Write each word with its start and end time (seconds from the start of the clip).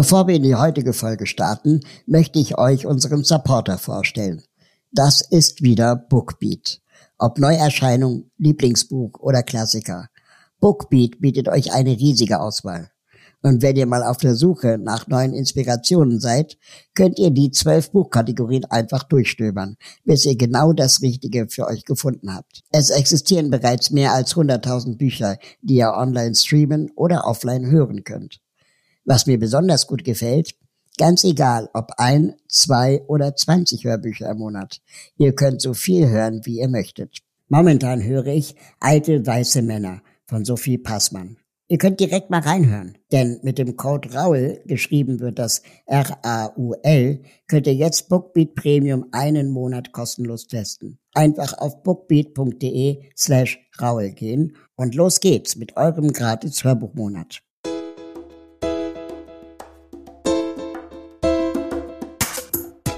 Bevor 0.00 0.26
wir 0.26 0.36
in 0.36 0.44
die 0.44 0.54
heutige 0.54 0.94
Folge 0.94 1.26
starten, 1.26 1.80
möchte 2.06 2.38
ich 2.38 2.56
euch 2.56 2.86
unseren 2.86 3.22
Supporter 3.22 3.76
vorstellen. 3.76 4.42
Das 4.90 5.20
ist 5.20 5.62
wieder 5.62 5.94
Bookbeat. 5.94 6.80
Ob 7.18 7.38
Neuerscheinung, 7.38 8.30
Lieblingsbuch 8.38 9.20
oder 9.20 9.42
Klassiker. 9.42 10.08
Bookbeat 10.58 11.20
bietet 11.20 11.50
euch 11.50 11.74
eine 11.74 11.90
riesige 11.90 12.40
Auswahl. 12.40 12.88
Und 13.42 13.60
wenn 13.60 13.76
ihr 13.76 13.84
mal 13.84 14.02
auf 14.02 14.16
der 14.16 14.36
Suche 14.36 14.78
nach 14.78 15.06
neuen 15.06 15.34
Inspirationen 15.34 16.18
seid, 16.18 16.56
könnt 16.94 17.18
ihr 17.18 17.30
die 17.30 17.50
zwölf 17.50 17.90
Buchkategorien 17.92 18.64
einfach 18.64 19.02
durchstöbern, 19.02 19.76
bis 20.06 20.24
ihr 20.24 20.38
genau 20.38 20.72
das 20.72 21.02
Richtige 21.02 21.46
für 21.50 21.66
euch 21.66 21.84
gefunden 21.84 22.34
habt. 22.34 22.62
Es 22.72 22.88
existieren 22.88 23.50
bereits 23.50 23.90
mehr 23.90 24.14
als 24.14 24.34
100.000 24.34 24.96
Bücher, 24.96 25.36
die 25.60 25.74
ihr 25.74 25.92
online 25.92 26.34
streamen 26.34 26.90
oder 26.96 27.26
offline 27.26 27.70
hören 27.70 28.02
könnt. 28.02 28.40
Was 29.04 29.26
mir 29.26 29.38
besonders 29.38 29.86
gut 29.86 30.04
gefällt, 30.04 30.54
ganz 30.98 31.24
egal 31.24 31.70
ob 31.72 31.92
ein, 31.96 32.34
zwei 32.48 33.02
oder 33.08 33.34
zwanzig 33.34 33.84
Hörbücher 33.84 34.30
im 34.30 34.38
Monat. 34.38 34.80
Ihr 35.16 35.34
könnt 35.34 35.62
so 35.62 35.74
viel 35.74 36.08
hören, 36.08 36.42
wie 36.44 36.60
ihr 36.60 36.68
möchtet. 36.68 37.18
Momentan 37.48 38.02
höre 38.02 38.28
ich 38.28 38.54
Alte 38.78 39.26
weiße 39.26 39.62
Männer 39.62 40.02
von 40.26 40.44
Sophie 40.44 40.78
Passmann. 40.78 41.36
Ihr 41.66 41.78
könnt 41.78 42.00
direkt 42.00 42.30
mal 42.30 42.40
reinhören, 42.40 42.98
denn 43.12 43.38
mit 43.42 43.56
dem 43.56 43.76
Code 43.76 44.12
RAUL, 44.12 44.60
geschrieben 44.66 45.20
wird 45.20 45.38
das 45.38 45.62
R-A-U-L, 45.86 47.22
könnt 47.46 47.66
ihr 47.68 47.74
jetzt 47.74 48.08
Bookbeat 48.08 48.56
Premium 48.56 49.06
einen 49.12 49.50
Monat 49.50 49.92
kostenlos 49.92 50.48
testen. 50.48 50.98
Einfach 51.14 51.56
auf 51.58 51.84
bookbeat.de 51.84 53.04
slash 53.16 53.58
RAUL 53.78 54.10
gehen 54.10 54.56
und 54.74 54.96
los 54.96 55.20
geht's 55.20 55.54
mit 55.54 55.76
eurem 55.76 56.12
gratis 56.12 56.64
Hörbuchmonat. 56.64 57.40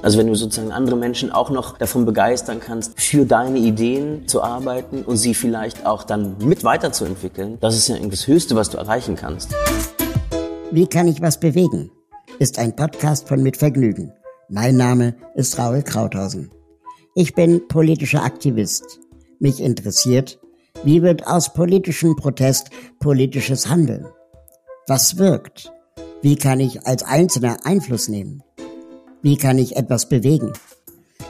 Also 0.02 0.18
wenn 0.18 0.26
du 0.26 0.34
sozusagen 0.34 0.72
andere 0.72 0.96
Menschen 0.96 1.30
auch 1.30 1.50
noch 1.50 1.78
davon 1.78 2.04
begeistern 2.04 2.58
kannst, 2.58 3.00
für 3.00 3.24
deine 3.24 3.58
Ideen 3.58 4.26
zu 4.26 4.42
arbeiten 4.42 5.04
und 5.04 5.16
sie 5.16 5.32
vielleicht 5.32 5.86
auch 5.86 6.02
dann 6.02 6.36
mit 6.40 6.64
weiterzuentwickeln, 6.64 7.58
das 7.60 7.76
ist 7.76 7.86
ja 7.86 7.96
das 7.96 8.26
Höchste, 8.26 8.56
was 8.56 8.68
du 8.68 8.78
erreichen 8.78 9.14
kannst. 9.14 9.54
Wie 10.72 10.88
kann 10.88 11.06
ich 11.06 11.22
was 11.22 11.38
bewegen? 11.38 11.92
Ist 12.40 12.58
ein 12.58 12.74
Podcast 12.74 13.28
von 13.28 13.44
Mit 13.44 13.56
Vergnügen. 13.56 14.12
Mein 14.48 14.76
Name 14.76 15.14
ist 15.36 15.56
Raul 15.56 15.82
Krauthausen. 15.82 16.50
Ich 17.14 17.34
bin 17.34 17.68
politischer 17.68 18.24
Aktivist. 18.24 18.98
Mich 19.38 19.60
interessiert, 19.60 20.40
wie 20.82 21.02
wird 21.02 21.28
aus 21.28 21.52
politischem 21.52 22.16
Protest 22.16 22.70
politisches 22.98 23.68
Handeln? 23.68 24.06
Was 24.88 25.16
wirkt? 25.18 25.72
Wie 26.22 26.34
kann 26.34 26.58
ich 26.58 26.86
als 26.86 27.04
Einzelner 27.04 27.58
Einfluss 27.64 28.08
nehmen? 28.08 28.42
Wie 29.22 29.36
kann 29.36 29.56
ich 29.58 29.76
etwas 29.76 30.08
bewegen? 30.08 30.52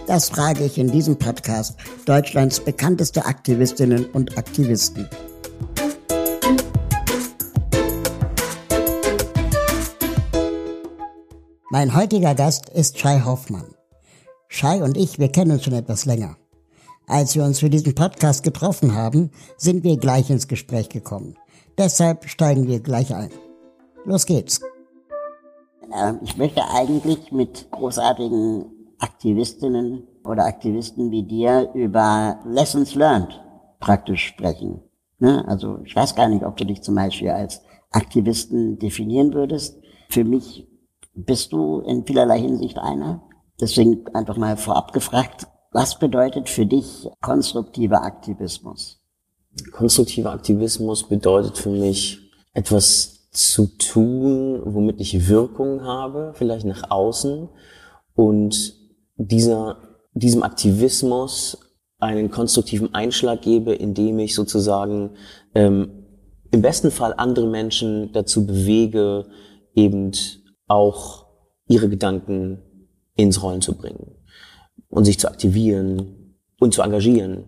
Das 0.06 0.30
frage 0.30 0.64
ich 0.64 0.78
in 0.78 0.90
diesem 0.90 1.18
Podcast 1.18 1.76
Deutschlands 2.06 2.58
bekannteste 2.58 3.26
Aktivistinnen 3.26 4.06
und 4.06 4.38
Aktivisten. 4.38 5.08
Mein 11.70 11.94
heutiger 11.94 12.34
Gast 12.34 12.70
ist 12.70 12.98
Shai 12.98 13.20
Hoffmann. 13.20 13.74
Shai 14.48 14.82
und 14.82 14.96
ich, 14.96 15.18
wir 15.18 15.28
kennen 15.28 15.52
uns 15.52 15.64
schon 15.64 15.74
etwas 15.74 16.06
länger. 16.06 16.36
Als 17.06 17.34
wir 17.34 17.44
uns 17.44 17.60
für 17.60 17.68
diesen 17.68 17.94
Podcast 17.94 18.42
getroffen 18.42 18.94
haben, 18.94 19.30
sind 19.58 19.84
wir 19.84 19.98
gleich 19.98 20.30
ins 20.30 20.48
Gespräch 20.48 20.88
gekommen. 20.88 21.36
Deshalb 21.76 22.28
steigen 22.28 22.66
wir 22.66 22.80
gleich 22.80 23.14
ein. 23.14 23.30
Los 24.04 24.24
geht's. 24.24 24.60
Ähm, 25.92 26.20
ich 26.22 26.36
möchte 26.36 26.62
eigentlich 26.70 27.33
mit 27.33 27.70
großartigen 27.70 28.66
Aktivistinnen 28.98 30.06
oder 30.25 30.44
Aktivisten 30.44 31.11
wie 31.11 31.25
dir 31.25 31.70
über 31.75 32.38
Lessons 32.47 32.94
learned 32.94 33.41
praktisch 33.81 34.26
sprechen. 34.26 34.81
Ne? 35.19 35.44
Also 35.48 35.81
ich 35.84 35.94
weiß 35.94 36.15
gar 36.15 36.28
nicht, 36.28 36.44
ob 36.44 36.56
du 36.56 36.65
dich 36.65 36.82
zum 36.82 36.94
Beispiel 36.94 37.31
als 37.31 37.62
Aktivisten 37.91 38.78
definieren 38.78 39.34
würdest. 39.34 39.78
Für 40.09 40.25
mich 40.25 40.69
bist 41.15 41.53
du 41.53 41.81
in 41.81 42.06
vielerlei 42.06 42.41
Hinsicht 42.41 42.78
einer. 42.78 43.22
Deswegen 43.60 44.06
einfach 44.14 44.37
mal 44.37 44.56
vorab 44.56 44.93
gefragt, 44.93 45.47
was 45.72 45.99
bedeutet 45.99 46.49
für 46.49 46.66
dich 46.66 47.09
konstruktiver 47.20 48.03
Aktivismus? 48.03 49.00
Konstruktiver 49.72 50.32
Aktivismus 50.32 51.09
bedeutet 51.09 51.59
für 51.59 51.70
mich 51.70 52.19
etwas 52.54 53.12
zu 53.32 53.66
tun, 53.66 54.60
womit 54.65 55.00
ich 55.00 55.28
Wirkung 55.28 55.82
habe, 55.82 56.32
vielleicht 56.37 56.66
nach 56.66 56.91
außen 56.91 57.48
und 58.15 58.75
dieser, 59.16 59.78
diesem 60.12 60.43
Aktivismus 60.43 61.59
einen 61.98 62.31
konstruktiven 62.31 62.94
Einschlag 62.94 63.41
gebe, 63.43 63.72
indem 63.72 64.19
ich 64.19 64.34
sozusagen 64.34 65.16
ähm, 65.54 66.04
im 66.50 66.60
besten 66.60 66.91
Fall 66.91 67.15
andere 67.16 67.47
Menschen 67.47 68.12
dazu 68.12 68.47
bewege, 68.47 69.26
eben 69.75 70.12
auch 70.66 71.26
ihre 71.69 71.88
Gedanken 71.88 72.62
ins 73.16 73.43
Rollen 73.43 73.62
zu 73.62 73.75
bringen 73.75 74.16
und 74.88 75.04
sich 75.04 75.19
zu 75.19 75.28
aktivieren 75.28 76.37
und 76.60 76.75
zu 76.75 76.82
engagieren. 76.82 77.44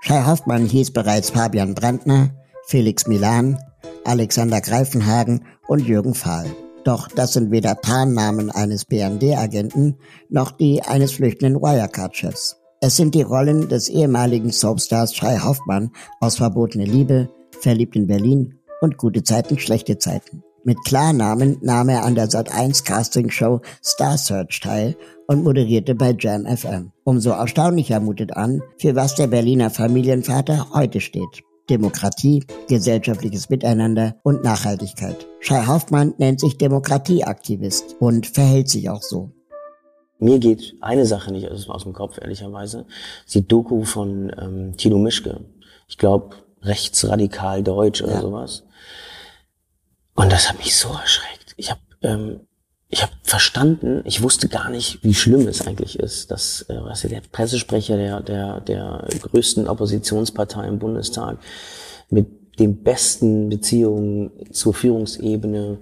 Shai 0.00 0.24
Hoffmann 0.24 0.64
hieß 0.64 0.92
bereits 0.92 1.30
Fabian 1.30 1.74
Brandner, 1.74 2.30
Felix 2.64 3.06
Milan, 3.06 3.58
Alexander 4.04 4.60
Greifenhagen 4.60 5.44
und 5.68 5.86
Jürgen 5.86 6.14
Fahl. 6.14 6.46
Doch 6.84 7.08
das 7.08 7.34
sind 7.34 7.50
weder 7.50 7.80
Tarnnamen 7.80 8.50
eines 8.50 8.84
BND-Agenten 8.84 9.96
noch 10.28 10.50
die 10.50 10.82
eines 10.82 11.12
flüchtenden 11.12 11.60
Wirecard-Chefs. 11.60 12.56
Es 12.80 12.96
sind 12.96 13.14
die 13.14 13.22
Rollen 13.22 13.68
des 13.68 13.88
ehemaligen 13.88 14.50
Soapstars 14.50 15.14
Shai 15.14 15.38
Hoffmann 15.38 15.90
aus 16.20 16.36
Verbotene 16.36 16.86
Liebe, 16.86 17.28
Verliebt 17.60 17.94
in 17.94 18.06
Berlin 18.06 18.54
und 18.80 18.96
Gute 18.96 19.22
Zeiten, 19.22 19.58
Schlechte 19.58 19.98
Zeiten. 19.98 20.42
Mit 20.64 20.82
Klarnamen 20.84 21.58
nahm 21.60 21.88
er 21.88 22.04
an 22.04 22.14
der 22.14 22.28
Sat1 22.28 22.84
Casting-Show 22.84 23.60
Star 23.82 24.18
Search 24.18 24.60
teil 24.60 24.96
und 25.26 25.42
moderierte 25.42 25.94
bei 25.94 26.14
Jam 26.18 26.46
FM. 26.46 26.92
Umso 27.04 27.30
erstaunlicher 27.30 28.00
mutet 28.00 28.36
an, 28.36 28.62
für 28.78 28.94
was 28.94 29.14
der 29.14 29.26
Berliner 29.26 29.70
Familienvater 29.70 30.68
heute 30.74 31.00
steht. 31.00 31.42
Demokratie, 31.70 32.44
gesellschaftliches 32.68 33.48
Miteinander 33.48 34.16
und 34.22 34.42
Nachhaltigkeit. 34.42 35.26
Shai 35.38 35.66
Hoffmann 35.66 36.14
nennt 36.18 36.40
sich 36.40 36.58
Demokratieaktivist 36.58 37.96
und 38.00 38.26
verhält 38.26 38.68
sich 38.68 38.90
auch 38.90 39.02
so. 39.02 39.30
Mir 40.18 40.38
geht 40.38 40.74
eine 40.80 41.06
Sache 41.06 41.32
nicht 41.32 41.48
aus 41.48 41.84
dem 41.84 41.92
Kopf, 41.94 42.18
ehrlicherweise. 42.20 42.86
Die 43.32 43.46
Doku 43.46 43.84
von 43.84 44.30
ähm, 44.38 44.76
Tino 44.76 44.98
Mischke. 44.98 45.44
Ich 45.88 45.96
glaube, 45.96 46.36
rechtsradikal 46.62 47.62
deutsch 47.62 48.02
oder 48.02 48.14
ja. 48.14 48.20
sowas. 48.20 48.64
Und 50.14 50.30
das 50.30 50.48
hat 50.48 50.58
mich 50.58 50.76
so 50.76 50.88
erschreckt. 50.90 51.54
Ich 51.56 51.70
habe 51.70 51.80
ähm, 52.02 52.40
ich 52.90 53.02
habe 53.02 53.12
verstanden, 53.22 54.02
ich 54.04 54.22
wusste 54.22 54.48
gar 54.48 54.68
nicht, 54.68 55.02
wie 55.04 55.14
schlimm 55.14 55.46
es 55.46 55.64
eigentlich 55.66 55.98
ist, 55.98 56.30
dass 56.32 56.62
äh, 56.62 56.76
was 56.82 57.02
der 57.02 57.22
Pressesprecher 57.32 57.96
der, 57.96 58.20
der, 58.20 58.60
der 58.60 59.06
größten 59.22 59.68
Oppositionspartei 59.68 60.66
im 60.66 60.80
Bundestag 60.80 61.38
mit 62.10 62.58
den 62.58 62.82
besten 62.82 63.48
Beziehungen 63.48 64.32
zur 64.52 64.74
Führungsebene 64.74 65.78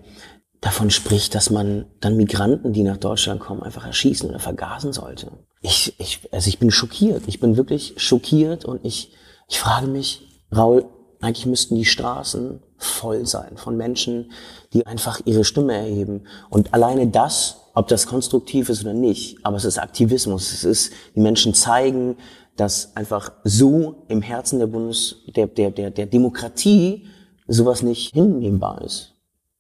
davon 0.61 0.91
spricht, 0.91 1.35
dass 1.35 1.51
man 1.51 1.87
dann 2.01 2.17
Migranten, 2.17 2.73
die 2.73 2.83
nach 2.83 2.99
Deutschland 2.99 3.41
kommen, 3.41 3.63
einfach 3.63 3.87
erschießen 3.87 4.29
oder 4.29 4.39
vergasen 4.39 4.93
sollte. 4.93 5.33
Ich, 5.63 5.99
ich, 5.99 6.21
also 6.31 6.49
ich 6.49 6.59
bin 6.59 6.71
schockiert. 6.71 7.23
Ich 7.27 7.41
bin 7.41 7.57
wirklich 7.57 7.95
schockiert 7.97 8.65
und 8.65 8.85
ich, 8.85 9.13
ich 9.49 9.59
frage 9.59 9.87
mich, 9.87 10.43
Raul, 10.55 10.85
eigentlich 11.21 11.47
müssten 11.47 11.75
die 11.75 11.85
Straßen 11.85 12.61
voll 12.79 13.27
sein 13.27 13.57
von 13.57 13.77
Menschen, 13.77 14.31
die 14.73 14.87
einfach 14.87 15.21
ihre 15.25 15.45
Stimme 15.45 15.75
erheben. 15.75 16.23
Und 16.49 16.73
alleine 16.73 17.09
das, 17.09 17.57
ob 17.75 17.89
das 17.89 18.07
konstruktiv 18.07 18.69
ist 18.69 18.83
oder 18.83 18.95
nicht, 18.95 19.45
aber 19.45 19.57
es 19.57 19.65
ist 19.65 19.79
Aktivismus. 19.79 20.53
Es 20.53 20.65
ist, 20.65 20.93
die 21.15 21.21
Menschen 21.21 21.55
zeigen, 21.55 22.17
dass 22.57 22.97
einfach 22.97 23.33
so 23.45 24.05
im 24.09 24.23
Herzen 24.23 24.59
der 24.59 24.67
Bundes, 24.69 25.17
der, 25.37 25.47
der, 25.47 25.71
der, 25.71 25.91
der 25.91 26.07
Demokratie 26.07 27.07
sowas 27.47 27.83
nicht 27.83 28.15
hinnehmbar 28.15 28.83
ist. 28.83 29.15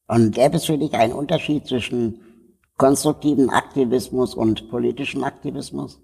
Und 0.06 0.35
gäbe 0.35 0.56
es 0.56 0.64
für 0.64 0.79
dich 0.79 0.94
einen 0.94 1.12
Unterschied 1.12 1.67
zwischen 1.67 2.21
konstruktiven 2.76 3.50
Aktivismus 3.50 4.35
und 4.35 4.71
politischen 4.71 5.25
Aktivismus? 5.25 6.00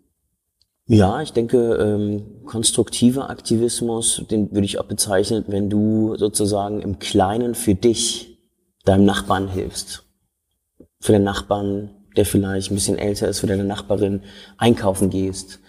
Ja, 0.86 1.22
ich 1.22 1.32
denke, 1.32 1.76
ähm, 1.76 2.44
konstruktiver 2.44 3.30
Aktivismus, 3.30 4.22
den 4.30 4.50
würde 4.52 4.66
ich 4.66 4.78
auch 4.78 4.84
bezeichnen, 4.84 5.44
wenn 5.46 5.70
du 5.70 6.14
sozusagen 6.16 6.82
im 6.82 6.98
Kleinen 6.98 7.54
für 7.54 7.74
dich, 7.74 8.38
deinem 8.84 9.06
Nachbarn 9.06 9.48
hilfst. 9.48 10.04
Für 11.00 11.12
den 11.12 11.24
Nachbarn, 11.24 11.88
der 12.16 12.26
vielleicht 12.26 12.70
ein 12.70 12.74
bisschen 12.74 12.98
älter 12.98 13.28
ist, 13.28 13.40
für 13.40 13.46
deine 13.46 13.64
Nachbarin 13.64 14.20
einkaufen 14.58 15.08
gehst. 15.08 15.60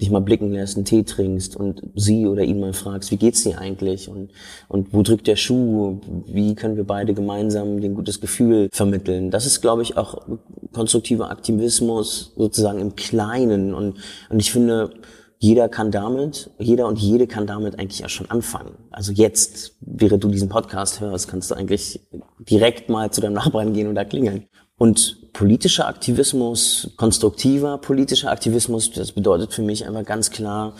Dich 0.00 0.10
mal 0.10 0.20
blicken 0.20 0.52
lässt, 0.52 0.76
einen 0.76 0.84
Tee 0.84 1.04
trinkst 1.04 1.56
und 1.56 1.82
sie 1.94 2.26
oder 2.26 2.42
ihn 2.42 2.60
mal 2.60 2.72
fragst, 2.72 3.10
wie 3.10 3.16
geht's 3.16 3.44
dir 3.44 3.58
eigentlich 3.58 4.08
und, 4.08 4.30
und 4.68 4.92
wo 4.92 5.02
drückt 5.02 5.26
der 5.26 5.36
Schuh, 5.36 6.00
wie 6.26 6.54
können 6.54 6.76
wir 6.76 6.84
beide 6.84 7.14
gemeinsam 7.14 7.76
ein 7.76 7.94
gutes 7.94 8.20
Gefühl 8.20 8.68
vermitteln. 8.72 9.30
Das 9.30 9.46
ist, 9.46 9.60
glaube 9.60 9.82
ich, 9.82 9.96
auch 9.96 10.26
konstruktiver 10.72 11.30
Aktivismus 11.30 12.32
sozusagen 12.36 12.80
im 12.80 12.96
Kleinen 12.96 13.74
und, 13.74 13.98
und 14.30 14.40
ich 14.40 14.50
finde, 14.50 14.90
jeder 15.38 15.68
kann 15.68 15.90
damit, 15.90 16.50
jeder 16.58 16.86
und 16.86 16.98
jede 16.98 17.26
kann 17.26 17.46
damit 17.46 17.78
eigentlich 17.78 18.00
ja 18.00 18.08
schon 18.08 18.30
anfangen. 18.30 18.76
Also 18.90 19.12
jetzt, 19.12 19.76
während 19.80 20.24
du 20.24 20.28
diesen 20.28 20.48
Podcast 20.48 21.00
hörst, 21.00 21.28
kannst 21.28 21.50
du 21.50 21.54
eigentlich 21.54 22.00
direkt 22.38 22.88
mal 22.88 23.10
zu 23.10 23.20
deinem 23.20 23.34
Nachbarn 23.34 23.74
gehen 23.74 23.86
und 23.86 23.94
da 23.94 24.04
klingeln. 24.04 24.46
Und 24.78 25.23
politischer 25.34 25.86
Aktivismus, 25.86 26.92
konstruktiver 26.96 27.76
politischer 27.76 28.30
Aktivismus, 28.30 28.90
das 28.92 29.12
bedeutet 29.12 29.52
für 29.52 29.62
mich 29.62 29.86
einfach 29.86 30.04
ganz 30.04 30.30
klar, 30.30 30.74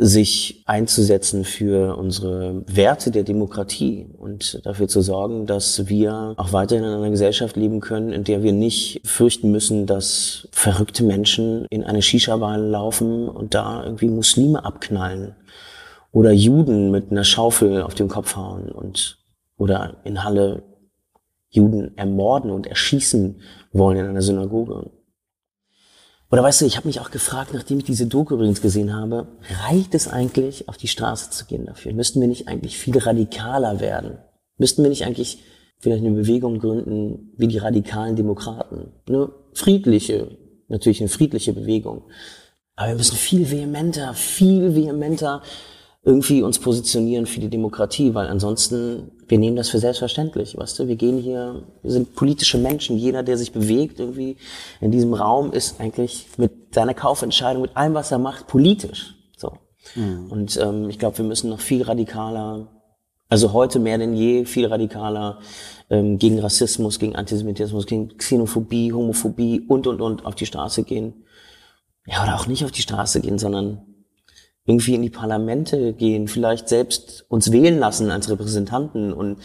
sich 0.00 0.62
einzusetzen 0.64 1.44
für 1.44 1.96
unsere 1.96 2.62
Werte 2.66 3.10
der 3.10 3.24
Demokratie 3.24 4.06
und 4.16 4.64
dafür 4.64 4.86
zu 4.86 5.02
sorgen, 5.02 5.46
dass 5.46 5.88
wir 5.88 6.34
auch 6.36 6.52
weiterhin 6.52 6.84
in 6.84 6.90
einer 6.92 7.10
Gesellschaft 7.10 7.56
leben 7.56 7.80
können, 7.80 8.12
in 8.12 8.22
der 8.22 8.44
wir 8.44 8.52
nicht 8.52 9.00
fürchten 9.04 9.50
müssen, 9.50 9.86
dass 9.86 10.48
verrückte 10.52 11.02
Menschen 11.02 11.66
in 11.68 11.82
eine 11.82 12.00
Shisha-Bar 12.00 12.58
laufen 12.58 13.28
und 13.28 13.54
da 13.54 13.82
irgendwie 13.84 14.08
Muslime 14.08 14.64
abknallen 14.64 15.34
oder 16.12 16.30
Juden 16.30 16.92
mit 16.92 17.10
einer 17.10 17.24
Schaufel 17.24 17.82
auf 17.82 17.94
den 17.94 18.08
Kopf 18.08 18.36
hauen 18.36 18.70
und 18.70 19.18
oder 19.56 19.96
in 20.04 20.22
Halle 20.22 20.62
Juden 21.50 21.96
ermorden 21.96 22.50
und 22.50 22.66
erschießen 22.66 23.40
wollen 23.72 23.98
in 23.98 24.06
einer 24.06 24.22
Synagoge. 24.22 24.90
Oder 26.30 26.42
weißt 26.42 26.60
du, 26.60 26.66
ich 26.66 26.76
habe 26.76 26.86
mich 26.86 27.00
auch 27.00 27.10
gefragt, 27.10 27.54
nachdem 27.54 27.78
ich 27.78 27.84
diese 27.84 28.06
Doku 28.06 28.34
übrigens 28.34 28.60
gesehen 28.60 28.94
habe, 28.94 29.28
reicht 29.66 29.94
es 29.94 30.08
eigentlich, 30.08 30.68
auf 30.68 30.76
die 30.76 30.88
Straße 30.88 31.30
zu 31.30 31.46
gehen 31.46 31.64
dafür? 31.64 31.94
Müssten 31.94 32.20
wir 32.20 32.28
nicht 32.28 32.48
eigentlich 32.48 32.76
viel 32.76 32.98
radikaler 32.98 33.80
werden? 33.80 34.18
Müssten 34.58 34.82
wir 34.82 34.90
nicht 34.90 35.06
eigentlich 35.06 35.42
vielleicht 35.78 36.04
eine 36.04 36.14
Bewegung 36.14 36.58
gründen 36.58 37.32
wie 37.36 37.48
die 37.48 37.58
radikalen 37.58 38.14
Demokraten? 38.14 38.92
Eine 39.08 39.30
friedliche, 39.54 40.36
natürlich 40.68 41.00
eine 41.00 41.08
friedliche 41.08 41.54
Bewegung. 41.54 42.02
Aber 42.76 42.88
wir 42.88 42.96
müssen 42.96 43.16
viel 43.16 43.50
vehementer, 43.50 44.12
viel 44.12 44.74
vehementer 44.74 45.42
irgendwie 46.08 46.40
uns 46.40 46.58
positionieren 46.58 47.26
für 47.26 47.38
die 47.38 47.50
Demokratie, 47.50 48.14
weil 48.14 48.28
ansonsten, 48.28 49.10
wir 49.28 49.38
nehmen 49.38 49.56
das 49.56 49.68
für 49.68 49.78
selbstverständlich, 49.78 50.56
weißt 50.56 50.78
du, 50.78 50.88
wir 50.88 50.96
gehen 50.96 51.18
hier, 51.18 51.66
wir 51.82 51.90
sind 51.90 52.14
politische 52.14 52.56
Menschen, 52.56 52.96
jeder, 52.96 53.22
der 53.22 53.36
sich 53.36 53.52
bewegt 53.52 54.00
irgendwie 54.00 54.38
in 54.80 54.90
diesem 54.90 55.12
Raum, 55.12 55.52
ist 55.52 55.78
eigentlich 55.82 56.26
mit 56.38 56.74
seiner 56.74 56.94
Kaufentscheidung, 56.94 57.60
mit 57.60 57.76
allem, 57.76 57.92
was 57.92 58.10
er 58.10 58.18
macht, 58.18 58.46
politisch. 58.46 59.16
So. 59.36 59.58
Mhm. 59.96 60.30
Und 60.30 60.56
ähm, 60.56 60.88
ich 60.88 60.98
glaube, 60.98 61.18
wir 61.18 61.26
müssen 61.26 61.50
noch 61.50 61.60
viel 61.60 61.82
radikaler, 61.82 62.68
also 63.28 63.52
heute 63.52 63.78
mehr 63.78 63.98
denn 63.98 64.14
je, 64.14 64.46
viel 64.46 64.64
radikaler 64.64 65.40
ähm, 65.90 66.16
gegen 66.16 66.38
Rassismus, 66.38 66.98
gegen 66.98 67.16
Antisemitismus, 67.16 67.84
gegen 67.84 68.16
Xenophobie, 68.16 68.94
Homophobie 68.94 69.60
und, 69.68 69.86
und, 69.86 70.00
und 70.00 70.24
auf 70.24 70.36
die 70.36 70.46
Straße 70.46 70.84
gehen. 70.84 71.26
Ja, 72.06 72.22
oder 72.22 72.36
auch 72.36 72.46
nicht 72.46 72.64
auf 72.64 72.72
die 72.72 72.80
Straße 72.80 73.20
gehen, 73.20 73.38
sondern 73.38 73.87
irgendwie 74.68 74.94
in 74.94 75.00
die 75.00 75.08
Parlamente 75.08 75.94
gehen, 75.94 76.28
vielleicht 76.28 76.68
selbst 76.68 77.24
uns 77.30 77.50
wählen 77.50 77.78
lassen 77.78 78.10
als 78.10 78.28
Repräsentanten 78.28 79.14
und 79.14 79.38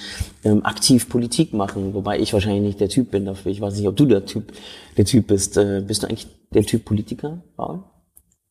ähm, 0.44 0.66
aktiv 0.66 1.08
Politik 1.08 1.54
machen, 1.54 1.94
wobei 1.94 2.20
ich 2.20 2.34
wahrscheinlich 2.34 2.64
nicht 2.64 2.82
der 2.82 2.90
Typ 2.90 3.12
bin 3.12 3.24
dafür. 3.24 3.50
Ich 3.50 3.62
weiß 3.62 3.78
nicht, 3.78 3.88
ob 3.88 3.96
du 3.96 4.06
der 4.06 4.26
Typ, 4.26 4.52
der 4.98 5.06
Typ 5.06 5.28
bist. 5.28 5.56
Äh, 5.56 5.82
bist 5.88 6.04
du 6.04 6.08
eigentlich 6.08 6.28
der 6.54 6.64
Typ 6.64 6.84
Politiker, 6.84 7.42
Paul? 7.56 7.86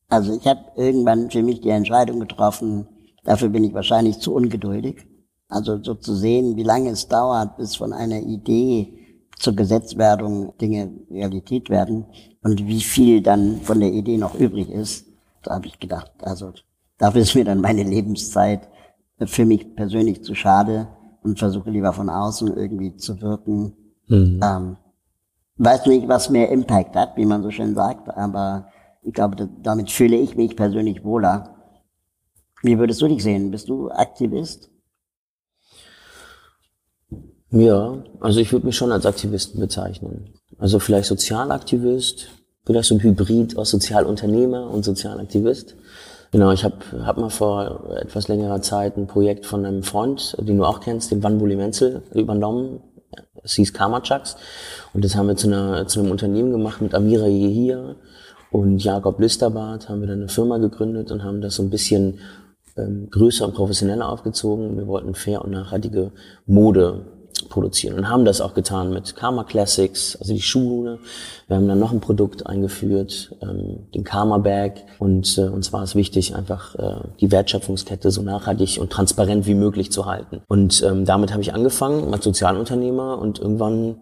Also 0.08 0.34
ich 0.34 0.46
habe 0.46 0.60
irgendwann 0.76 1.30
für 1.30 1.42
mich 1.42 1.60
die 1.60 1.68
Entscheidung 1.68 2.20
getroffen, 2.20 2.88
dafür 3.22 3.50
bin 3.50 3.64
ich 3.64 3.74
wahrscheinlich 3.74 4.20
zu 4.20 4.34
ungeduldig. 4.34 5.06
Also 5.48 5.78
so 5.82 5.92
zu 5.94 6.16
sehen, 6.16 6.56
wie 6.56 6.62
lange 6.62 6.88
es 6.88 7.06
dauert, 7.06 7.58
bis 7.58 7.76
von 7.76 7.92
einer 7.92 8.20
Idee 8.20 9.20
zur 9.38 9.54
Gesetzwerdung 9.54 10.54
Dinge 10.58 10.90
Realität 11.10 11.68
werden 11.68 12.06
und 12.42 12.66
wie 12.66 12.80
viel 12.80 13.20
dann 13.20 13.60
von 13.60 13.78
der 13.78 13.92
Idee 13.92 14.16
noch 14.16 14.34
übrig 14.34 14.70
ist 14.70 15.11
da 15.42 15.54
habe 15.54 15.66
ich 15.66 15.78
gedacht, 15.78 16.12
also 16.20 16.52
dafür 16.98 17.22
ist 17.22 17.34
mir 17.34 17.44
dann 17.44 17.60
meine 17.60 17.82
Lebenszeit 17.82 18.68
für 19.24 19.44
mich 19.44 19.74
persönlich 19.76 20.24
zu 20.24 20.34
schade 20.34 20.88
und 21.22 21.38
versuche 21.38 21.70
lieber 21.70 21.92
von 21.92 22.08
außen 22.08 22.56
irgendwie 22.56 22.96
zu 22.96 23.20
wirken. 23.20 23.74
Mhm. 24.08 24.40
Ähm, 24.42 24.76
weiß 25.56 25.86
nicht, 25.86 26.08
was 26.08 26.30
mehr 26.30 26.50
Impact 26.50 26.96
hat, 26.96 27.16
wie 27.16 27.26
man 27.26 27.42
so 27.42 27.50
schön 27.50 27.74
sagt, 27.74 28.08
aber 28.08 28.68
ich 29.02 29.12
glaube, 29.12 29.48
damit 29.62 29.90
fühle 29.90 30.16
ich 30.16 30.36
mich 30.36 30.56
persönlich 30.56 31.04
wohler. 31.04 31.56
Wie 32.62 32.78
würdest 32.78 33.02
du 33.02 33.08
dich 33.08 33.22
sehen? 33.22 33.50
Bist 33.50 33.68
du 33.68 33.90
Aktivist? 33.90 34.70
Ja, 37.50 38.02
also 38.20 38.40
ich 38.40 38.52
würde 38.52 38.66
mich 38.66 38.76
schon 38.76 38.92
als 38.92 39.04
Aktivisten 39.04 39.60
bezeichnen. 39.60 40.32
Also 40.58 40.78
vielleicht 40.78 41.08
Sozialaktivist, 41.08 42.30
vielleicht 42.64 42.88
so 42.88 42.94
ein 42.94 43.02
Hybrid 43.02 43.56
aus 43.56 43.70
Sozialunternehmer 43.70 44.70
und 44.70 44.84
Sozialaktivist. 44.84 45.76
Genau, 46.30 46.50
ich 46.50 46.64
habe 46.64 46.76
hab 47.04 47.18
mal 47.18 47.28
vor 47.28 47.90
etwas 48.00 48.28
längerer 48.28 48.62
Zeit 48.62 48.96
ein 48.96 49.06
Projekt 49.06 49.44
von 49.44 49.66
einem 49.66 49.82
Freund, 49.82 50.36
den 50.40 50.56
du 50.56 50.64
auch 50.64 50.80
kennst, 50.80 51.10
den 51.10 51.22
Wanbuli 51.22 51.56
Menzel, 51.56 52.02
übernommen. 52.14 52.80
Es 53.44 53.54
hieß 53.54 53.72
Karma 53.74 54.00
Chucks. 54.00 54.36
Und 54.94 55.04
das 55.04 55.14
haben 55.14 55.28
wir 55.28 55.36
zu, 55.36 55.48
einer, 55.48 55.86
zu 55.86 56.00
einem 56.00 56.10
Unternehmen 56.10 56.50
gemacht 56.50 56.80
mit 56.80 56.94
Amira 56.94 57.26
Yehia 57.26 57.96
und 58.52 58.84
Jakob 58.84 59.18
Listerbart 59.18 59.88
haben 59.88 60.02
wir 60.02 60.08
dann 60.08 60.20
eine 60.20 60.28
Firma 60.28 60.58
gegründet 60.58 61.10
und 61.10 61.24
haben 61.24 61.40
das 61.40 61.54
so 61.54 61.62
ein 61.62 61.70
bisschen 61.70 62.18
ähm, 62.76 63.08
größer 63.10 63.46
und 63.46 63.54
professioneller 63.54 64.06
aufgezogen. 64.08 64.76
Wir 64.76 64.86
wollten 64.86 65.14
fair 65.14 65.42
und 65.42 65.52
nachhaltige 65.52 66.12
Mode 66.46 67.06
produzieren 67.48 67.96
und 67.98 68.08
haben 68.08 68.24
das 68.24 68.40
auch 68.40 68.54
getan 68.54 68.92
mit 68.92 69.16
Karma 69.16 69.44
Classics, 69.44 70.16
also 70.20 70.32
die 70.32 70.40
Schuhe. 70.40 70.98
Wir 71.48 71.56
haben 71.56 71.68
dann 71.68 71.78
noch 71.78 71.92
ein 71.92 72.00
Produkt 72.00 72.46
eingeführt, 72.46 73.34
ähm, 73.42 73.86
den 73.94 74.04
Karma 74.04 74.38
Bag 74.38 74.84
und 74.98 75.38
äh, 75.38 75.42
uns 75.42 75.72
war 75.72 75.82
es 75.82 75.94
wichtig, 75.94 76.34
einfach 76.34 76.74
äh, 76.76 77.00
die 77.20 77.30
Wertschöpfungskette 77.30 78.10
so 78.10 78.22
nachhaltig 78.22 78.78
und 78.80 78.90
transparent 78.90 79.46
wie 79.46 79.54
möglich 79.54 79.92
zu 79.92 80.06
halten. 80.06 80.40
Und 80.48 80.82
ähm, 80.82 81.04
damit 81.04 81.32
habe 81.32 81.42
ich 81.42 81.54
angefangen 81.54 82.12
als 82.12 82.24
Sozialunternehmer 82.24 83.18
und 83.18 83.38
irgendwann 83.38 83.96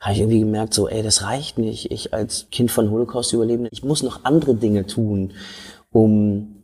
habe 0.00 0.14
ich 0.14 0.20
irgendwie 0.20 0.40
gemerkt, 0.40 0.74
so, 0.74 0.88
ey, 0.88 1.02
das 1.02 1.22
reicht 1.22 1.58
nicht. 1.58 1.92
Ich 1.92 2.12
als 2.12 2.48
Kind 2.50 2.72
von 2.72 2.90
Holocaust-Überlebenden, 2.90 3.68
ich 3.72 3.84
muss 3.84 4.02
noch 4.02 4.24
andere 4.24 4.54
Dinge 4.54 4.84
tun, 4.86 5.32
um 5.92 6.61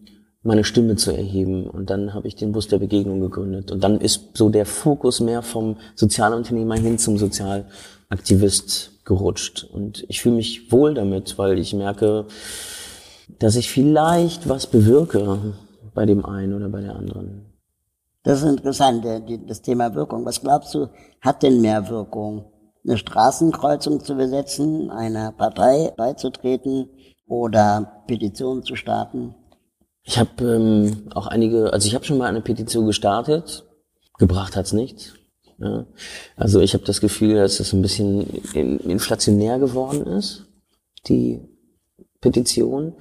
meine 0.48 0.64
Stimme 0.64 0.96
zu 0.96 1.12
erheben. 1.12 1.68
Und 1.68 1.90
dann 1.90 2.14
habe 2.14 2.26
ich 2.26 2.34
den 2.34 2.52
Bus 2.52 2.68
der 2.68 2.78
Begegnung 2.78 3.20
gegründet. 3.20 3.70
Und 3.70 3.84
dann 3.84 4.00
ist 4.00 4.30
so 4.36 4.48
der 4.48 4.64
Fokus 4.64 5.20
mehr 5.20 5.42
vom 5.42 5.76
Sozialunternehmer 5.94 6.76
hin 6.76 6.98
zum 6.98 7.18
Sozialaktivist 7.18 9.04
gerutscht. 9.04 9.64
Und 9.70 10.06
ich 10.08 10.22
fühle 10.22 10.36
mich 10.36 10.72
wohl 10.72 10.94
damit, 10.94 11.36
weil 11.36 11.58
ich 11.58 11.74
merke, 11.74 12.24
dass 13.38 13.56
ich 13.56 13.70
vielleicht 13.70 14.48
was 14.48 14.66
bewirke 14.66 15.54
bei 15.94 16.06
dem 16.06 16.24
einen 16.24 16.54
oder 16.54 16.70
bei 16.70 16.80
der 16.80 16.96
anderen. 16.96 17.44
Das 18.22 18.42
ist 18.42 18.48
interessant, 18.48 19.04
das 19.46 19.60
Thema 19.62 19.94
Wirkung. 19.94 20.24
Was 20.24 20.40
glaubst 20.40 20.74
du, 20.74 20.88
hat 21.20 21.42
denn 21.42 21.60
mehr 21.60 21.90
Wirkung? 21.90 22.46
Eine 22.86 22.96
Straßenkreuzung 22.96 24.00
zu 24.00 24.14
besetzen, 24.14 24.90
einer 24.90 25.30
Partei 25.32 25.92
beizutreten 25.94 26.88
oder 27.26 28.02
Petitionen 28.06 28.62
zu 28.62 28.76
starten? 28.76 29.34
Ich 30.08 30.18
habe 30.18 30.42
ähm, 30.42 31.08
auch 31.14 31.26
einige, 31.26 31.70
also 31.70 31.86
ich 31.86 31.94
habe 31.94 32.06
schon 32.06 32.16
mal 32.16 32.28
eine 32.28 32.40
Petition 32.40 32.86
gestartet, 32.86 33.66
gebracht 34.18 34.56
hat's 34.56 34.72
nichts. 34.72 35.12
Ja. 35.58 35.84
Also 36.34 36.60
ich 36.60 36.72
habe 36.72 36.84
das 36.86 37.02
Gefühl, 37.02 37.34
dass 37.34 37.60
es 37.60 37.74
ein 37.74 37.82
bisschen 37.82 38.22
inflationär 38.54 39.58
geworden 39.58 40.06
ist, 40.06 40.46
die 41.08 41.42
Petition. 42.22 42.94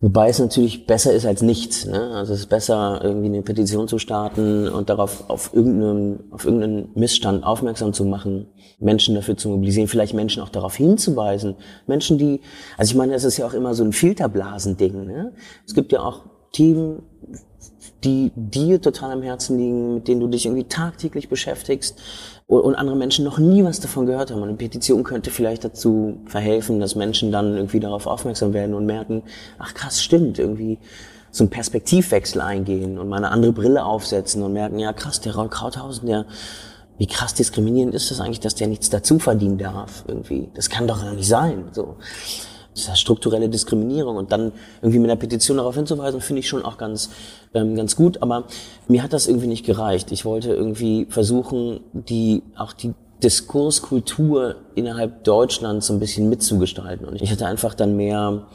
Wobei 0.00 0.28
es 0.28 0.38
natürlich 0.38 0.86
besser 0.86 1.12
ist 1.12 1.24
als 1.24 1.40
nichts. 1.40 1.86
Ne? 1.86 2.10
Also 2.14 2.34
es 2.34 2.40
ist 2.40 2.48
besser, 2.48 3.00
irgendwie 3.02 3.28
eine 3.28 3.42
Petition 3.42 3.88
zu 3.88 3.98
starten 3.98 4.68
und 4.68 4.90
darauf 4.90 5.30
auf 5.30 5.54
irgendeinen, 5.54 6.30
auf 6.30 6.44
irgendeinen 6.44 6.90
Missstand 6.94 7.44
aufmerksam 7.44 7.92
zu 7.92 8.04
machen, 8.04 8.48
Menschen 8.78 9.14
dafür 9.14 9.36
zu 9.36 9.48
mobilisieren, 9.48 9.88
vielleicht 9.88 10.12
Menschen 10.12 10.42
auch 10.42 10.50
darauf 10.50 10.76
hinzuweisen. 10.76 11.56
Menschen, 11.86 12.18
die, 12.18 12.42
also 12.76 12.90
ich 12.90 12.96
meine, 12.96 13.12
das 13.12 13.24
ist 13.24 13.38
ja 13.38 13.46
auch 13.46 13.54
immer 13.54 13.74
so 13.74 13.82
ein 13.82 13.92
Filterblasending. 13.92 15.06
Ne? 15.06 15.32
Es 15.66 15.74
gibt 15.74 15.92
ja 15.92 16.00
auch 16.00 16.24
Themen, 16.52 17.02
die 18.04 18.30
dir 18.36 18.80
total 18.82 19.12
am 19.12 19.22
Herzen 19.22 19.58
liegen, 19.58 19.94
mit 19.94 20.08
denen 20.08 20.20
du 20.20 20.26
dich 20.28 20.44
irgendwie 20.44 20.64
tagtäglich 20.64 21.28
beschäftigst 21.28 21.98
und 22.46 22.74
andere 22.74 22.96
Menschen 22.96 23.24
noch 23.24 23.38
nie 23.38 23.64
was 23.64 23.80
davon 23.80 24.06
gehört 24.06 24.30
haben. 24.30 24.42
Und 24.42 24.48
eine 24.48 24.56
Petition 24.56 25.02
könnte 25.02 25.30
vielleicht 25.30 25.64
dazu 25.64 26.18
verhelfen, 26.26 26.78
dass 26.78 26.94
Menschen 26.94 27.32
dann 27.32 27.56
irgendwie 27.56 27.80
darauf 27.80 28.06
aufmerksam 28.06 28.52
werden 28.52 28.74
und 28.74 28.86
merken, 28.86 29.22
ach 29.58 29.74
krass, 29.74 30.02
stimmt, 30.02 30.38
irgendwie 30.38 30.78
so 31.30 31.44
einen 31.44 31.50
Perspektivwechsel 31.50 32.40
eingehen 32.40 32.98
und 32.98 33.08
mal 33.08 33.16
eine 33.16 33.30
andere 33.30 33.52
Brille 33.52 33.84
aufsetzen 33.84 34.42
und 34.42 34.52
merken, 34.52 34.78
ja 34.78 34.92
krass, 34.92 35.20
der 35.20 35.34
Raul 35.34 35.48
Krauthausen, 35.48 36.06
der, 36.06 36.26
wie 36.98 37.06
krass 37.06 37.34
diskriminierend 37.34 37.94
ist 37.94 38.10
das 38.10 38.20
eigentlich, 38.20 38.40
dass 38.40 38.54
der 38.54 38.68
nichts 38.68 38.88
dazu 38.88 39.18
verdienen 39.18 39.58
darf, 39.58 40.04
irgendwie. 40.06 40.50
Das 40.54 40.70
kann 40.70 40.86
doch 40.86 41.02
nicht 41.12 41.26
sein, 41.26 41.64
so. 41.72 41.96
Diese 42.76 42.96
strukturelle 42.96 43.48
Diskriminierung 43.48 44.16
und 44.16 44.32
dann 44.32 44.52
irgendwie 44.82 44.98
mit 44.98 45.10
einer 45.10 45.18
Petition 45.18 45.58
darauf 45.58 45.76
hinzuweisen, 45.76 46.20
finde 46.20 46.40
ich 46.40 46.48
schon 46.48 46.64
auch 46.64 46.76
ganz, 46.76 47.10
ähm, 47.54 47.76
ganz 47.76 47.94
gut. 47.96 48.20
Aber 48.22 48.44
mir 48.88 49.02
hat 49.02 49.12
das 49.12 49.26
irgendwie 49.28 49.46
nicht 49.46 49.64
gereicht. 49.64 50.10
Ich 50.12 50.24
wollte 50.24 50.52
irgendwie 50.52 51.06
versuchen, 51.08 51.80
die, 51.92 52.42
auch 52.56 52.72
die 52.72 52.94
Diskurskultur 53.22 54.56
innerhalb 54.74 55.24
Deutschlands 55.24 55.86
so 55.86 55.94
ein 55.94 56.00
bisschen 56.00 56.28
mitzugestalten. 56.28 57.06
Und 57.06 57.22
ich 57.22 57.30
hatte 57.30 57.46
einfach 57.46 57.74
dann 57.74 57.96
mehr 57.96 58.46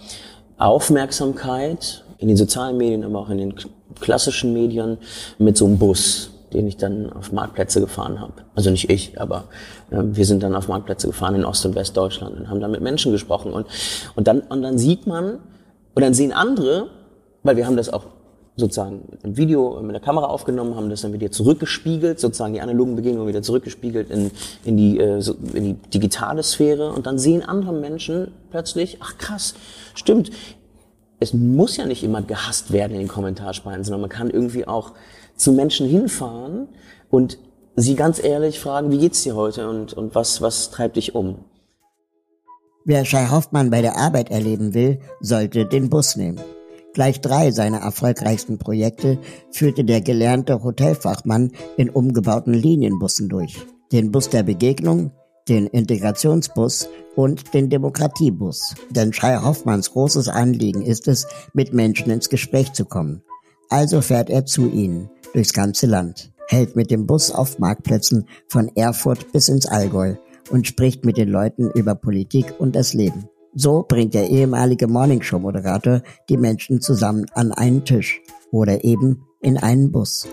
Aufmerksamkeit 0.58 2.04
in 2.18 2.28
den 2.28 2.38
sozialen 2.38 2.78
Medien, 2.78 3.04
aber 3.04 3.20
auch 3.20 3.30
in 3.30 3.38
den 3.38 3.56
klassischen 4.00 4.54
Medien 4.54 4.98
mit 5.38 5.58
so 5.58 5.66
einem 5.66 5.78
Bus, 5.78 6.32
den 6.54 6.68
ich 6.68 6.78
dann 6.78 7.12
auf 7.12 7.32
Marktplätze 7.32 7.80
gefahren 7.80 8.20
habe. 8.20 8.34
Also 8.56 8.70
nicht 8.70 8.90
ich, 8.90 9.20
aber 9.20 9.46
äh, 9.92 9.98
wir 10.02 10.26
sind 10.26 10.44
dann 10.44 10.56
auf 10.56 10.68
Marktplätze 10.68 11.08
gefahren 11.08 11.36
in 11.36 11.46
Ost- 11.46 11.66
und 11.66 11.76
Westdeutschland 11.76 12.40
und 12.40 12.50
haben 12.50 12.60
dann 12.60 12.72
mit 12.72 12.82
Menschen 12.82 13.12
gesprochen. 13.12 13.54
Und, 13.54 13.68
und, 14.16 14.28
dann, 14.28 14.42
und 14.42 14.62
dann 14.62 14.78
sieht 14.78 15.08
man, 15.08 15.40
und 15.96 16.04
dann 16.04 16.14
sehen 16.14 16.32
andere, 16.32 16.88
weil 17.44 17.58
wir 17.58 17.66
haben 17.66 17.78
das 17.78 17.92
auch 17.92 18.06
sozusagen 18.56 19.18
im 19.24 19.38
Video 19.38 19.82
mit 19.82 19.94
der 19.94 20.02
Kamera 20.02 20.28
aufgenommen, 20.28 20.76
haben 20.76 20.90
das 20.90 21.02
dann 21.02 21.14
wieder 21.14 21.32
zurückgespiegelt, 21.32 22.20
sozusagen 22.20 22.54
die 22.54 22.62
analogen 22.62 22.96
Begegnungen 22.96 23.28
wieder 23.28 23.42
zurückgespiegelt 23.42 24.10
in, 24.10 24.32
in, 24.66 24.78
die, 24.78 25.00
äh, 25.00 25.22
so, 25.22 25.36
in 25.54 25.64
die 25.64 25.74
digitale 25.90 26.44
Sphäre 26.44 26.92
und 26.92 27.06
dann 27.06 27.18
sehen 27.18 27.42
andere 27.42 27.74
Menschen 27.74 28.32
plötzlich, 28.52 28.98
ach 29.00 29.18
krass, 29.18 29.56
stimmt, 29.96 30.32
es 31.20 31.34
muss 31.34 31.78
ja 31.78 31.86
nicht 31.86 32.04
immer 32.04 32.22
gehasst 32.22 32.72
werden 32.72 32.94
in 32.94 33.00
den 33.00 33.08
Kommentarspalten, 33.08 33.84
sondern 33.84 34.02
man 34.02 34.10
kann 34.10 34.30
irgendwie 34.30 34.68
auch 34.68 34.94
zu 35.40 35.54
Menschen 35.54 35.88
hinfahren 35.88 36.68
und 37.10 37.40
sie 37.76 37.96
ganz 37.96 38.24
ehrlich 38.24 38.60
fragen, 38.60 38.92
wie 38.92 39.00
geht's 39.00 39.24
dir 39.24 39.36
heute 39.36 39.68
und, 39.70 39.94
und 39.94 40.14
was, 40.14 40.42
was 40.42 40.70
treibt 40.70 40.98
dich 40.98 41.16
um? 41.16 41.46
Wer 42.86 43.06
Schei 43.06 43.28
Hoffmann 43.28 43.70
bei 43.70 43.82
der 43.82 43.98
Arbeit 43.98 44.32
erleben 44.32 44.74
will, 44.74 45.00
sollte 45.20 45.66
den 45.66 45.90
Bus 45.90 46.16
nehmen. 46.16 46.40
Gleich 46.94 47.22
drei 47.22 47.52
seiner 47.52 47.80
erfolgreichsten 47.80 48.58
Projekte 48.58 49.20
führte 49.52 49.84
der 49.84 50.02
gelernte 50.02 50.64
Hotelfachmann 50.64 51.52
in 51.78 51.90
umgebauten 51.90 52.54
Linienbussen 52.54 53.30
durch. 53.30 53.56
Den 53.92 54.12
Bus 54.12 54.30
der 54.30 54.44
Begegnung, 54.44 55.12
den 55.48 55.68
Integrationsbus 55.68 56.90
und 57.16 57.54
den 57.54 57.70
Demokratiebus. 57.70 58.76
Denn 58.90 59.14
Schreier 59.14 59.44
Hoffmanns 59.44 59.92
großes 59.92 60.28
Anliegen 60.28 60.82
ist 60.82 61.08
es, 61.08 61.28
mit 61.54 61.74
Menschen 61.74 62.12
ins 62.12 62.30
Gespräch 62.30 62.74
zu 62.74 62.86
kommen. 62.86 63.24
Also 63.70 64.02
fährt 64.02 64.30
er 64.32 64.46
zu 64.46 64.68
ihnen, 64.68 65.10
durchs 65.34 65.54
ganze 65.54 65.86
Land, 65.86 66.32
hält 66.48 66.76
mit 66.76 66.90
dem 66.90 67.06
Bus 67.06 67.32
auf 67.32 67.60
Marktplätzen 67.60 68.26
von 68.48 68.70
Erfurt 68.76 69.32
bis 69.32 69.48
ins 69.48 69.68
Allgäu 69.68 70.16
und 70.50 70.66
spricht 70.66 71.06
mit 71.06 71.18
den 71.18 71.30
Leuten 71.30 71.70
über 71.72 71.94
Politik 71.94 72.56
und 72.58 72.76
das 72.76 72.94
Leben. 72.94 73.30
So 73.54 73.86
bringt 73.88 74.16
der 74.16 74.30
ehemalige 74.30 74.88
Morningshow-Moderator 74.88 76.02
die 76.30 76.38
Menschen 76.38 76.82
zusammen 76.82 77.26
an 77.34 77.52
einen 77.52 77.86
Tisch 77.86 78.22
oder 78.52 78.84
eben 78.84 79.24
in 79.42 79.58
einen 79.58 79.92
Bus. 79.92 80.28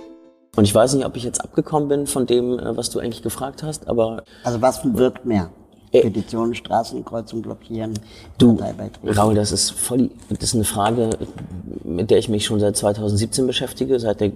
Und 0.57 0.65
ich 0.65 0.75
weiß 0.75 0.95
nicht, 0.95 1.05
ob 1.05 1.17
ich 1.17 1.25
jetzt 1.25 1.43
abgekommen 1.43 1.89
bin 1.89 2.07
von 2.07 2.27
dem, 2.27 2.59
äh, 2.59 2.77
was 2.77 2.89
du 2.89 2.99
eigentlich 2.99 3.23
gefragt 3.23 3.63
hast, 3.63 3.89
aber. 3.89 4.25
Also 4.45 4.63
was 4.63 4.81
wirkt 4.85 5.27
mehr? 5.27 5.51
Äh, 5.93 6.03
Petitionen, 6.03 6.55
Straßenkreuzung 6.55 7.43
blockieren, 7.43 7.95
du, 8.39 8.59
Raul, 9.05 9.35
das 9.35 9.53
ist 9.53 9.71
voll, 9.71 10.11
das 10.29 10.51
ist 10.51 10.55
eine 10.55 10.65
Frage, 10.65 11.11
mit 11.85 12.11
der 12.11 12.19
ich 12.19 12.29
mich 12.29 12.45
schon 12.45 12.59
seit 12.59 12.77
2017 12.77 13.47
beschäftige, 13.47 13.99
seit 14.01 14.21
der 14.21 14.33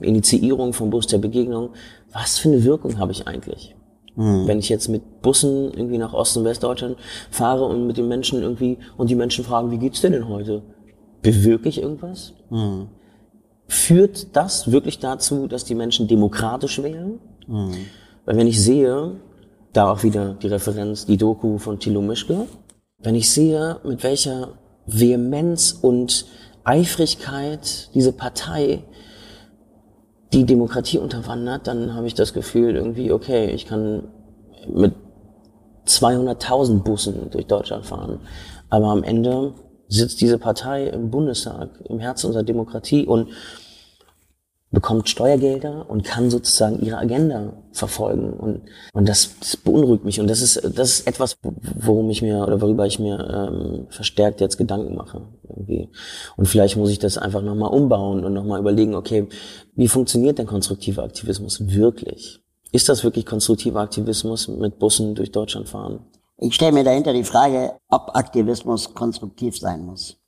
Initiierung 0.00 0.72
vom 0.72 0.90
Bus 0.90 1.06
der 1.06 1.18
Begegnung. 1.18 1.70
Was 2.12 2.38
für 2.38 2.48
eine 2.48 2.64
Wirkung 2.64 2.98
habe 2.98 3.12
ich 3.12 3.28
eigentlich? 3.28 3.76
Mhm. 4.16 4.48
Wenn 4.48 4.58
ich 4.58 4.68
jetzt 4.68 4.88
mit 4.88 5.22
Bussen 5.22 5.72
irgendwie 5.72 5.98
nach 5.98 6.12
Ost- 6.12 6.36
und 6.36 6.44
Westdeutschland 6.44 6.96
fahre 7.30 7.64
und 7.64 7.86
mit 7.86 7.96
den 7.96 8.08
Menschen 8.08 8.42
irgendwie, 8.42 8.78
und 8.96 9.08
die 9.10 9.14
Menschen 9.14 9.44
fragen, 9.44 9.70
wie 9.70 9.78
geht's 9.78 10.00
dir 10.00 10.10
denn 10.10 10.28
heute? 10.28 10.62
Bewirke 11.22 11.68
ich 11.68 11.80
irgendwas? 11.80 12.32
Mhm. 12.50 12.88
Führt 13.68 14.34
das 14.34 14.72
wirklich 14.72 14.98
dazu, 14.98 15.46
dass 15.46 15.64
die 15.64 15.76
Menschen 15.76 16.08
demokratisch 16.08 16.82
wählen? 16.82 17.20
Mhm. 17.46 17.76
Weil 18.24 18.36
wenn 18.36 18.46
ich 18.48 18.60
sehe, 18.60 19.12
da 19.78 19.92
auch 19.92 20.02
wieder 20.02 20.34
die 20.34 20.48
Referenz, 20.48 21.06
die 21.06 21.16
Doku 21.16 21.58
von 21.58 21.78
Thilo 21.78 22.02
Mischke, 22.02 22.46
wenn 23.00 23.14
ich 23.14 23.30
sehe, 23.30 23.78
mit 23.84 24.02
welcher 24.02 24.58
Vehemenz 24.86 25.78
und 25.80 26.26
Eifrigkeit 26.64 27.88
diese 27.94 28.12
Partei 28.12 28.82
die 30.32 30.44
Demokratie 30.44 30.98
unterwandert, 30.98 31.68
dann 31.68 31.94
habe 31.94 32.08
ich 32.08 32.14
das 32.14 32.34
Gefühl 32.34 32.74
irgendwie, 32.74 33.12
okay, 33.12 33.50
ich 33.52 33.66
kann 33.66 34.08
mit 34.66 34.94
200.000 35.86 36.82
Bussen 36.82 37.30
durch 37.30 37.46
Deutschland 37.46 37.86
fahren. 37.86 38.18
Aber 38.68 38.88
am 38.88 39.04
Ende 39.04 39.54
sitzt 39.86 40.20
diese 40.20 40.38
Partei 40.38 40.88
im 40.88 41.10
Bundestag, 41.10 41.70
im 41.84 42.00
Herzen 42.00 42.26
unserer 42.26 42.42
Demokratie 42.42 43.06
und 43.06 43.28
bekommt 44.70 45.08
Steuergelder 45.08 45.88
und 45.88 46.04
kann 46.04 46.30
sozusagen 46.30 46.80
ihre 46.80 46.98
Agenda 46.98 47.54
verfolgen. 47.72 48.34
Und, 48.34 48.62
und 48.92 49.08
das, 49.08 49.34
das 49.40 49.56
beunruhigt 49.56 50.04
mich. 50.04 50.20
Und 50.20 50.28
das 50.28 50.42
ist, 50.42 50.62
das 50.62 50.90
ist 50.90 51.06
etwas, 51.06 51.38
worum 51.42 52.10
ich 52.10 52.20
mir 52.20 52.42
oder 52.42 52.60
worüber 52.60 52.86
ich 52.86 52.98
mir 52.98 53.50
ähm, 53.50 53.86
verstärkt 53.88 54.40
jetzt 54.40 54.58
Gedanken 54.58 54.94
mache. 54.94 55.22
Irgendwie. 55.48 55.88
Und 56.36 56.46
vielleicht 56.46 56.76
muss 56.76 56.90
ich 56.90 56.98
das 56.98 57.16
einfach 57.16 57.42
nochmal 57.42 57.72
umbauen 57.72 58.24
und 58.24 58.34
nochmal 58.34 58.60
überlegen, 58.60 58.94
okay, 58.94 59.26
wie 59.74 59.88
funktioniert 59.88 60.38
denn 60.38 60.46
konstruktiver 60.46 61.02
Aktivismus 61.02 61.66
wirklich? 61.68 62.42
Ist 62.70 62.90
das 62.90 63.02
wirklich 63.02 63.24
konstruktiver 63.24 63.80
Aktivismus 63.80 64.48
mit 64.48 64.78
Bussen 64.78 65.14
durch 65.14 65.32
Deutschland 65.32 65.68
fahren? 65.68 66.00
Ich 66.36 66.54
stelle 66.54 66.72
mir 66.72 66.84
dahinter 66.84 67.14
die 67.14 67.24
Frage, 67.24 67.72
ob 67.88 68.14
Aktivismus 68.14 68.92
konstruktiv 68.94 69.58
sein 69.58 69.84
muss. 69.84 70.18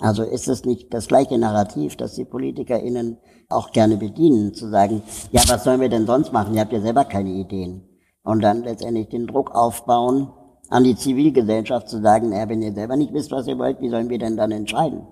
Also 0.00 0.22
ist 0.22 0.46
es 0.46 0.64
nicht 0.64 0.94
das 0.94 1.08
gleiche 1.08 1.36
Narrativ, 1.38 1.96
das 1.96 2.14
die 2.14 2.24
PolitikerInnen 2.24 3.18
auch 3.48 3.72
gerne 3.72 3.96
bedienen, 3.96 4.54
zu 4.54 4.68
sagen, 4.68 5.02
ja, 5.32 5.42
was 5.48 5.64
sollen 5.64 5.80
wir 5.80 5.88
denn 5.88 6.06
sonst 6.06 6.32
machen? 6.32 6.54
Ihr 6.54 6.60
habt 6.60 6.72
ja 6.72 6.80
selber 6.80 7.04
keine 7.04 7.30
Ideen. 7.30 7.88
Und 8.22 8.42
dann 8.42 8.62
letztendlich 8.62 9.08
den 9.08 9.26
Druck 9.26 9.54
aufbauen, 9.54 10.30
an 10.68 10.84
die 10.84 10.96
Zivilgesellschaft 10.96 11.88
zu 11.88 12.02
sagen, 12.02 12.32
ja, 12.32 12.48
wenn 12.48 12.60
ihr 12.60 12.74
selber 12.74 12.96
nicht 12.96 13.12
wisst, 13.12 13.30
was 13.30 13.46
ihr 13.46 13.58
wollt, 13.58 13.80
wie 13.80 13.88
sollen 13.88 14.10
wir 14.10 14.18
denn 14.18 14.36
dann 14.36 14.50
entscheiden? 14.50 15.06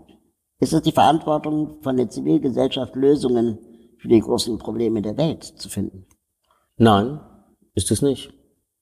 Ist 0.58 0.72
es 0.72 0.82
die 0.82 0.92
Verantwortung 0.92 1.82
von 1.82 1.96
der 1.96 2.10
Zivilgesellschaft, 2.10 2.94
Lösungen 2.94 3.58
für 3.98 4.08
die 4.08 4.20
großen 4.20 4.58
Probleme 4.58 5.00
der 5.00 5.16
Welt 5.16 5.44
zu 5.44 5.68
finden? 5.68 6.06
Nein, 6.76 7.20
ist 7.74 7.90
es 7.90 8.02
nicht. 8.02 8.32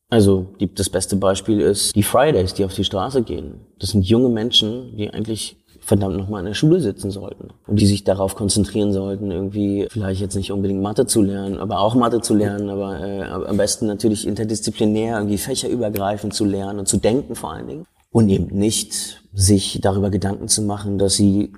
Also 0.09 0.55
die, 0.61 0.73
das 0.73 0.91
beste 0.91 1.17
Beispiel 1.17 1.61
ist 1.61 1.95
die 1.97 2.03
Fridays, 2.03 2.55
die 2.55 2.65
auf 2.65 2.75
die 2.75 2.85
Straße 2.85 3.23
gehen. 3.23 3.67
Das 3.79 3.91
sind 3.91 4.03
junge 4.03 4.29
Menschen, 4.29 4.97
die 4.97 5.11
eigentlich 5.11 5.64
verdammt 5.85 6.17
nochmal 6.17 6.41
in 6.41 6.47
der 6.47 6.55
Schule 6.55 6.81
sitzen 6.81 7.11
sollten. 7.11 7.49
Und 7.67 7.79
die 7.79 7.87
sich 7.87 8.05
darauf 8.05 8.35
konzentrieren 8.35 8.93
sollten, 8.93 9.31
irgendwie 9.31 9.87
vielleicht 9.91 10.21
jetzt 10.21 10.35
nicht 10.35 10.51
unbedingt 10.51 10.83
Mathe 10.83 11.07
zu 11.07 11.21
lernen, 11.21 11.59
aber 11.59 11.81
auch 11.81 11.95
Mathe 11.95 12.23
zu 12.23 12.35
lernen, 12.35 12.71
aber 12.71 13.01
äh, 13.01 13.23
am 13.23 13.57
besten 13.57 13.87
natürlich 13.87 14.27
interdisziplinär 14.27 15.19
irgendwie 15.19 15.39
fächerübergreifend 15.39 16.33
zu 16.33 16.45
lernen 16.45 16.79
und 16.79 16.89
zu 16.89 16.97
denken 16.97 17.35
vor 17.35 17.53
allen 17.53 17.69
Dingen. 17.69 17.87
Und 18.11 18.31
eben 18.31 18.47
nicht 18.57 19.23
sich 19.35 19.81
darüber 19.83 20.11
Gedanken 20.11 20.49
zu 20.49 20.63
machen, 20.63 20.99
dass 20.99 21.15
sie, 21.15 21.53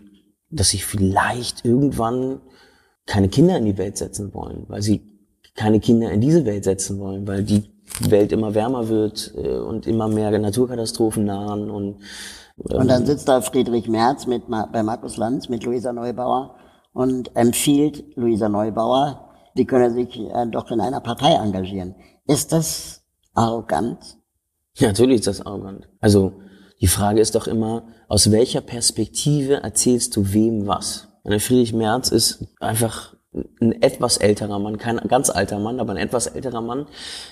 dass 0.51 0.71
sie 0.71 0.79
vielleicht 0.79 1.65
irgendwann 1.65 2.41
keine 3.07 3.29
Kinder 3.29 3.57
in 3.57 3.65
die 3.65 3.79
Welt 3.79 3.97
setzen 3.97 4.35
wollen, 4.35 4.65
weil 4.67 4.83
sie 4.83 5.03
keine 5.55 5.79
Kinder 5.79 6.11
in 6.11 6.21
diese 6.21 6.45
Welt 6.45 6.65
setzen 6.65 6.99
wollen, 6.99 7.29
weil 7.29 7.45
die 7.45 7.63
Welt 8.01 8.33
immer 8.33 8.55
wärmer 8.55 8.89
wird 8.89 9.33
äh, 9.37 9.57
und 9.57 9.87
immer 9.87 10.09
mehr 10.09 10.37
Naturkatastrophen 10.37 11.25
nahen 11.25 11.71
und 11.71 11.99
und 12.57 12.89
dann 12.89 13.07
sitzt 13.07 13.29
da 13.29 13.41
Friedrich 13.41 13.89
Merz 13.89 14.27
mit, 14.27 14.45
bei 14.49 14.83
Markus 14.83 15.17
Lanz 15.17 15.49
mit 15.49 15.65
Luisa 15.65 15.93
Neubauer 15.93 16.57
und 16.93 17.35
empfiehlt 17.37 18.05
Luisa 18.17 18.49
Neubauer, 18.49 19.31
die 19.57 19.67
könne 19.67 19.91
sich 19.91 20.19
äh, 20.19 20.47
doch 20.51 20.71
in 20.71 20.81
einer 20.81 21.01
Partei 21.01 21.35
engagieren. 21.35 21.95
Ist 22.27 22.53
das 22.53 23.03
arrogant? 23.35 24.19
Ja, 24.77 24.89
natürlich 24.89 25.21
ist 25.21 25.27
das 25.27 25.45
arrogant. 25.45 25.89
Also 26.01 26.33
die 26.81 26.87
Frage 26.87 27.21
ist 27.21 27.35
doch 27.35 27.47
immer, 27.47 27.87
aus 28.09 28.31
welcher 28.31 28.61
Perspektive 28.61 29.63
erzählst 29.63 30.17
du 30.17 30.33
wem 30.33 30.67
was? 30.67 31.09
Friedrich 31.25 31.73
Merz 31.73 32.11
ist 32.11 32.47
einfach 32.61 33.16
ein 33.61 33.83
etwas 33.83 34.17
älterer 34.17 34.59
Mann, 34.59 34.79
kein 34.79 34.97
ganz 35.09 35.31
alter 35.31 35.59
Mann, 35.59 35.81
aber 35.81 35.93
ein 35.93 35.99
etwas 35.99 36.27
älterer 36.27 36.61
Mann, 36.61 36.87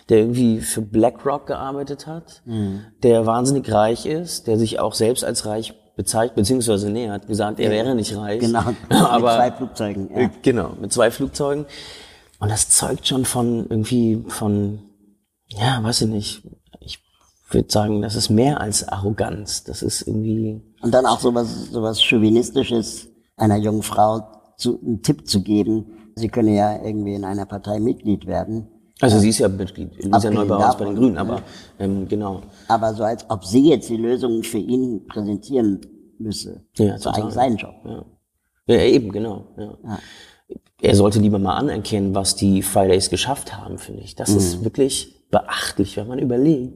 der 0.09 0.19
irgendwie 0.19 0.61
für 0.61 0.83
BlackRock 0.83 1.47
gearbeitet 1.47 2.07
hat, 2.07 2.43
mhm. 2.45 2.83
der 3.03 3.27
wahnsinnig 3.27 3.71
reich 3.73 4.07
ist, 4.07 4.47
der 4.47 4.59
sich 4.59 4.81
auch 4.81 4.95
selbst 4.95 5.25
als 5.25 5.47
reich 5.47 5.75
bezeichnet, 5.97 6.37
beziehungsweise 6.37 6.91
nee, 6.91 7.09
hat 7.09 7.27
gesagt, 7.27 7.61
er 7.61 7.71
wäre 7.71 7.95
nicht 7.95 8.17
reich. 8.17 8.41
Genau, 8.41 8.65
aber, 8.89 9.19
mit 9.19 9.37
zwei 9.37 9.53
Flugzeugen. 9.53 10.11
Ja. 10.11 10.21
Äh, 10.23 10.31
genau, 10.43 10.73
mit 10.81 10.93
zwei 10.93 11.11
Flugzeugen. 11.11 11.67
Und 12.41 12.51
das 12.51 12.69
zeugt 12.69 13.07
schon 13.07 13.25
von 13.25 13.67
irgendwie 13.69 14.25
von, 14.29 14.81
ja, 15.47 15.83
weiß 15.83 16.03
ich 16.03 16.09
nicht, 16.09 16.43
ich 16.81 17.01
würde 17.51 17.71
sagen, 17.71 18.03
das 18.03 18.17
ist 18.17 18.29
mehr 18.29 18.61
als 18.61 18.87
Arroganz. 18.87 19.65
Das 19.65 19.83
ist 19.83 20.03
irgendwie. 20.03 20.61
Und 20.83 20.93
dann 20.93 21.07
auch 21.07 21.21
sowas, 21.21 21.71
sowas 21.71 22.03
Chauvinistisches 22.03 23.09
einer 23.37 23.57
jungen 23.57 23.83
Frau 23.83 24.27
zu, 24.65 24.81
einen 24.81 25.03
Tipp 25.03 25.29
zu 25.29 25.43
geben, 25.43 25.87
Sie 26.17 26.29
können 26.29 26.55
ja 26.55 26.81
irgendwie 26.83 27.15
in 27.15 27.25
einer 27.25 27.47
Partei 27.47 27.81
Mitglied 27.81 28.27
werden. 28.27 28.69
Also 29.01 29.19
sie 29.19 29.31
ist 29.31 29.39
ja 29.39 29.49
Mitglied, 29.49 30.05
Luisa 30.05 30.31
Neubauer 30.31 30.69
ist 30.69 30.79
bei 30.79 30.85
den 30.85 30.95
Grünen, 30.95 31.19
aber 31.19 31.43
ähm, 31.81 32.07
genau. 32.07 32.43
Aber 32.69 32.95
so 32.95 33.03
als 33.03 33.29
ob 33.29 33.45
sie 33.45 33.71
jetzt 33.71 33.89
die 33.89 33.97
Lösungen 33.97 34.45
für 34.45 34.59
ihn 34.59 35.07
präsentieren 35.09 35.81
müsse. 36.19 36.65
Ja, 36.77 36.93
das 36.93 37.03
total. 37.03 37.23
eigentlich 37.23 37.35
sein 37.35 37.57
Job. 37.57 37.75
Ja. 37.85 38.05
ja, 38.69 38.83
eben, 38.83 39.11
genau. 39.11 39.49
Ja. 39.59 39.79
Ja. 39.85 39.99
Er 40.81 40.95
sollte 40.95 41.19
lieber 41.19 41.41
mal 41.41 41.57
anerkennen, 41.57 42.15
was 42.15 42.37
die 42.37 42.63
Fridays 42.63 43.11
geschafft 43.11 43.57
haben, 43.57 43.79
finde 43.79 44.03
ich. 44.03 44.15
Das 44.15 44.29
ist 44.31 44.63
wirklich 44.63 45.27
beachtlich, 45.31 45.97
wenn 45.97 46.07
man 46.07 46.19
überlegt. 46.21 46.75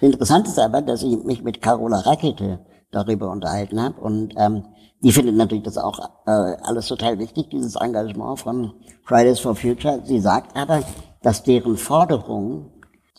Interessant 0.00 0.46
ist 0.46 0.58
aber, 0.58 0.80
dass 0.80 1.02
ich 1.02 1.22
mich 1.24 1.42
mit 1.42 1.60
Carola 1.60 1.98
Rakete 1.98 2.60
darüber 2.90 3.30
unterhalten 3.30 3.82
habe 3.82 4.00
und 4.00 4.32
ähm, 4.38 4.64
die 5.00 5.12
findet 5.12 5.36
natürlich 5.36 5.64
das 5.64 5.78
auch 5.78 5.98
äh, 6.26 6.30
alles 6.30 6.88
total 6.88 7.18
wichtig, 7.18 7.50
dieses 7.50 7.76
Engagement 7.76 8.40
von 8.40 8.74
Fridays 9.04 9.38
for 9.38 9.54
Future. 9.54 10.00
Sie 10.04 10.20
sagt 10.20 10.56
aber, 10.56 10.82
dass 11.22 11.42
deren 11.44 11.76
Forderungen 11.76 12.70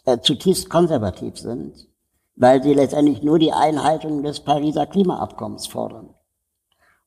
äh, 0.05 0.19
zutiefst 0.19 0.69
konservativ 0.69 1.37
sind, 1.37 1.87
weil 2.35 2.61
sie 2.61 2.73
letztendlich 2.73 3.21
nur 3.21 3.39
die 3.39 3.53
Einhaltung 3.53 4.23
des 4.23 4.41
Pariser 4.41 4.87
Klimaabkommens 4.87 5.67
fordern. 5.67 6.13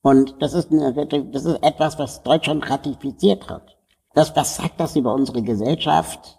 Und 0.00 0.36
das 0.40 0.54
ist, 0.54 0.72
eine, 0.72 0.92
das 1.06 1.44
ist 1.44 1.62
etwas, 1.62 1.98
was 1.98 2.22
Deutschland 2.22 2.68
ratifiziert 2.68 3.48
hat. 3.48 3.78
Das, 4.14 4.34
was 4.34 4.56
sagt 4.56 4.80
das 4.80 4.96
über 4.96 5.14
unsere 5.14 5.42
Gesellschaft, 5.42 6.38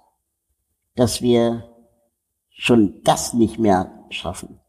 dass 0.96 1.22
wir 1.22 1.64
schon 2.50 3.02
das 3.04 3.34
nicht 3.34 3.58
mehr 3.60 4.06
schaffen? 4.10 4.60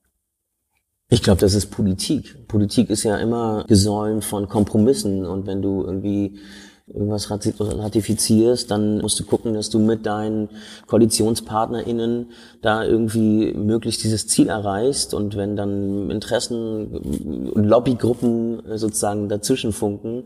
Ich 1.15 1.23
glaube, 1.23 1.41
das 1.41 1.55
ist 1.55 1.67
Politik. 1.67 2.49
Politik 2.49 2.91
ist 2.91 3.05
ja 3.05 3.17
immer 3.19 3.65
gesäumt 3.69 4.25
von 4.25 4.49
Kompromissen 4.49 5.25
und 5.25 5.47
wenn 5.47 5.63
du 5.63 5.85
irgendwie 5.85 6.41
irgendwas 6.89 7.31
rati- 7.31 7.55
ratifizierst, 7.57 8.69
dann 8.69 8.99
musst 8.99 9.21
du 9.21 9.25
gucken, 9.25 9.55
dass 9.55 9.71
du 9.71 9.79
mit 9.79 10.07
deinen 10.07 10.49
KoalitionspartnerInnen 10.89 12.33
da 12.63 12.83
irgendwie 12.85 13.55
möglichst 13.55 14.03
dieses 14.03 14.27
Ziel 14.27 14.49
erreichst 14.49 15.15
und 15.15 15.37
wenn 15.37 15.55
dann 15.55 16.11
Interessen 16.11 16.89
und 16.89 17.63
Lobbygruppen 17.63 18.67
äh, 18.67 18.77
sozusagen 18.77 19.29
dazwischen 19.29 19.73
funken, 19.73 20.25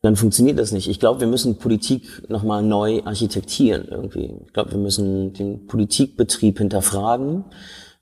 dann 0.00 0.16
funktioniert 0.16 0.58
das 0.58 0.72
nicht. 0.72 0.88
Ich 0.88 1.00
glaube, 1.00 1.20
wir 1.20 1.26
müssen 1.26 1.58
Politik 1.58 2.30
nochmal 2.30 2.62
neu 2.62 3.02
architektieren 3.04 3.88
irgendwie. 3.90 4.32
Ich 4.46 4.54
glaube, 4.54 4.70
wir 4.70 4.78
müssen 4.78 5.34
den 5.34 5.66
Politikbetrieb 5.66 6.56
hinterfragen, 6.56 7.44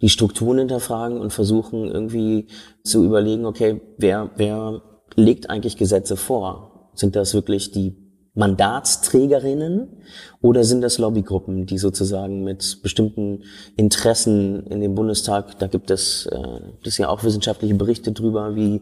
die 0.00 0.08
Strukturen 0.08 0.58
hinterfragen 0.58 1.18
und 1.18 1.32
versuchen 1.32 1.86
irgendwie 1.86 2.48
zu 2.84 3.04
überlegen, 3.04 3.46
okay, 3.46 3.80
wer, 3.96 4.30
wer 4.36 4.82
legt 5.14 5.48
eigentlich 5.48 5.76
Gesetze 5.76 6.16
vor? 6.16 6.90
Sind 6.94 7.16
das 7.16 7.34
wirklich 7.34 7.70
die 7.70 7.96
Mandatsträgerinnen 8.34 10.02
oder 10.46 10.62
sind 10.62 10.80
das 10.80 10.98
Lobbygruppen, 10.98 11.66
die 11.66 11.76
sozusagen 11.76 12.44
mit 12.44 12.78
bestimmten 12.80 13.42
Interessen 13.74 14.64
in 14.68 14.80
dem 14.80 14.94
Bundestag, 14.94 15.58
da 15.58 15.66
gibt 15.66 15.90
es, 15.90 16.26
äh, 16.26 16.38
das 16.84 16.98
ja 16.98 17.08
auch 17.08 17.24
wissenschaftliche 17.24 17.74
Berichte 17.74 18.12
drüber, 18.12 18.54
wie 18.54 18.80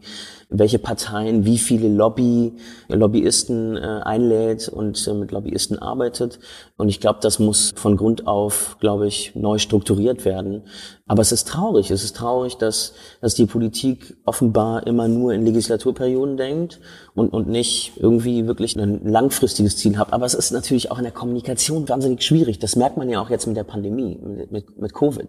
welche 0.51 0.79
Parteien 0.79 1.47
wie 1.47 1.57
viele 1.57 1.89
Lobby, 1.89 2.53
Lobbyisten 2.89 3.79
äh, 3.79 3.81
einlädt 3.81 4.69
und 4.69 5.09
äh, 5.09 5.15
mit 5.15 5.33
Lobbyisten 5.33 5.79
arbeitet. 5.79 6.39
Und 6.77 6.91
ich 6.91 7.01
glaube, 7.01 7.21
das 7.23 7.39
muss 7.39 7.73
von 7.75 7.97
Grund 7.97 8.27
auf, 8.27 8.77
glaube 8.79 9.07
ich, 9.07 9.35
neu 9.35 9.57
strukturiert 9.57 10.27
werden. 10.27 10.65
Aber 11.07 11.23
es 11.23 11.33
ist 11.33 11.49
traurig. 11.49 11.91
Es 11.91 12.05
ist 12.05 12.17
traurig, 12.17 12.57
dass, 12.57 12.93
dass 13.21 13.35
die 13.35 13.47
Politik 13.47 14.17
offenbar 14.27 14.87
immer 14.87 15.09
nur 15.09 15.33
in 15.33 15.45
Legislaturperioden 15.45 16.37
denkt 16.37 16.81
und, 17.15 17.33
und 17.33 17.49
nicht 17.49 17.93
irgendwie 17.97 18.47
wirklich 18.47 18.77
ein 18.77 19.07
langfristiges 19.07 19.77
Ziel 19.77 19.99
hat. 19.99 20.13
Aber 20.13 20.27
es 20.27 20.35
ist 20.35 20.51
natürlich 20.51 20.91
auch 20.91 20.99
in 20.99 21.05
der 21.05 21.13
Kommunikation 21.13 21.54
wahnsinnig 21.89 22.23
schwierig. 22.23 22.59
Das 22.59 22.77
merkt 22.77 22.97
man 22.97 23.09
ja 23.09 23.21
auch 23.21 23.31
jetzt 23.31 23.47
mit 23.47 23.57
der 23.57 23.65
Pandemie, 23.65 24.19
mit, 24.23 24.53
mit, 24.53 24.79
mit 24.81 24.95
Covid. 24.95 25.29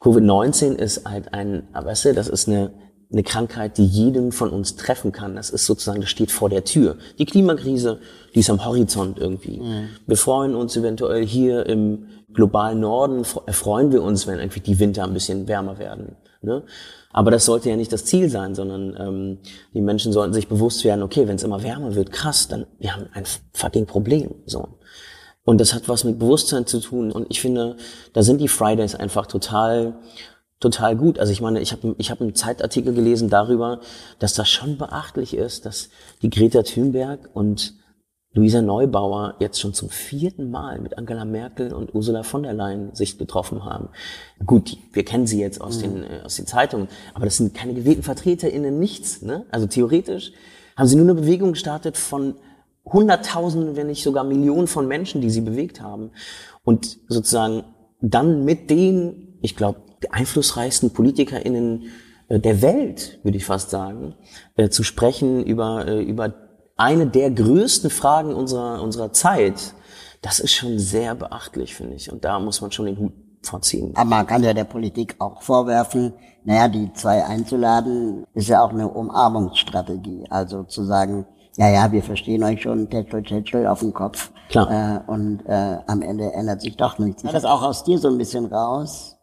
Covid-19 0.00 0.74
ist 0.74 1.04
halt 1.08 1.34
ein, 1.34 1.64
weißt 1.72 2.06
du, 2.06 2.14
das 2.14 2.28
ist 2.28 2.48
eine, 2.48 2.72
eine 3.10 3.22
Krankheit, 3.22 3.78
die 3.78 3.86
jeden 3.86 4.32
von 4.32 4.50
uns 4.50 4.76
treffen 4.76 5.12
kann. 5.12 5.34
Das 5.34 5.50
ist 5.50 5.66
sozusagen, 5.66 6.00
das 6.00 6.10
steht 6.10 6.30
vor 6.30 6.48
der 6.50 6.64
Tür. 6.64 6.96
Die 7.18 7.24
Klimakrise, 7.24 8.00
die 8.34 8.40
ist 8.40 8.50
am 8.50 8.64
Horizont 8.64 9.18
irgendwie. 9.18 9.60
Wir 10.06 10.16
freuen 10.16 10.54
uns 10.54 10.76
eventuell 10.76 11.24
hier 11.26 11.66
im 11.66 12.06
globalen 12.32 12.80
Norden, 12.80 13.22
fre- 13.24 13.46
erfreuen 13.46 13.90
wir 13.90 14.02
uns, 14.02 14.26
wenn 14.26 14.38
irgendwie 14.38 14.60
die 14.60 14.78
Winter 14.78 15.04
ein 15.04 15.14
bisschen 15.14 15.48
wärmer 15.48 15.78
werden. 15.78 16.16
Ne? 16.42 16.62
Aber 17.10 17.30
das 17.32 17.46
sollte 17.46 17.70
ja 17.70 17.76
nicht 17.76 17.92
das 17.92 18.04
Ziel 18.04 18.28
sein, 18.28 18.54
sondern 18.54 18.94
ähm, 19.00 19.38
die 19.74 19.80
Menschen 19.80 20.12
sollten 20.12 20.34
sich 20.34 20.46
bewusst 20.46 20.84
werden, 20.84 21.02
okay, 21.02 21.26
wenn 21.26 21.36
es 21.36 21.42
immer 21.42 21.62
wärmer 21.64 21.94
wird, 21.96 22.12
krass, 22.12 22.46
dann 22.46 22.66
wir 22.78 22.94
haben 22.94 23.06
ein 23.14 23.24
fucking 23.54 23.86
Problem. 23.86 24.34
So. 24.46 24.68
Und 25.48 25.62
das 25.62 25.72
hat 25.72 25.88
was 25.88 26.04
mit 26.04 26.18
Bewusstsein 26.18 26.66
zu 26.66 26.78
tun. 26.78 27.10
Und 27.10 27.24
ich 27.30 27.40
finde, 27.40 27.78
da 28.12 28.22
sind 28.22 28.38
die 28.38 28.48
Fridays 28.48 28.94
einfach 28.94 29.24
total, 29.24 29.96
total 30.60 30.94
gut. 30.94 31.18
Also 31.18 31.32
ich 31.32 31.40
meine, 31.40 31.62
ich 31.62 31.72
habe 31.72 31.94
ich 31.96 32.10
hab 32.10 32.20
einen 32.20 32.34
Zeitartikel 32.34 32.92
gelesen 32.92 33.30
darüber, 33.30 33.80
dass 34.18 34.34
das 34.34 34.50
schon 34.50 34.76
beachtlich 34.76 35.32
ist, 35.32 35.64
dass 35.64 35.88
die 36.20 36.28
Greta 36.28 36.64
Thunberg 36.64 37.30
und 37.32 37.72
Luisa 38.34 38.60
Neubauer 38.60 39.36
jetzt 39.38 39.58
schon 39.58 39.72
zum 39.72 39.88
vierten 39.88 40.50
Mal 40.50 40.80
mit 40.80 40.98
Angela 40.98 41.24
Merkel 41.24 41.72
und 41.72 41.94
Ursula 41.94 42.24
von 42.24 42.42
der 42.42 42.52
Leyen 42.52 42.94
sich 42.94 43.16
getroffen 43.16 43.64
haben. 43.64 43.88
Gut, 44.44 44.76
wir 44.92 45.06
kennen 45.06 45.26
sie 45.26 45.40
jetzt 45.40 45.62
aus, 45.62 45.78
den, 45.78 46.02
äh, 46.02 46.20
aus 46.26 46.36
den 46.36 46.46
Zeitungen, 46.46 46.88
aber 47.14 47.24
das 47.24 47.38
sind 47.38 47.54
keine 47.54 47.72
gewählten 47.72 48.02
VertreterInnen, 48.02 48.78
nichts. 48.78 49.22
Ne? 49.22 49.46
Also 49.50 49.66
theoretisch 49.66 50.30
haben 50.76 50.88
sie 50.88 50.96
nur 50.96 51.06
eine 51.06 51.14
Bewegung 51.14 51.52
gestartet 51.52 51.96
von 51.96 52.34
Hunderttausenden, 52.92 53.76
wenn 53.76 53.88
nicht 53.88 54.02
sogar 54.02 54.24
Millionen 54.24 54.66
von 54.66 54.86
Menschen, 54.88 55.20
die 55.20 55.30
sie 55.30 55.40
bewegt 55.40 55.80
haben. 55.80 56.10
Und 56.64 56.98
sozusagen 57.08 57.64
dann 58.00 58.44
mit 58.44 58.70
den, 58.70 59.38
ich 59.40 59.56
glaube, 59.56 59.80
einflussreichsten 60.10 60.92
PolitikerInnen 60.92 61.84
äh, 62.28 62.38
der 62.38 62.62
Welt, 62.62 63.18
würde 63.22 63.38
ich 63.38 63.44
fast 63.44 63.70
sagen, 63.70 64.14
äh, 64.56 64.68
zu 64.68 64.82
sprechen 64.82 65.44
über, 65.44 65.86
äh, 65.86 66.02
über 66.02 66.34
eine 66.76 67.06
der 67.06 67.30
größten 67.30 67.90
Fragen 67.90 68.34
unserer, 68.34 68.82
unserer 68.82 69.12
Zeit, 69.12 69.74
das 70.22 70.38
ist 70.38 70.52
schon 70.52 70.78
sehr 70.78 71.14
beachtlich, 71.14 71.74
finde 71.74 71.96
ich. 71.96 72.12
Und 72.12 72.24
da 72.24 72.38
muss 72.38 72.60
man 72.60 72.70
schon 72.70 72.86
den 72.86 72.98
Hut 72.98 73.12
vorziehen. 73.42 73.92
Aber 73.96 74.10
man 74.10 74.26
kann 74.26 74.42
ja 74.42 74.52
der 74.52 74.64
Politik 74.64 75.16
auch 75.18 75.42
vorwerfen, 75.42 76.14
naja, 76.44 76.68
die 76.68 76.92
zwei 76.92 77.24
einzuladen, 77.24 78.26
ist 78.34 78.48
ja 78.48 78.62
auch 78.62 78.70
eine 78.70 78.88
Umarmungsstrategie. 78.88 80.26
Also 80.30 80.64
zu 80.64 80.84
sagen, 80.84 81.26
ja, 81.58 81.68
ja, 81.68 81.90
wir 81.90 82.04
verstehen 82.04 82.44
euch 82.44 82.62
schon, 82.62 82.88
Tätschel, 82.88 83.20
Tätschel 83.24 83.66
auf 83.66 83.80
den 83.80 83.92
Kopf. 83.92 84.30
Klar. 84.48 84.70
Äh, 84.70 85.10
und 85.10 85.44
äh, 85.44 85.78
am 85.88 86.02
Ende 86.02 86.32
ändert 86.32 86.60
sich 86.60 86.76
doch 86.76 87.00
nichts. 87.00 87.24
Ich 87.24 87.32
das 87.32 87.44
auch 87.44 87.62
aus 87.62 87.82
dir 87.82 87.98
so 87.98 88.06
ein 88.06 88.16
bisschen 88.16 88.46
raus, 88.46 89.16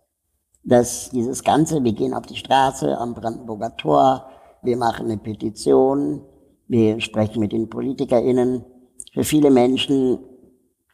dass 0.65 1.10
dieses 1.12 1.45
Ganze, 1.45 1.82
wir 1.86 1.93
gehen 1.93 2.13
auf 2.13 2.26
die 2.26 2.36
Straße 2.36 2.98
am 2.98 3.13
Brandenburger 3.13 3.78
Tor, 3.78 4.30
wir 4.63 4.76
machen 4.76 5.06
eine 5.06 5.17
Petition, 5.17 6.24
wir 6.67 7.00
sprechen 7.00 7.39
mit 7.39 7.54
den 7.54 7.69
PolitikerInnen, 7.69 8.65
für 9.13 9.24
viele 9.24 9.50
Menschen 9.50 10.19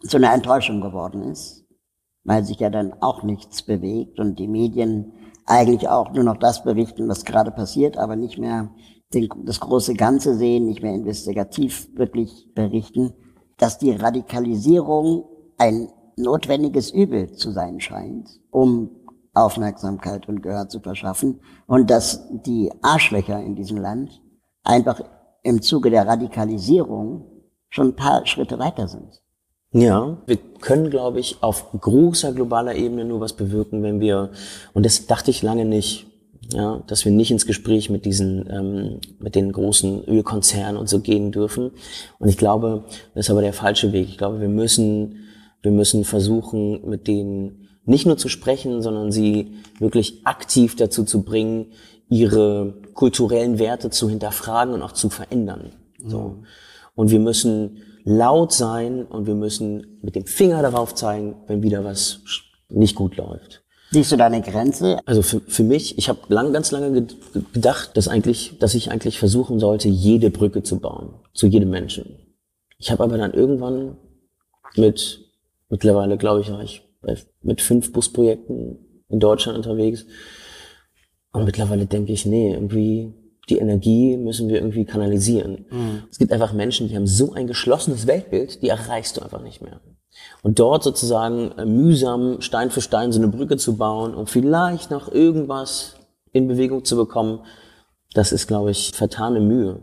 so 0.01 0.17
eine 0.17 0.32
Enttäuschung 0.32 0.80
geworden 0.80 1.23
ist, 1.23 1.65
weil 2.23 2.43
sich 2.43 2.60
ja 2.60 2.69
dann 2.69 2.93
auch 3.01 3.23
nichts 3.23 3.63
bewegt 3.63 4.19
und 4.19 4.38
die 4.38 4.47
Medien 4.47 5.13
eigentlich 5.47 5.89
auch 5.89 6.12
nur 6.12 6.23
noch 6.23 6.38
das 6.38 6.63
berichten, 6.63 7.10
was 7.10 7.25
gerade 7.25 7.49
passiert, 7.49 7.97
aber 7.97 8.15
nicht 8.15 8.38
mehr 8.38 8.69
den, 9.13 9.30
das 9.45 9.60
große 9.60 9.93
Ganze 9.93 10.36
sehen, 10.36 10.65
nicht 10.65 10.82
mehr 10.82 10.93
investigativ 10.93 11.89
wirklich 11.95 12.52
berichten, 12.54 13.13
dass 13.58 13.78
die 13.78 13.91
Radikalisierung 13.91 15.26
ein 15.58 15.89
notwendiges 16.17 16.91
Übel 16.91 17.32
zu 17.34 17.52
sein 17.52 17.80
scheint, 17.80 18.30
um 18.50 18.89
Aufmerksamkeit 19.34 20.28
und 20.28 20.41
Gehör 20.41 20.67
zu 20.67 20.80
verschaffen 20.80 21.39
und 21.67 21.89
dass 21.89 22.28
die 22.45 22.71
Arschlöcher 22.82 23.39
in 23.39 23.56
diesem 23.56 23.78
Land 23.78 24.21
einfach 24.63 25.02
im 25.43 25.62
Zuge 25.62 25.89
der 25.89 26.08
Radikalisierung 26.08 27.26
schon 27.69 27.89
ein 27.89 27.95
paar 27.95 28.26
Schritte 28.26 28.60
weiter 28.60 28.88
sind. 28.88 29.21
Ja, 29.74 30.17
wir 30.26 30.38
können, 30.60 30.89
glaube 30.89 31.21
ich, 31.21 31.41
auf 31.41 31.71
großer 31.71 32.34
globaler 32.34 32.76
Ebene 32.76 33.06
nur 33.06 33.21
was 33.21 33.34
bewirken, 33.34 33.84
wenn 33.84 34.02
wir, 34.02 34.32
und 34.74 34.86
das 34.86 35.06
dachte 35.06 35.32
ich 35.32 35.41
lange 35.41 35.63
nicht, 35.63 36.11
ja, 36.54 36.84
dass 36.88 37.06
wir 37.06 37.12
nicht 37.12 37.32
ins 37.32 37.46
Gespräch 37.46 37.90
mit 37.90 38.06
diesen, 38.06 38.50
ähm, 38.50 39.00
mit 39.20 39.36
den 39.36 39.52
großen 39.52 40.04
Ölkonzernen 40.06 40.78
und 40.78 40.90
so 40.90 41.00
gehen 41.00 41.32
dürfen. 41.32 41.72
Und 42.20 42.30
ich 42.30 42.38
glaube, 42.38 42.86
das 43.14 43.26
ist 43.26 43.30
aber 43.30 43.42
der 43.42 43.54
falsche 43.54 43.92
Weg. 43.94 44.10
Ich 44.10 44.18
glaube, 44.18 44.42
wir 44.42 44.50
müssen, 44.50 45.16
wir 45.62 45.72
müssen 45.72 46.04
versuchen, 46.04 46.88
mit 46.88 47.08
denen 47.08 47.70
nicht 47.86 48.06
nur 48.06 48.18
zu 48.18 48.30
sprechen, 48.30 48.82
sondern 48.82 49.12
sie 49.12 49.54
wirklich 49.80 50.26
aktiv 50.26 50.76
dazu 50.76 51.04
zu 51.04 51.24
bringen, 51.24 51.68
ihre 52.10 52.76
kulturellen 52.94 53.58
Werte 53.58 53.90
zu 53.90 54.10
hinterfragen 54.10 54.74
und 54.74 54.82
auch 54.82 54.92
zu 54.92 55.10
verändern. 55.10 55.72
So. 56.06 56.44
Und 56.96 57.10
wir 57.10 57.20
müssen 57.20 57.84
laut 58.04 58.52
sein 58.52 59.06
und 59.06 59.28
wir 59.28 59.36
müssen 59.36 60.00
mit 60.02 60.16
dem 60.16 60.26
Finger 60.26 60.62
darauf 60.62 60.94
zeigen, 60.96 61.36
wenn 61.48 61.64
wieder 61.64 61.84
was 61.84 62.22
nicht 62.70 62.96
gut 62.96 63.18
läuft. 63.18 63.61
Siehst 63.91 64.12
du 64.12 64.15
da 64.17 64.25
eine 64.27 64.41
Grenze? 64.41 64.99
Also 65.06 65.21
für, 65.21 65.41
für 65.41 65.63
mich, 65.63 65.97
ich 65.97 66.10
habe 66.10 66.19
lang, 66.30 66.54
ganz 66.54 66.71
lange 66.71 66.91
ge- 67.04 67.17
gedacht, 67.54 67.97
dass 67.97 68.08
eigentlich, 68.08 68.58
dass 68.60 68.73
ich 68.73 68.89
eigentlich 68.89 69.19
versuchen 69.19 69.60
sollte, 69.60 69.89
jede 69.89 70.30
Brücke 70.30 70.63
zu 70.63 70.80
bauen 70.80 71.15
zu 71.34 71.47
jedem 71.47 71.69
Menschen. 71.69 72.17
Ich 72.77 72.89
habe 72.89 73.04
aber 73.04 73.17
dann 73.17 73.34
irgendwann 73.34 73.97
mit 74.75 75.32
Mittlerweile, 75.71 76.17
glaube 76.17 76.41
ich, 76.41 76.51
war 76.51 76.62
ich 76.62 76.84
mit 77.41 77.62
fünf 77.62 77.93
Busprojekten 77.93 79.06
in 79.08 79.19
Deutschland 79.21 79.58
unterwegs. 79.58 80.06
Und 81.32 81.45
mittlerweile 81.45 81.86
denke 81.86 82.12
ich, 82.12 82.25
nee, 82.25 82.51
irgendwie 82.54 83.13
die 83.49 83.58
Energie 83.58 84.17
müssen 84.17 84.49
wir 84.49 84.58
irgendwie 84.58 84.84
kanalisieren. 84.84 85.65
Mhm. 85.71 86.04
Es 86.12 86.17
gibt 86.17 86.34
einfach 86.34 86.51
Menschen, 86.51 86.89
die 86.89 86.95
haben 86.97 87.08
so 87.08 87.32
ein 87.32 87.47
geschlossenes 87.47 88.06
Weltbild, 88.06 88.62
die 88.62 88.67
erreichst 88.67 89.15
du 89.15 89.21
einfach 89.21 89.41
nicht 89.41 89.62
mehr. 89.62 89.80
Und 90.43 90.60
dort 90.60 90.84
sozusagen 90.84 91.51
äh, 91.57 91.65
mühsam 91.65 92.41
Stein 92.41 92.71
für 92.71 92.81
Stein 92.81 93.12
so 93.12 93.19
eine 93.19 93.27
Brücke 93.27 93.57
zu 93.57 93.77
bauen 93.77 94.13
und 94.13 94.29
vielleicht 94.29 94.91
noch 94.91 95.12
irgendwas 95.12 95.95
in 96.31 96.47
Bewegung 96.47 96.86
zu 96.86 96.95
bekommen, 96.95 97.41
das 98.13 98.31
ist, 98.31 98.47
glaube 98.47 98.71
ich, 98.71 98.91
vertane 98.93 99.39
Mühe. 99.39 99.79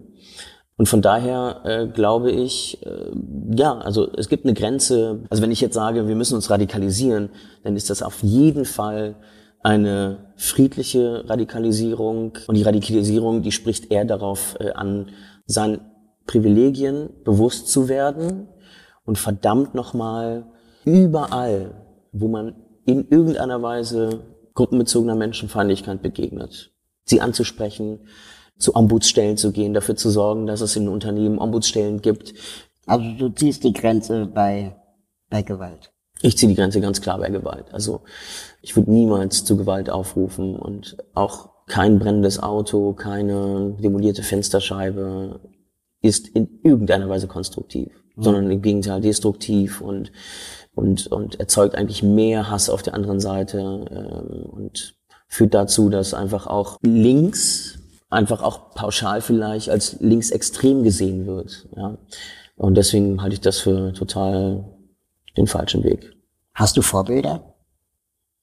Und 0.76 0.88
von 0.88 1.02
daher 1.02 1.60
äh, 1.64 1.86
glaube 1.86 2.30
ich, 2.30 2.84
äh, 2.86 3.10
ja, 3.56 3.78
also 3.78 4.08
es 4.16 4.28
gibt 4.28 4.44
eine 4.44 4.54
Grenze. 4.54 5.20
Also 5.28 5.42
wenn 5.42 5.50
ich 5.50 5.60
jetzt 5.60 5.74
sage, 5.74 6.06
wir 6.06 6.14
müssen 6.14 6.34
uns 6.34 6.50
radikalisieren, 6.50 7.30
dann 7.64 7.76
ist 7.76 7.90
das 7.90 8.02
auf 8.02 8.22
jeden 8.22 8.64
Fall 8.64 9.16
eine 9.60 10.32
friedliche 10.36 11.28
Radikalisierung. 11.28 12.38
Und 12.46 12.54
die 12.54 12.62
Radikalisierung, 12.62 13.42
die 13.42 13.50
spricht 13.50 13.90
eher 13.90 14.04
darauf 14.04 14.56
äh, 14.60 14.70
an, 14.70 15.10
seinen 15.46 15.80
Privilegien 16.26 17.10
bewusst 17.24 17.68
zu 17.68 17.88
werden 17.88 18.48
und 19.08 19.16
verdammt 19.18 19.74
nochmal 19.74 20.44
überall, 20.84 21.74
wo 22.12 22.28
man 22.28 22.54
in 22.84 23.08
irgendeiner 23.08 23.62
Weise 23.62 24.20
gruppenbezogener 24.54 25.14
Menschenfeindlichkeit 25.14 26.02
begegnet, 26.02 26.72
sie 27.04 27.22
anzusprechen, 27.22 28.00
zu 28.58 28.76
Ombudsstellen 28.76 29.38
zu 29.38 29.50
gehen, 29.50 29.72
dafür 29.72 29.96
zu 29.96 30.10
sorgen, 30.10 30.46
dass 30.46 30.60
es 30.60 30.76
in 30.76 30.88
Unternehmen 30.88 31.38
Ombudsstellen 31.38 32.02
gibt. 32.02 32.34
Also 32.86 33.06
du 33.16 33.30
ziehst 33.30 33.64
die 33.64 33.72
Grenze 33.72 34.26
bei, 34.26 34.76
bei 35.30 35.42
Gewalt. 35.42 35.90
Ich 36.20 36.36
ziehe 36.36 36.50
die 36.50 36.56
Grenze 36.56 36.82
ganz 36.82 37.00
klar 37.00 37.18
bei 37.18 37.30
Gewalt. 37.30 37.72
Also 37.72 38.02
ich 38.60 38.76
würde 38.76 38.90
niemals 38.90 39.44
zu 39.44 39.56
Gewalt 39.56 39.88
aufrufen 39.88 40.54
und 40.54 40.98
auch 41.14 41.48
kein 41.66 41.98
brennendes 41.98 42.42
Auto, 42.42 42.92
keine 42.92 43.74
demolierte 43.80 44.22
Fensterscheibe 44.22 45.40
ist 46.02 46.28
in 46.28 46.60
irgendeiner 46.62 47.08
Weise 47.08 47.26
konstruktiv. 47.26 47.90
Sondern 48.18 48.50
im 48.50 48.62
Gegenteil 48.62 49.00
destruktiv 49.00 49.80
und 49.80 50.12
und 50.74 51.06
und 51.08 51.40
erzeugt 51.40 51.74
eigentlich 51.74 52.02
mehr 52.02 52.50
Hass 52.50 52.70
auf 52.70 52.82
der 52.82 52.94
anderen 52.94 53.20
Seite 53.20 53.58
ähm, 53.58 54.46
und 54.50 54.94
führt 55.28 55.54
dazu, 55.54 55.88
dass 55.88 56.14
einfach 56.14 56.46
auch 56.46 56.78
links 56.82 57.78
einfach 58.10 58.42
auch 58.42 58.74
pauschal 58.74 59.20
vielleicht 59.20 59.68
als 59.70 60.00
linksextrem 60.00 60.82
gesehen 60.82 61.26
wird. 61.26 61.68
Ja. 61.76 61.98
Und 62.56 62.74
deswegen 62.74 63.22
halte 63.22 63.34
ich 63.34 63.40
das 63.40 63.58
für 63.58 63.92
total 63.92 64.64
den 65.36 65.46
falschen 65.46 65.84
Weg. 65.84 66.12
Hast 66.54 66.76
du 66.76 66.82
Vorbilder? 66.82 67.54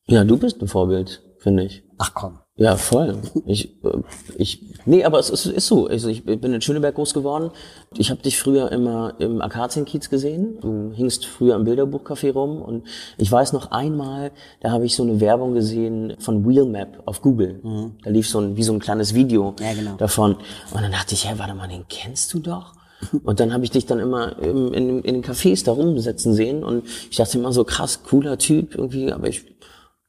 Ja, 0.07 0.23
du 0.23 0.37
bist 0.37 0.61
ein 0.61 0.67
Vorbild, 0.67 1.23
finde 1.39 1.63
ich. 1.63 1.83
Ach 1.97 2.13
komm. 2.13 2.39
Ja, 2.57 2.77
voll. 2.77 3.17
Ich, 3.45 3.83
äh, 3.83 3.97
ich, 4.37 4.61
nee, 4.85 5.03
aber 5.03 5.19
es 5.19 5.29
ist, 5.29 5.45
ist 5.45 5.67
so. 5.67 5.87
Also 5.87 6.07
ich 6.07 6.23
bin 6.23 6.53
in 6.53 6.61
Schöneberg 6.61 6.95
groß 6.95 7.13
geworden. 7.13 7.51
Ich 7.97 8.11
habe 8.11 8.21
dich 8.21 8.39
früher 8.39 8.71
immer 8.71 9.15
im 9.19 9.41
Akazienkiez 9.41 10.09
gesehen. 10.09 10.59
Du 10.61 10.93
hingst 10.95 11.25
früher 11.25 11.55
im 11.55 11.65
Bilderbuchcafé 11.65 12.31
rum 12.31 12.61
und 12.61 12.87
ich 13.17 13.29
weiß 13.29 13.51
noch 13.51 13.71
einmal, 13.71 14.31
da 14.61 14.71
habe 14.71 14.85
ich 14.85 14.95
so 14.95 15.03
eine 15.03 15.19
Werbung 15.19 15.53
gesehen 15.53 16.15
von 16.19 16.47
Wheelmap 16.47 17.03
auf 17.05 17.21
Google. 17.21 17.59
Mhm. 17.61 17.97
Da 18.03 18.09
lief 18.09 18.29
so 18.29 18.39
ein, 18.39 18.55
wie 18.55 18.63
so 18.63 18.71
ein 18.71 18.79
kleines 18.79 19.13
Video 19.13 19.53
ja, 19.59 19.73
genau. 19.73 19.97
davon. 19.97 20.37
Und 20.73 20.81
dann 20.81 20.93
dachte 20.93 21.13
ich, 21.13 21.27
hey, 21.27 21.37
warte 21.37 21.55
mal, 21.55 21.67
den 21.67 21.85
kennst 21.89 22.33
du 22.33 22.39
doch? 22.39 22.71
Und 23.23 23.41
dann 23.41 23.51
habe 23.51 23.65
ich 23.65 23.71
dich 23.71 23.85
dann 23.85 23.99
immer 23.99 24.39
in, 24.39 24.73
in, 24.73 25.01
in 25.01 25.15
den 25.15 25.23
Cafés 25.25 25.65
da 25.65 25.73
rumsetzen 25.73 26.33
sehen 26.33 26.63
und 26.63 26.85
ich 27.11 27.17
dachte 27.17 27.37
immer 27.37 27.51
so 27.51 27.65
krass, 27.65 28.03
cooler 28.03 28.37
Typ 28.37 28.73
irgendwie, 28.73 29.11
aber 29.11 29.27
ich, 29.27 29.45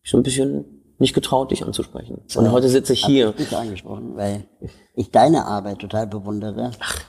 ich 0.05 0.11
so 0.11 0.17
ein 0.17 0.23
bisschen 0.23 0.76
nicht 0.99 1.15
getraut, 1.15 1.51
dich 1.51 1.65
anzusprechen. 1.65 2.23
So, 2.27 2.41
und 2.41 2.53
heute 2.53 2.69
sitze 2.69 2.93
ich 2.93 3.05
hier. 3.05 3.31
Ich 3.31 3.49
dich 3.49 3.57
angesprochen, 3.57 4.17
weil 4.17 4.45
ich 4.95 5.11
deine 5.11 5.47
Arbeit 5.47 5.79
total 5.79 6.07
bewundere. 6.07 6.71
Ach. 6.81 7.01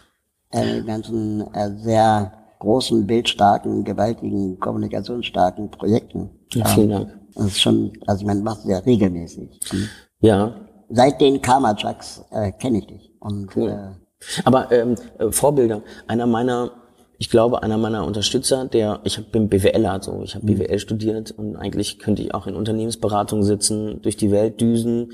Äh, 0.51 0.81
ganzen 0.81 1.53
äh, 1.53 1.71
sehr 1.77 2.31
großen, 2.59 3.05
bildstarken, 3.05 3.83
gewaltigen, 3.83 4.59
kommunikationsstarken 4.59 5.69
Projekten. 5.71 6.29
Ja, 6.53 6.65
vielen 6.65 6.89
Dank. 6.89 7.19
Das 7.35 7.45
ist 7.47 7.61
schon, 7.61 7.93
also 8.07 8.21
ich 8.21 8.27
meine, 8.27 8.41
machst 8.41 8.65
du 8.65 8.69
ja 8.69 8.79
regelmäßig. 8.79 9.59
Hm? 9.69 9.89
Ja. 10.21 10.55
Seit 10.89 11.19
den 11.21 11.41
Karma-Chucks 11.41 12.23
äh, 12.31 12.51
kenne 12.53 12.79
ich 12.79 12.87
dich. 12.87 13.11
Und, 13.19 13.55
cool. 13.55 13.69
äh, 13.69 14.41
Aber 14.45 14.71
ähm, 14.71 14.95
äh, 15.19 15.31
Vorbilder. 15.31 15.81
Einer 16.07 16.25
meiner 16.25 16.71
ich 17.19 17.29
glaube, 17.29 17.63
einer 17.63 17.77
meiner 17.77 18.05
Unterstützer, 18.05 18.65
der, 18.65 18.99
ich 19.03 19.31
bin 19.31 19.49
BWLer, 19.49 19.91
also 19.91 20.21
ich 20.23 20.35
habe 20.35 20.45
mhm. 20.45 20.57
BWL 20.59 20.79
studiert 20.79 21.31
und 21.31 21.55
eigentlich 21.55 21.99
könnte 21.99 22.21
ich 22.21 22.33
auch 22.33 22.47
in 22.47 22.55
Unternehmensberatung 22.55 23.43
sitzen, 23.43 24.01
durch 24.01 24.17
die 24.17 24.31
Welt 24.31 24.61
düsen, 24.61 25.11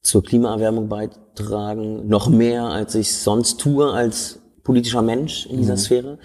zur 0.00 0.22
Klimaerwärmung 0.22 0.88
beitragen, 0.88 2.08
noch 2.08 2.28
mehr, 2.28 2.64
als 2.64 2.94
ich 2.94 3.14
sonst 3.14 3.60
tue 3.60 3.92
als 3.92 4.40
politischer 4.62 5.02
Mensch 5.02 5.46
in 5.46 5.58
dieser 5.58 5.74
mhm. 5.74 5.78
Sphäre. 5.78 6.18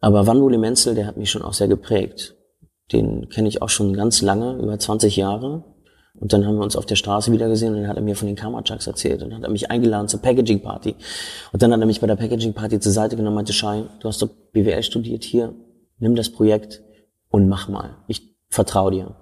Aber 0.00 0.26
Wanwole 0.26 0.58
Menzel, 0.58 0.94
der 0.94 1.06
hat 1.06 1.16
mich 1.16 1.30
schon 1.30 1.42
auch 1.42 1.52
sehr 1.52 1.68
geprägt. 1.68 2.36
Den 2.92 3.28
kenne 3.28 3.48
ich 3.48 3.60
auch 3.60 3.68
schon 3.68 3.92
ganz 3.92 4.22
lange, 4.22 4.54
über 4.54 4.78
20 4.78 5.16
Jahre. 5.16 5.64
Und 6.20 6.32
dann 6.32 6.46
haben 6.46 6.56
wir 6.56 6.64
uns 6.64 6.76
auf 6.76 6.86
der 6.86 6.96
Straße 6.96 7.32
wieder 7.32 7.48
gesehen 7.48 7.74
und 7.74 7.82
dann 7.82 7.88
hat 7.88 7.96
er 7.96 8.02
mir 8.02 8.16
von 8.16 8.26
den 8.26 8.36
Kammerchucks 8.36 8.86
erzählt 8.86 9.22
und 9.22 9.34
hat 9.34 9.42
er 9.42 9.50
mich 9.50 9.70
eingeladen 9.70 10.08
zur 10.08 10.20
Packaging 10.20 10.60
Party. 10.60 10.96
Und 11.52 11.62
dann 11.62 11.72
hat 11.72 11.80
er 11.80 11.86
mich 11.86 12.00
bei 12.00 12.06
der 12.06 12.16
Packaging 12.16 12.54
Party 12.54 12.80
zur 12.80 12.92
Seite 12.92 13.16
genommen 13.16 13.34
und 13.34 13.36
meinte, 13.36 13.52
Shai, 13.52 13.84
du 14.00 14.08
hast 14.08 14.20
doch 14.22 14.28
BWL 14.52 14.82
studiert 14.82 15.24
hier, 15.24 15.54
nimm 15.98 16.14
das 16.14 16.30
Projekt 16.30 16.82
und 17.30 17.48
mach 17.48 17.68
mal. 17.68 17.96
Ich 18.08 18.22
vertraue 18.48 18.90
dir. 18.90 19.16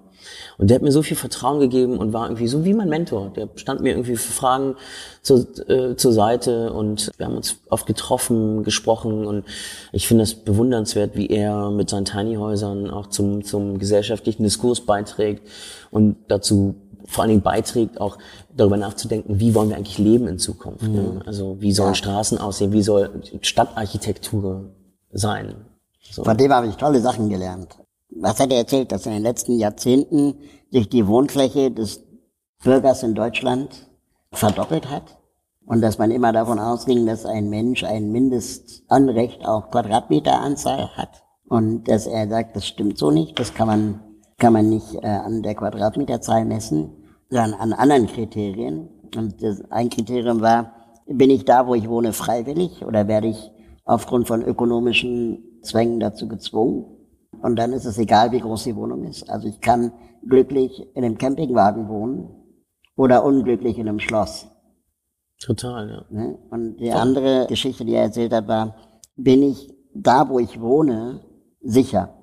Und 0.57 0.69
der 0.69 0.75
hat 0.75 0.81
mir 0.81 0.91
so 0.91 1.03
viel 1.03 1.17
Vertrauen 1.17 1.59
gegeben 1.59 1.97
und 1.97 2.13
war 2.13 2.25
irgendwie 2.25 2.47
so 2.47 2.65
wie 2.65 2.73
mein 2.73 2.89
Mentor. 2.89 3.31
Der 3.35 3.49
stand 3.55 3.81
mir 3.81 3.89
irgendwie 3.89 4.15
für 4.15 4.31
Fragen 4.31 4.75
zur, 5.21 5.45
äh, 5.69 5.95
zur 5.95 6.11
Seite 6.11 6.73
und 6.73 7.11
wir 7.17 7.27
haben 7.27 7.37
uns 7.37 7.59
oft 7.69 7.85
getroffen, 7.85 8.63
gesprochen 8.63 9.25
und 9.25 9.45
ich 9.91 10.07
finde 10.07 10.23
es 10.23 10.35
bewundernswert, 10.35 11.15
wie 11.15 11.27
er 11.27 11.69
mit 11.71 11.89
seinen 11.89 12.05
Tiny 12.05 12.35
Häusern 12.35 12.89
auch 12.89 13.07
zum, 13.07 13.43
zum 13.43 13.77
gesellschaftlichen 13.77 14.43
Diskurs 14.43 14.81
beiträgt 14.81 15.47
und 15.91 16.17
dazu 16.27 16.75
vor 17.07 17.23
allen 17.23 17.29
Dingen 17.29 17.41
beiträgt, 17.41 17.99
auch 17.99 18.17
darüber 18.55 18.77
nachzudenken, 18.77 19.39
wie 19.39 19.55
wollen 19.55 19.69
wir 19.69 19.77
eigentlich 19.77 19.97
leben 19.97 20.27
in 20.27 20.37
Zukunft. 20.39 20.83
Mhm. 20.83 20.93
Ne? 20.93 21.21
Also 21.25 21.59
wie 21.59 21.71
sollen 21.71 21.91
ja. 21.91 21.95
Straßen 21.95 22.37
aussehen, 22.37 22.73
wie 22.73 22.83
soll 22.83 23.21
Stadtarchitektur 23.41 24.69
sein. 25.11 25.55
So. 26.11 26.23
Von 26.23 26.37
dem 26.37 26.53
habe 26.53 26.67
ich 26.67 26.75
tolle 26.75 27.01
Sachen 27.01 27.29
gelernt. 27.29 27.77
Was 28.09 28.39
hat 28.39 28.51
er 28.51 28.59
erzählt, 28.59 28.91
dass 28.91 29.05
in 29.05 29.13
den 29.13 29.23
letzten 29.23 29.57
Jahrzehnten 29.57 30.35
sich 30.71 30.89
die 30.89 31.07
Wohnfläche 31.07 31.71
des 31.71 32.03
Bürgers 32.63 33.03
in 33.03 33.15
Deutschland 33.15 33.87
verdoppelt 34.31 34.89
hat 34.89 35.17
und 35.65 35.81
dass 35.81 35.97
man 35.97 36.11
immer 36.11 36.33
davon 36.33 36.59
ausging, 36.59 37.05
dass 37.05 37.25
ein 37.25 37.49
Mensch 37.49 37.83
ein 37.83 38.11
Mindestanrecht 38.11 39.45
auf 39.45 39.69
Quadratmeteranzahl 39.69 40.95
hat 40.95 41.23
und 41.47 41.87
dass 41.87 42.07
er 42.07 42.27
sagt, 42.27 42.55
das 42.55 42.65
stimmt 42.65 42.97
so 42.97 43.11
nicht, 43.11 43.39
das 43.39 43.53
kann 43.53 43.67
man 43.67 44.06
kann 44.37 44.53
man 44.53 44.69
nicht 44.69 44.93
äh, 44.95 45.07
an 45.07 45.41
der 45.41 45.55
Quadratmeterzahl 45.55 46.45
messen, 46.45 46.91
sondern 47.29 47.53
an 47.55 47.73
anderen 47.73 48.07
Kriterien. 48.07 48.89
Und 49.15 49.41
das, 49.41 49.61
ein 49.71 49.89
Kriterium 49.89 50.41
war, 50.41 50.73
bin 51.07 51.29
ich 51.29 51.45
da, 51.45 51.67
wo 51.67 51.75
ich 51.75 51.89
wohne, 51.89 52.13
freiwillig 52.13 52.85
oder 52.85 53.07
werde 53.07 53.27
ich 53.27 53.51
aufgrund 53.85 54.27
von 54.27 54.43
ökonomischen 54.43 55.61
Zwängen 55.63 55.99
dazu 55.99 56.27
gezwungen? 56.27 56.85
Und 57.41 57.57
dann 57.57 57.73
ist 57.73 57.85
es 57.85 57.97
egal, 57.97 58.31
wie 58.31 58.39
groß 58.39 58.65
die 58.65 58.75
Wohnung 58.75 59.03
ist. 59.05 59.29
Also 59.29 59.47
ich 59.47 59.61
kann 59.61 59.91
glücklich 60.27 60.85
in 60.95 61.03
einem 61.03 61.17
Campingwagen 61.17 61.87
wohnen 61.87 62.29
oder 62.95 63.23
unglücklich 63.23 63.77
in 63.77 63.87
einem 63.87 63.99
Schloss. 63.99 64.47
Total, 65.39 65.89
ja. 65.89 66.05
Ne? 66.09 66.37
Und 66.49 66.77
die 66.77 66.91
andere 66.91 67.45
Geschichte, 67.47 67.85
die 67.85 67.93
er 67.93 68.03
erzählt 68.03 68.33
hat, 68.33 68.47
war, 68.47 68.75
bin 69.15 69.43
ich 69.43 69.71
da, 69.93 70.27
wo 70.29 70.39
ich 70.39 70.59
wohne, 70.59 71.21
sicher? 71.61 72.16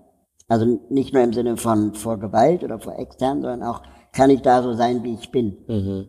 Also 0.49 0.81
nicht 0.91 1.15
nur 1.15 1.23
im 1.23 1.33
Sinne 1.33 1.57
von 1.57 1.95
vor 1.95 2.19
Gewalt 2.19 2.63
oder 2.63 2.79
vor 2.79 2.99
extern, 2.99 3.41
sondern 3.41 3.63
auch, 3.63 3.83
kann 4.13 4.31
ich 4.31 4.43
da 4.43 4.63
so 4.63 4.75
sein, 4.75 5.03
wie 5.03 5.15
ich 5.15 5.31
bin? 5.31 5.57
Mhm. 5.67 6.07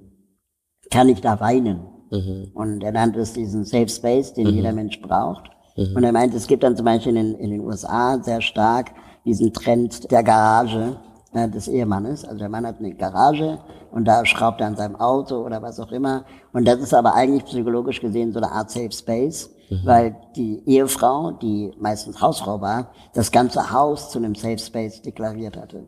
Kann 0.91 1.09
ich 1.09 1.21
da 1.21 1.39
weinen? 1.39 1.85
Mhm. 2.11 2.51
Und 2.53 2.83
er 2.83 2.91
nannte 2.91 3.19
es 3.19 3.33
diesen 3.33 3.63
Safe 3.63 3.89
Space, 3.89 4.33
den 4.33 4.47
mhm. 4.47 4.53
jeder 4.53 4.73
Mensch 4.73 5.01
braucht. 5.01 5.49
Mhm. 5.75 5.95
Und 5.95 6.03
er 6.03 6.11
meint, 6.11 6.33
es 6.33 6.47
gibt 6.47 6.63
dann 6.63 6.75
zum 6.75 6.85
Beispiel 6.85 7.15
in, 7.15 7.35
in 7.35 7.49
den 7.49 7.61
USA 7.61 8.21
sehr 8.21 8.41
stark 8.41 8.91
diesen 9.25 9.53
Trend 9.53 10.11
der 10.11 10.23
Garage 10.23 10.97
äh, 11.33 11.49
des 11.49 11.67
Ehemannes. 11.67 12.25
Also 12.25 12.39
der 12.39 12.49
Mann 12.49 12.67
hat 12.67 12.79
eine 12.79 12.93
Garage 12.93 13.59
und 13.91 14.05
da 14.05 14.25
schraubt 14.25 14.61
er 14.61 14.67
an 14.67 14.75
seinem 14.75 14.95
Auto 14.97 15.43
oder 15.43 15.61
was 15.61 15.79
auch 15.79 15.91
immer. 15.91 16.25
Und 16.53 16.67
das 16.67 16.79
ist 16.79 16.93
aber 16.93 17.15
eigentlich 17.15 17.45
psychologisch 17.45 18.01
gesehen 18.01 18.31
so 18.31 18.39
eine 18.39 18.51
Art 18.51 18.69
Safe 18.69 18.91
Space 18.91 19.49
mhm. 19.69 19.81
weil 19.83 20.15
die 20.35 20.63
Ehefrau, 20.65 21.31
die 21.31 21.73
meistens 21.79 22.21
Hausfrau 22.21 22.61
war, 22.61 22.91
das 23.13 23.31
ganze 23.31 23.71
Haus 23.71 24.09
zu 24.11 24.19
einem 24.19 24.35
Safe 24.35 24.57
Space 24.57 25.01
deklariert 25.01 25.57
hatte. 25.57 25.87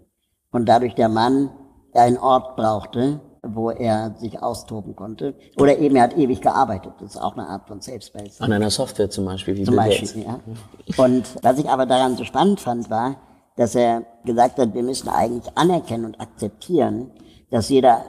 Und 0.52 0.68
dadurch 0.68 0.96
der 0.96 1.10
Mann 1.10 1.50
einen 1.94 2.18
Ort 2.18 2.56
brauchte, 2.56 3.22
wo 3.44 3.70
er 3.70 4.16
sich 4.18 4.42
austoben 4.42 4.96
konnte. 4.96 5.36
Oder 5.58 5.78
eben 5.80 5.96
er 5.96 6.04
hat 6.04 6.18
ewig 6.18 6.42
gearbeitet. 6.42 6.94
Das 7.00 7.16
ist 7.16 7.22
auch 7.22 7.34
eine 7.34 7.48
Art 7.48 7.68
von 7.68 7.82
Safe 7.82 8.02
Space. 8.02 8.42
An 8.42 8.52
einer 8.52 8.70
Software 8.70 9.10
zum 9.10 9.26
Beispiel. 9.26 9.58
Wie 9.58 9.63
zum 9.63 9.76
Beispiel, 9.76 10.24
ja. 10.24 10.40
Und 10.98 11.26
was 11.44 11.60
ich 11.60 11.70
aber 11.70 11.86
daran 11.86 12.18
so 12.18 12.24
spannend 12.24 12.60
fand, 12.60 12.90
war, 12.90 13.18
dass 13.56 13.76
er 13.76 14.04
gesagt 14.24 14.60
hat, 14.60 14.74
wir 14.74 14.84
müssen 14.84 15.10
eigentlich 15.10 15.58
anerkennen 15.58 16.06
und 16.06 16.20
akzeptieren, 16.20 17.12
dass 17.50 17.70
jeder 17.70 18.04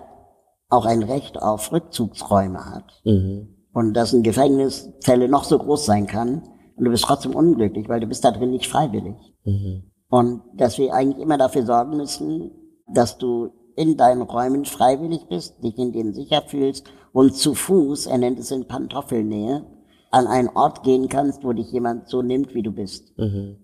auch 0.68 0.84
ein 0.84 1.02
Recht 1.02 1.40
auf 1.40 1.72
Rückzugsräume 1.72 2.66
hat. 2.66 3.00
Mhm. 3.04 3.57
Und 3.72 3.94
dass 3.94 4.12
ein 4.12 4.22
Gefängniszelle 4.22 5.28
noch 5.28 5.44
so 5.44 5.58
groß 5.58 5.84
sein 5.84 6.06
kann 6.06 6.42
und 6.76 6.84
du 6.84 6.90
bist 6.90 7.04
trotzdem 7.04 7.34
unglücklich, 7.34 7.88
weil 7.88 8.00
du 8.00 8.06
bist 8.06 8.24
da 8.24 8.30
drin 8.30 8.50
nicht 8.50 8.66
freiwillig. 8.66 9.16
Mhm. 9.44 9.82
Und 10.08 10.42
dass 10.54 10.78
wir 10.78 10.94
eigentlich 10.94 11.22
immer 11.22 11.36
dafür 11.36 11.66
sorgen 11.66 11.96
müssen, 11.96 12.50
dass 12.86 13.18
du 13.18 13.50
in 13.76 13.96
deinen 13.96 14.22
Räumen 14.22 14.64
freiwillig 14.64 15.26
bist, 15.28 15.62
dich 15.62 15.78
in 15.78 15.92
denen 15.92 16.12
sicher 16.12 16.42
fühlst 16.42 16.86
und 17.12 17.34
zu 17.34 17.54
Fuß, 17.54 18.06
er 18.06 18.18
nennt 18.18 18.38
es 18.38 18.50
in 18.50 18.66
Pantoffelnähe, 18.66 19.64
an 20.10 20.26
einen 20.26 20.48
Ort 20.48 20.82
gehen 20.82 21.08
kannst, 21.08 21.44
wo 21.44 21.52
dich 21.52 21.70
jemand 21.70 22.08
so 22.08 22.22
nimmt, 22.22 22.54
wie 22.54 22.62
du 22.62 22.72
bist. 22.72 23.16
Mhm. 23.18 23.58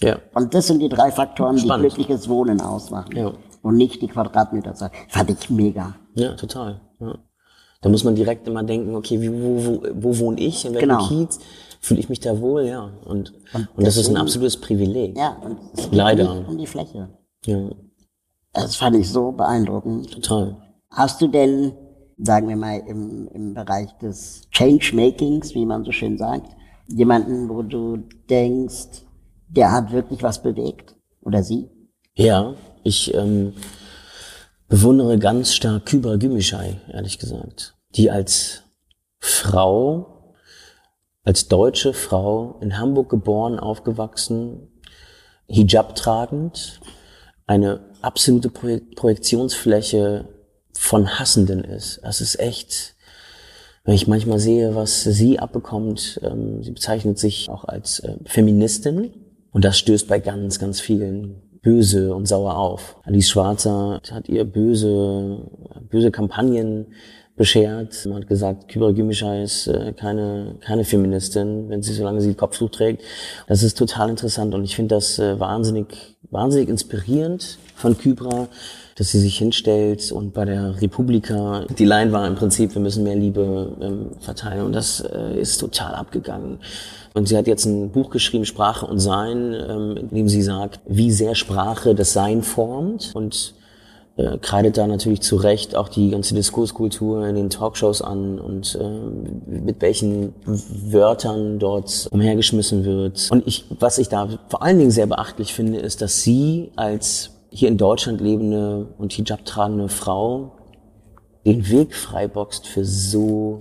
Ja. 0.00 0.18
Und 0.34 0.54
das 0.54 0.66
sind 0.66 0.80
die 0.80 0.88
drei 0.88 1.12
Faktoren, 1.12 1.58
Spannend. 1.58 1.84
die 1.84 1.94
glückliches 1.94 2.28
Wohnen 2.28 2.60
ausmachen. 2.60 3.16
Ja. 3.16 3.32
Und 3.62 3.76
nicht 3.76 4.00
die 4.00 4.08
Quadratmeterzahl. 4.08 4.90
Fand 5.08 5.30
ich 5.30 5.50
mega. 5.50 5.94
Ja, 6.14 6.34
total. 6.34 6.80
Ja. 6.98 7.18
Da 7.82 7.88
muss 7.88 8.04
man 8.04 8.14
direkt 8.14 8.46
immer 8.46 8.62
denken, 8.62 8.94
okay, 8.94 9.20
wie, 9.20 9.32
wo, 9.32 9.64
wo, 9.64 9.82
wo 9.94 10.18
wohne 10.18 10.40
ich, 10.40 10.64
in 10.64 10.74
welchem 10.74 10.88
genau. 10.88 11.08
Kiez? 11.08 11.38
Fühle 11.80 12.00
ich 12.00 12.10
mich 12.10 12.20
da 12.20 12.38
wohl, 12.40 12.66
ja. 12.66 12.92
Und, 13.06 13.32
und, 13.54 13.68
und 13.74 13.86
das 13.86 13.96
ist 13.96 14.10
ein 14.10 14.18
absolutes 14.18 14.58
Privileg. 14.58 15.16
Ja, 15.16 15.38
und 15.42 15.58
es 15.72 15.84
geht 15.84 15.94
Leider. 15.94 16.44
um 16.46 16.58
die 16.58 16.66
Fläche. 16.66 17.08
Ja. 17.46 17.70
Das 18.52 18.76
fand 18.76 18.96
ich 18.96 19.08
so 19.08 19.32
beeindruckend. 19.32 20.12
Total. 20.12 20.58
Hast 20.90 21.22
du 21.22 21.28
denn, 21.28 21.72
sagen 22.18 22.48
wir 22.48 22.56
mal, 22.56 22.82
im, 22.86 23.28
im 23.28 23.54
Bereich 23.54 23.96
des 23.98 24.42
Changemakings, 24.50 25.54
wie 25.54 25.64
man 25.64 25.84
so 25.84 25.92
schön 25.92 26.18
sagt, 26.18 26.54
jemanden, 26.88 27.48
wo 27.48 27.62
du 27.62 27.98
denkst, 28.28 29.06
der 29.48 29.72
hat 29.72 29.90
wirklich 29.90 30.22
was 30.22 30.42
bewegt? 30.42 30.96
Oder 31.22 31.42
sie? 31.42 31.70
Ja, 32.14 32.54
ich 32.82 33.14
ähm, 33.14 33.54
bewundere 34.70 35.18
ganz 35.18 35.52
stark 35.52 35.84
Kübra 35.84 36.16
Gümüşay, 36.16 36.76
ehrlich 36.92 37.18
gesagt, 37.18 37.74
die 37.96 38.10
als 38.10 38.62
Frau, 39.18 40.36
als 41.24 41.48
deutsche 41.48 41.92
Frau 41.92 42.58
in 42.62 42.78
Hamburg 42.78 43.10
geboren, 43.10 43.58
aufgewachsen, 43.58 44.68
Hijab 45.48 45.96
tragend, 45.96 46.80
eine 47.46 47.80
absolute 48.00 48.48
Projektionsfläche 48.48 50.28
von 50.72 51.18
Hassenden 51.18 51.64
ist. 51.64 51.98
Das 52.04 52.20
ist 52.20 52.38
echt, 52.38 52.94
wenn 53.82 53.96
ich 53.96 54.06
manchmal 54.06 54.38
sehe, 54.38 54.76
was 54.76 55.02
sie 55.02 55.40
abbekommt, 55.40 56.20
ähm, 56.22 56.62
sie 56.62 56.70
bezeichnet 56.70 57.18
sich 57.18 57.50
auch 57.50 57.64
als 57.64 57.98
äh, 58.00 58.18
Feministin 58.24 59.14
und 59.50 59.64
das 59.64 59.80
stößt 59.80 60.06
bei 60.06 60.20
ganz, 60.20 60.60
ganz 60.60 60.80
vielen 60.80 61.49
böse 61.62 62.14
und 62.14 62.26
sauer 62.26 62.56
auf. 62.56 62.96
Alice 63.04 63.28
Schwarzer 63.28 64.00
hat 64.10 64.28
ihr 64.28 64.44
böse, 64.44 65.38
böse 65.90 66.10
Kampagnen 66.10 66.86
beschert. 67.40 68.04
Man 68.04 68.16
hat 68.16 68.28
gesagt, 68.28 68.68
Kybra 68.68 68.90
Gümüşay 68.90 69.42
ist 69.42 69.66
äh, 69.66 69.94
keine, 69.94 70.56
keine 70.60 70.84
Feministin, 70.84 71.70
wenn 71.70 71.82
sie, 71.82 71.94
solange 71.94 72.20
sie 72.20 72.34
Kopftuch 72.34 72.70
trägt. 72.70 73.02
Das 73.46 73.62
ist 73.62 73.78
total 73.78 74.10
interessant 74.10 74.54
und 74.54 74.62
ich 74.62 74.76
finde 74.76 74.94
das 74.94 75.18
äh, 75.18 75.40
wahnsinnig, 75.40 76.16
wahnsinnig 76.30 76.68
inspirierend 76.68 77.58
von 77.74 77.96
Kybra, 77.96 78.48
dass 78.96 79.12
sie 79.12 79.20
sich 79.20 79.38
hinstellt 79.38 80.12
und 80.12 80.34
bei 80.34 80.44
der 80.44 80.82
Republika, 80.82 81.64
die 81.78 81.86
Line 81.86 82.12
war 82.12 82.26
im 82.26 82.34
Prinzip, 82.34 82.74
wir 82.74 82.82
müssen 82.82 83.04
mehr 83.04 83.16
Liebe 83.16 83.74
ähm, 83.80 84.10
verteilen 84.20 84.66
und 84.66 84.72
das 84.74 85.00
äh, 85.00 85.40
ist 85.40 85.56
total 85.56 85.94
abgegangen. 85.94 86.58
Und 87.14 87.28
sie 87.28 87.36
hat 87.36 87.46
jetzt 87.46 87.64
ein 87.64 87.90
Buch 87.90 88.10
geschrieben, 88.10 88.44
Sprache 88.44 88.86
und 88.86 89.00
Sein, 89.00 89.54
ähm, 89.54 89.96
in 89.96 90.08
dem 90.10 90.28
sie 90.28 90.42
sagt, 90.42 90.80
wie 90.86 91.10
sehr 91.10 91.34
Sprache 91.34 91.94
das 91.94 92.12
Sein 92.12 92.42
formt 92.42 93.10
und 93.14 93.54
äh, 94.16 94.38
kreidet 94.38 94.76
da 94.76 94.86
natürlich 94.86 95.22
zu 95.22 95.36
Recht 95.36 95.74
auch 95.74 95.88
die 95.88 96.10
ganze 96.10 96.34
Diskurskultur 96.34 97.26
in 97.26 97.36
den 97.36 97.50
Talkshows 97.50 98.02
an 98.02 98.38
und 98.38 98.78
äh, 98.80 99.50
mit 99.50 99.80
welchen 99.80 100.34
Wörtern 100.44 101.58
dort 101.58 102.08
umhergeschmissen 102.10 102.84
wird. 102.84 103.28
Und 103.30 103.46
ich, 103.46 103.64
was 103.78 103.98
ich 103.98 104.08
da 104.08 104.28
vor 104.48 104.62
allen 104.62 104.78
Dingen 104.78 104.90
sehr 104.90 105.06
beachtlich 105.06 105.54
finde, 105.54 105.78
ist, 105.78 106.02
dass 106.02 106.22
sie 106.22 106.70
als 106.76 107.30
hier 107.50 107.68
in 107.68 107.78
Deutschland 107.78 108.20
lebende 108.20 108.86
und 108.98 109.12
Hijab 109.12 109.44
tragende 109.44 109.88
Frau 109.88 110.52
den 111.46 111.68
Weg 111.70 111.94
freiboxt 111.94 112.66
für 112.66 112.84
so 112.84 113.60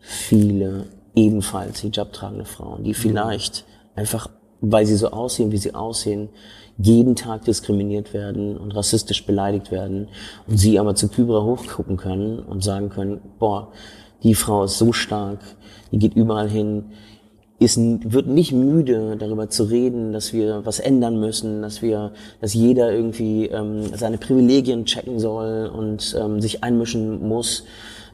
viele 0.00 0.86
ebenfalls 1.18 1.80
Hijab 1.80 2.12
tragende 2.12 2.44
Frauen, 2.44 2.84
die 2.84 2.94
vielleicht 2.94 3.64
einfach, 3.96 4.30
weil 4.60 4.86
sie 4.86 4.96
so 4.96 5.10
aussehen, 5.10 5.50
wie 5.52 5.58
sie 5.58 5.74
aussehen, 5.74 6.28
jeden 6.78 7.16
Tag 7.16 7.44
diskriminiert 7.44 8.14
werden 8.14 8.56
und 8.56 8.74
rassistisch 8.74 9.26
beleidigt 9.26 9.72
werden 9.72 10.08
und 10.46 10.58
sie 10.58 10.78
aber 10.78 10.94
zu 10.94 11.08
Kybra 11.08 11.42
hochgucken 11.42 11.96
können 11.96 12.38
und 12.38 12.62
sagen 12.62 12.88
können, 12.88 13.20
boah, 13.38 13.72
die 14.22 14.34
Frau 14.34 14.64
ist 14.64 14.78
so 14.78 14.92
stark, 14.92 15.40
die 15.90 15.98
geht 15.98 16.14
überall 16.14 16.48
hin, 16.48 16.84
ist, 17.58 17.76
wird 17.78 18.28
nicht 18.28 18.52
müde, 18.52 19.16
darüber 19.18 19.48
zu 19.48 19.64
reden, 19.64 20.12
dass 20.12 20.32
wir 20.32 20.64
was 20.64 20.78
ändern 20.78 21.18
müssen, 21.18 21.62
dass 21.62 21.82
wir, 21.82 22.12
dass 22.40 22.54
jeder 22.54 22.92
irgendwie 22.92 23.46
ähm, 23.46 23.86
seine 23.96 24.18
Privilegien 24.18 24.84
checken 24.84 25.18
soll 25.18 25.68
und 25.74 26.16
ähm, 26.16 26.40
sich 26.40 26.62
einmischen 26.62 27.26
muss 27.26 27.64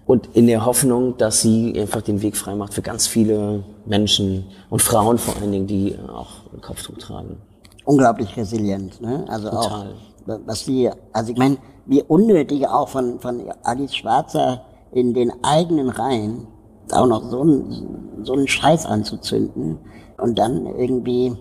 und 0.07 0.29
in 0.35 0.47
der 0.47 0.65
Hoffnung, 0.67 1.17
dass 1.17 1.41
sie 1.41 1.79
einfach 1.79 2.03
den 2.03 2.21
Weg 2.21 2.37
frei 2.37 2.55
macht 2.55 2.75
für 2.75 2.83
ganz 2.83 3.07
viele 3.07 3.65
Menschen 3.87 4.47
und 4.71 4.83
Frauen 4.83 5.19
vor 5.19 5.37
allen 5.37 5.53
Dingen, 5.53 5.67
die 5.67 5.97
auch 6.09 6.53
ein 6.53 6.61
Kopftuch 6.61 6.99
tragen. 6.99 7.39
Unglaublich 7.85 8.37
resilient, 8.37 9.01
ne? 9.01 9.25
Also 9.29 9.51
Total. 9.51 9.95
auch, 10.27 10.41
was 10.47 10.65
sie, 10.65 10.91
also 11.13 11.33
ich 11.33 11.39
meine, 11.39 11.59
wie 11.87 12.03
unnötig 12.03 12.67
auch 12.67 12.89
von, 12.89 13.19
von 13.21 13.45
Alice 13.63 13.95
Schwarzer 13.95 14.63
in 14.93 15.13
den 15.15 15.33
eigenen 15.43 15.91
Reihen 15.91 16.47
auch 16.93 17.07
noch 17.07 17.31
so 17.31 17.41
einen, 17.41 18.25
so 18.25 18.35
einen 18.35 18.49
Scheiß 18.49 18.87
anzuzünden 18.87 19.79
und 20.19 20.39
dann 20.39 20.67
irgendwie 20.67 21.37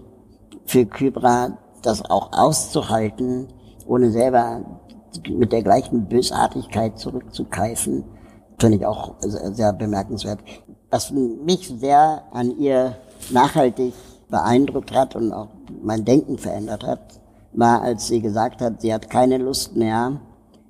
für 0.66 0.86
Kybra 0.86 1.58
das 1.82 2.04
auch 2.10 2.32
auszuhalten, 2.32 3.48
ohne 3.86 4.12
selber 4.12 4.62
mit 5.30 5.52
der 5.52 5.64
gleichen 5.64 6.08
Bösartigkeit 6.08 6.98
zurückzukeifen 6.98 8.06
finde 8.60 8.78
ich 8.78 8.86
auch 8.86 9.16
sehr 9.20 9.74
bemerkenswert. 9.74 10.40
Was 10.90 11.12
mich 11.12 11.68
sehr 11.80 12.24
an 12.32 12.58
ihr 12.58 12.96
nachhaltig 13.32 13.94
beeindruckt 14.30 14.94
hat 14.94 15.16
und 15.16 15.32
auch 15.32 15.50
mein 15.82 16.06
Denken 16.06 16.38
verändert 16.38 16.86
hat, 16.86 17.20
war, 17.54 17.82
als 17.82 18.08
sie 18.08 18.22
gesagt 18.22 18.62
hat, 18.62 18.82
sie 18.82 18.94
hat 18.94 19.10
keine 19.10 19.38
Lust 19.38 19.76
mehr, 19.76 20.20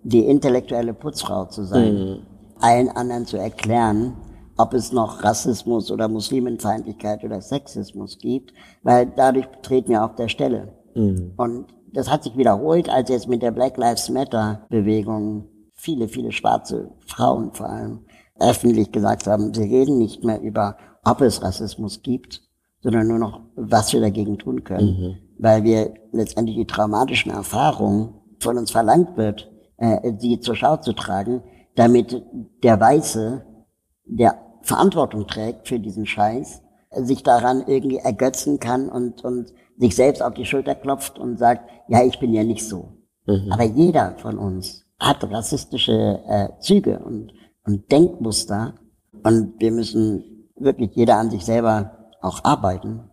die 0.04 0.26
intellektuelle 0.26 0.94
Putzfrau 0.94 1.46
zu 1.46 1.64
sein, 1.64 1.94
mhm. 1.94 2.18
allen 2.60 2.90
anderen 2.90 3.26
zu 3.26 3.38
erklären, 3.38 4.14
ob 4.58 4.74
es 4.74 4.92
noch 4.92 5.24
Rassismus 5.24 5.92
oder 5.92 6.08
Muslimenfeindlichkeit 6.08 7.24
oder 7.24 7.42
Sexismus 7.42 8.18
gibt, 8.20 8.54
weil 8.84 9.12
dadurch 9.16 9.48
treten 9.62 9.90
wir 9.90 10.04
auf 10.04 10.16
der 10.16 10.28
Stelle. 10.28 10.74
Mhm. 10.94 11.34
Und 11.38 11.66
das 11.94 12.10
hat 12.10 12.24
sich 12.24 12.38
wiederholt, 12.38 12.90
als 12.90 13.10
jetzt 13.10 13.28
mit 13.28 13.42
der 13.42 13.52
Black 13.52 13.78
Lives 13.78 14.10
Matter 14.10 14.66
Bewegung 14.70 15.46
viele, 15.84 16.08
viele 16.08 16.32
schwarze 16.32 16.92
Frauen 17.06 17.52
vor 17.52 17.70
allem 17.70 18.06
öffentlich 18.40 18.92
gesagt 18.92 19.28
haben, 19.28 19.54
sie 19.54 19.64
reden 19.64 19.98
nicht 19.98 20.24
mehr 20.24 20.42
über, 20.42 20.78
ob 21.04 21.22
es 21.22 21.44
Rassismus 21.44 22.02
gibt, 22.02 22.42
sondern 22.82 23.08
nur 23.08 23.20
noch, 23.20 23.42
was 23.56 23.92
wir 23.92 24.00
dagegen 24.00 24.38
tun 24.38 24.64
können. 24.64 24.88
Mhm. 24.88 25.16
Weil 25.38 25.64
wir 25.64 25.94
letztendlich 26.14 26.56
die 26.56 26.66
traumatischen 26.66 27.32
Erfahrungen 27.32 28.14
von 28.40 28.58
uns 28.58 28.72
verlangt 28.72 29.18
wird, 29.18 29.52
äh, 29.78 30.14
sie 30.18 30.40
zur 30.40 30.56
Schau 30.56 30.78
zu 30.78 30.94
tragen, 30.94 31.44
damit 31.76 32.24
der 32.64 32.80
Weiße, 32.80 33.46
der 34.06 34.38
Verantwortung 34.62 35.28
trägt 35.28 35.68
für 35.68 35.80
diesen 35.80 36.06
Scheiß, 36.06 36.62
sich 36.96 37.24
daran 37.24 37.64
irgendwie 37.68 37.98
ergötzen 37.98 38.60
kann 38.60 38.88
und, 38.88 39.24
und 39.26 39.52
sich 39.78 39.96
selbst 39.96 40.22
auf 40.24 40.34
die 40.34 40.46
Schulter 40.46 40.76
klopft 40.76 41.20
und 41.20 41.38
sagt, 41.38 41.70
ja, 41.90 42.04
ich 42.04 42.20
bin 42.20 42.34
ja 42.34 42.44
nicht 42.44 42.66
so. 42.68 42.94
Mhm. 43.26 43.52
Aber 43.52 43.64
jeder 43.64 44.16
von 44.18 44.38
uns 44.38 44.83
hat 45.04 45.24
rassistische 45.30 46.22
äh, 46.28 46.50
Züge 46.60 47.00
und, 47.00 47.34
und 47.66 47.92
Denkmuster. 47.92 48.76
Und 49.24 49.60
wir 49.60 49.72
müssen 49.72 50.50
wirklich 50.56 50.96
jeder 50.96 51.18
an 51.18 51.30
sich 51.30 51.46
selber 51.46 52.10
auch 52.22 52.44
arbeiten. 52.44 53.10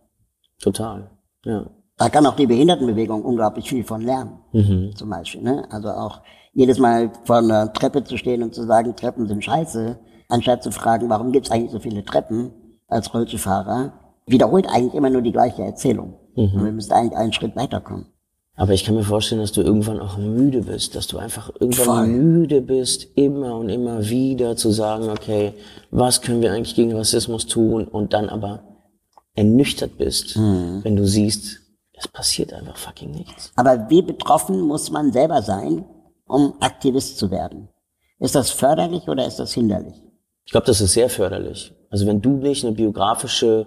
Total, 0.61 1.11
ja. 1.45 1.69
Da 1.97 2.09
kann 2.09 2.25
auch 2.25 2.35
die 2.35 2.47
Behindertenbewegung 2.47 3.23
unglaublich 3.23 3.69
viel 3.69 3.83
von 3.83 4.01
lernen, 4.01 4.39
mhm. 4.53 4.95
zum 4.95 5.09
Beispiel. 5.09 5.43
Ne? 5.43 5.67
Also 5.69 5.89
auch 5.89 6.21
jedes 6.53 6.79
Mal 6.79 7.11
vor 7.25 7.37
einer 7.37 7.71
Treppe 7.73 8.03
zu 8.03 8.17
stehen 8.17 8.41
und 8.41 8.55
zu 8.55 8.63
sagen, 8.63 8.95
Treppen 8.95 9.27
sind 9.27 9.43
scheiße, 9.43 9.99
anstatt 10.27 10.63
zu 10.63 10.71
fragen, 10.71 11.09
warum 11.09 11.31
gibt 11.31 11.45
es 11.45 11.51
eigentlich 11.51 11.71
so 11.71 11.79
viele 11.79 12.03
Treppen 12.03 12.53
als 12.87 13.13
Rollstuhlfahrer, 13.13 13.93
wiederholt 14.25 14.67
eigentlich 14.67 14.95
immer 14.95 15.09
nur 15.09 15.21
die 15.21 15.31
gleiche 15.31 15.63
Erzählung. 15.63 16.15
Mhm. 16.35 16.43
Und 16.55 16.65
wir 16.65 16.71
müssen 16.71 16.93
eigentlich 16.93 17.17
einen 17.17 17.33
Schritt 17.33 17.55
weiterkommen. 17.55 18.07
Aber 18.61 18.73
ich 18.73 18.83
kann 18.83 18.93
mir 18.93 19.03
vorstellen, 19.03 19.41
dass 19.41 19.53
du 19.53 19.61
irgendwann 19.63 19.99
auch 19.99 20.17
müde 20.17 20.61
bist, 20.61 20.93
dass 20.93 21.07
du 21.07 21.17
einfach 21.17 21.49
irgendwann 21.59 21.83
Voll. 21.83 22.07
müde 22.09 22.61
bist, 22.61 23.07
immer 23.15 23.55
und 23.55 23.69
immer 23.69 24.07
wieder 24.07 24.55
zu 24.55 24.69
sagen, 24.69 25.09
okay, 25.09 25.53
was 25.89 26.21
können 26.21 26.43
wir 26.43 26.53
eigentlich 26.53 26.75
gegen 26.75 26.95
Rassismus 26.95 27.47
tun 27.47 27.87
und 27.87 28.13
dann 28.13 28.29
aber 28.29 28.61
ernüchtert 29.33 29.97
bist, 29.97 30.37
mhm. 30.37 30.81
wenn 30.83 30.95
du 30.95 31.07
siehst, 31.07 31.57
es 31.93 32.07
passiert 32.07 32.53
einfach 32.53 32.77
fucking 32.77 33.09
nichts. 33.09 33.51
Aber 33.55 33.89
wie 33.89 34.03
betroffen 34.03 34.61
muss 34.61 34.91
man 34.91 35.11
selber 35.11 35.41
sein, 35.41 35.83
um 36.27 36.53
Aktivist 36.59 37.17
zu 37.17 37.31
werden? 37.31 37.67
Ist 38.19 38.35
das 38.35 38.51
förderlich 38.51 39.07
oder 39.07 39.25
ist 39.25 39.39
das 39.39 39.55
hinderlich? 39.55 39.95
Ich 40.45 40.51
glaube, 40.51 40.67
das 40.67 40.81
ist 40.81 40.93
sehr 40.93 41.09
förderlich. 41.09 41.73
Also 41.89 42.05
wenn 42.05 42.21
du 42.21 42.37
nicht 42.37 42.63
eine 42.63 42.75
biografische 42.75 43.65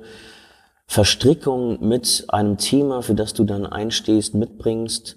Verstrickung 0.87 1.87
mit 1.87 2.27
einem 2.29 2.59
Thema, 2.59 3.03
für 3.03 3.15
das 3.15 3.35
du 3.35 3.45
dann 3.45 3.67
einstehst, 3.67 4.35
mitbringst, 4.35 5.17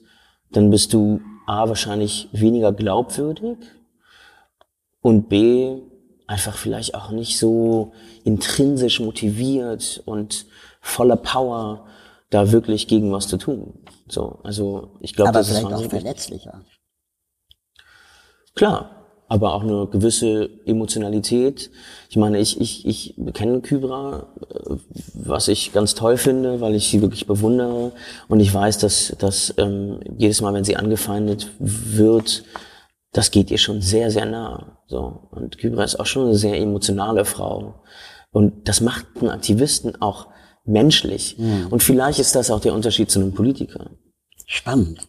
dann 0.51 0.69
bist 0.69 0.93
du 0.93 1.21
A, 1.45 1.67
wahrscheinlich 1.69 2.29
weniger 2.31 2.73
glaubwürdig 2.73 3.57
und 5.01 5.29
B, 5.29 5.81
einfach 6.25 6.57
vielleicht 6.57 6.95
auch 6.95 7.11
nicht 7.11 7.37
so 7.37 7.93
intrinsisch 8.23 8.99
motiviert 8.99 10.01
und 10.05 10.45
voller 10.81 11.15
Power, 11.15 11.87
da 12.29 12.51
wirklich 12.51 12.87
gegen 12.87 13.11
was 13.11 13.27
zu 13.27 13.37
tun. 13.37 13.85
So, 14.07 14.39
also 14.43 14.97
ich 14.99 15.13
glaube, 15.13 15.31
das 15.31 15.49
ist 15.49 15.63
auch 15.63 15.89
verletzlicher. 15.89 16.65
Klar, 18.55 18.96
aber 19.27 19.53
auch 19.53 19.61
eine 19.61 19.87
gewisse 19.87 20.49
Emotionalität. 20.65 21.69
Ich 22.09 22.15
meine, 22.15 22.39
ich, 22.39 22.61
ich, 22.61 22.85
ich 22.85 23.15
kenne 23.33 23.61
Kybra, 23.61 24.27
äh, 24.49 24.75
was 25.13 25.47
ich 25.47 25.73
ganz 25.73 25.95
toll 25.95 26.17
finde, 26.17 26.61
weil 26.61 26.75
ich 26.75 26.87
sie 26.89 27.01
wirklich 27.01 27.27
bewundere. 27.27 27.91
Und 28.27 28.39
ich 28.39 28.53
weiß, 28.53 28.77
dass, 28.77 29.15
dass 29.19 29.53
ähm, 29.57 29.99
jedes 30.17 30.41
Mal, 30.41 30.53
wenn 30.53 30.63
sie 30.63 30.77
angefeindet 30.77 31.49
wird, 31.59 32.43
das 33.11 33.31
geht 33.31 33.51
ihr 33.51 33.57
schon 33.57 33.81
sehr, 33.81 34.11
sehr 34.11 34.25
nah. 34.25 34.79
So. 34.87 35.27
Und 35.31 35.57
Kybra 35.57 35.83
ist 35.83 35.99
auch 35.99 36.05
schon 36.05 36.27
eine 36.27 36.35
sehr 36.35 36.59
emotionale 36.59 37.25
Frau. 37.25 37.83
Und 38.31 38.67
das 38.67 38.81
macht 38.81 39.05
einen 39.19 39.29
Aktivisten 39.29 40.01
auch 40.01 40.27
menschlich. 40.63 41.37
Mhm. 41.37 41.67
Und 41.69 41.83
vielleicht 41.83 42.19
ist 42.19 42.35
das 42.35 42.51
auch 42.51 42.59
der 42.59 42.73
Unterschied 42.73 43.09
zu 43.09 43.19
einem 43.19 43.33
Politiker. 43.33 43.91
Spannend. 44.45 45.07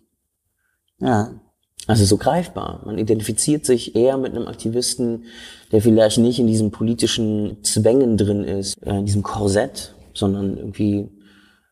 Ja. 0.98 1.40
Also 1.88 2.05
so 2.05 2.18
greifbar. 2.18 2.83
Man 2.85 2.98
identifiziert 2.98 3.64
sich 3.64 3.96
eher 3.96 4.18
mit 4.18 4.35
einem 4.35 4.46
Aktivisten, 4.46 5.24
der 5.72 5.81
vielleicht 5.81 6.18
nicht 6.18 6.38
in 6.38 6.46
diesen 6.46 6.70
politischen 6.70 7.64
Zwängen 7.64 8.18
drin 8.18 8.44
ist, 8.44 8.77
äh, 8.83 8.98
in 8.98 9.07
diesem 9.07 9.22
Korsett, 9.22 9.94
sondern 10.12 10.59
irgendwie 10.59 11.09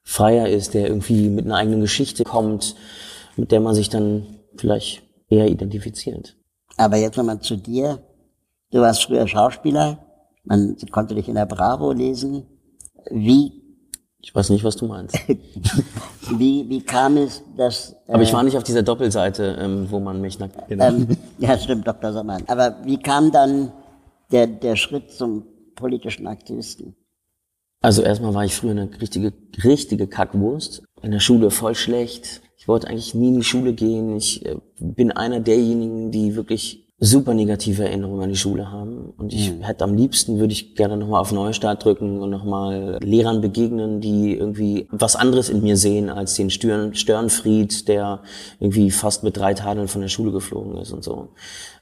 freier 0.02 0.48
ist, 0.48 0.72
der 0.72 0.88
irgendwie 0.88 1.28
mit 1.28 1.44
einer 1.44 1.56
eigenen 1.56 1.82
Geschichte 1.82 2.24
kommt, 2.24 2.76
mit 3.36 3.52
der 3.52 3.60
man 3.60 3.74
sich 3.74 3.90
dann 3.90 4.26
vielleicht 4.56 5.02
eher 5.28 5.48
identifiziert. 5.48 6.34
Aber 6.78 6.96
jetzt 6.96 7.18
nochmal 7.18 7.40
zu 7.40 7.56
dir. 7.56 8.02
Du 8.70 8.80
warst 8.80 9.04
früher 9.04 9.28
Schauspieler. 9.28 10.06
Man 10.44 10.76
konnte 10.92 11.14
dich 11.14 11.28
in 11.28 11.34
der 11.34 11.46
Bravo 11.46 11.92
lesen. 11.92 12.46
Wie 13.10 13.65
ich 14.26 14.34
weiß 14.34 14.50
nicht, 14.50 14.64
was 14.64 14.74
du 14.74 14.88
meinst. 14.88 15.16
wie, 16.36 16.68
wie 16.68 16.80
kam 16.80 17.16
es, 17.16 17.44
dass... 17.56 17.92
Äh, 18.08 18.14
Aber 18.14 18.24
ich 18.24 18.32
war 18.32 18.42
nicht 18.42 18.56
auf 18.56 18.64
dieser 18.64 18.82
Doppelseite, 18.82 19.56
ähm, 19.60 19.86
wo 19.88 20.00
man 20.00 20.20
mich 20.20 20.40
nackt... 20.40 20.66
Genau. 20.66 20.84
Ähm, 20.84 21.06
ja, 21.38 21.56
stimmt, 21.56 21.86
Dr. 21.86 22.12
Sommer. 22.12 22.38
Aber 22.48 22.76
wie 22.84 22.98
kam 22.98 23.30
dann 23.30 23.70
der, 24.32 24.48
der 24.48 24.74
Schritt 24.74 25.12
zum 25.12 25.44
politischen 25.76 26.26
Aktivisten? 26.26 26.96
Also 27.80 28.02
erstmal 28.02 28.34
war 28.34 28.44
ich 28.44 28.56
früher 28.56 28.72
eine 28.72 28.90
richtige, 29.00 29.32
richtige 29.62 30.08
Kackwurst. 30.08 30.82
In 31.02 31.12
der 31.12 31.20
Schule 31.20 31.52
voll 31.52 31.76
schlecht. 31.76 32.42
Ich 32.56 32.66
wollte 32.66 32.88
eigentlich 32.88 33.14
nie 33.14 33.28
in 33.28 33.36
die 33.36 33.44
Schule 33.44 33.74
gehen. 33.74 34.16
Ich 34.16 34.44
äh, 34.44 34.56
bin 34.80 35.12
einer 35.12 35.38
derjenigen, 35.38 36.10
die 36.10 36.34
wirklich 36.34 36.85
super 36.98 37.34
negative 37.34 37.84
Erinnerungen 37.84 38.22
an 38.22 38.30
die 38.30 38.36
Schule 38.36 38.70
haben. 38.70 39.10
Und 39.18 39.32
ich 39.32 39.52
mhm. 39.52 39.62
hätte 39.62 39.84
am 39.84 39.94
liebsten, 39.94 40.38
würde 40.38 40.52
ich 40.52 40.74
gerne 40.74 40.96
nochmal 40.96 41.20
auf 41.20 41.30
Neustart 41.30 41.84
drücken 41.84 42.20
und 42.20 42.30
nochmal 42.30 42.98
Lehrern 43.02 43.42
begegnen, 43.42 44.00
die 44.00 44.34
irgendwie 44.34 44.88
was 44.90 45.14
anderes 45.14 45.50
in 45.50 45.62
mir 45.62 45.76
sehen 45.76 46.08
als 46.08 46.34
den 46.34 46.48
Stören, 46.48 46.94
Störenfried, 46.94 47.88
der 47.88 48.22
irgendwie 48.60 48.90
fast 48.90 49.24
mit 49.24 49.36
drei 49.36 49.52
Tadeln 49.52 49.88
von 49.88 50.00
der 50.00 50.08
Schule 50.08 50.32
geflogen 50.32 50.78
ist 50.78 50.92
und 50.92 51.04
so. 51.04 51.28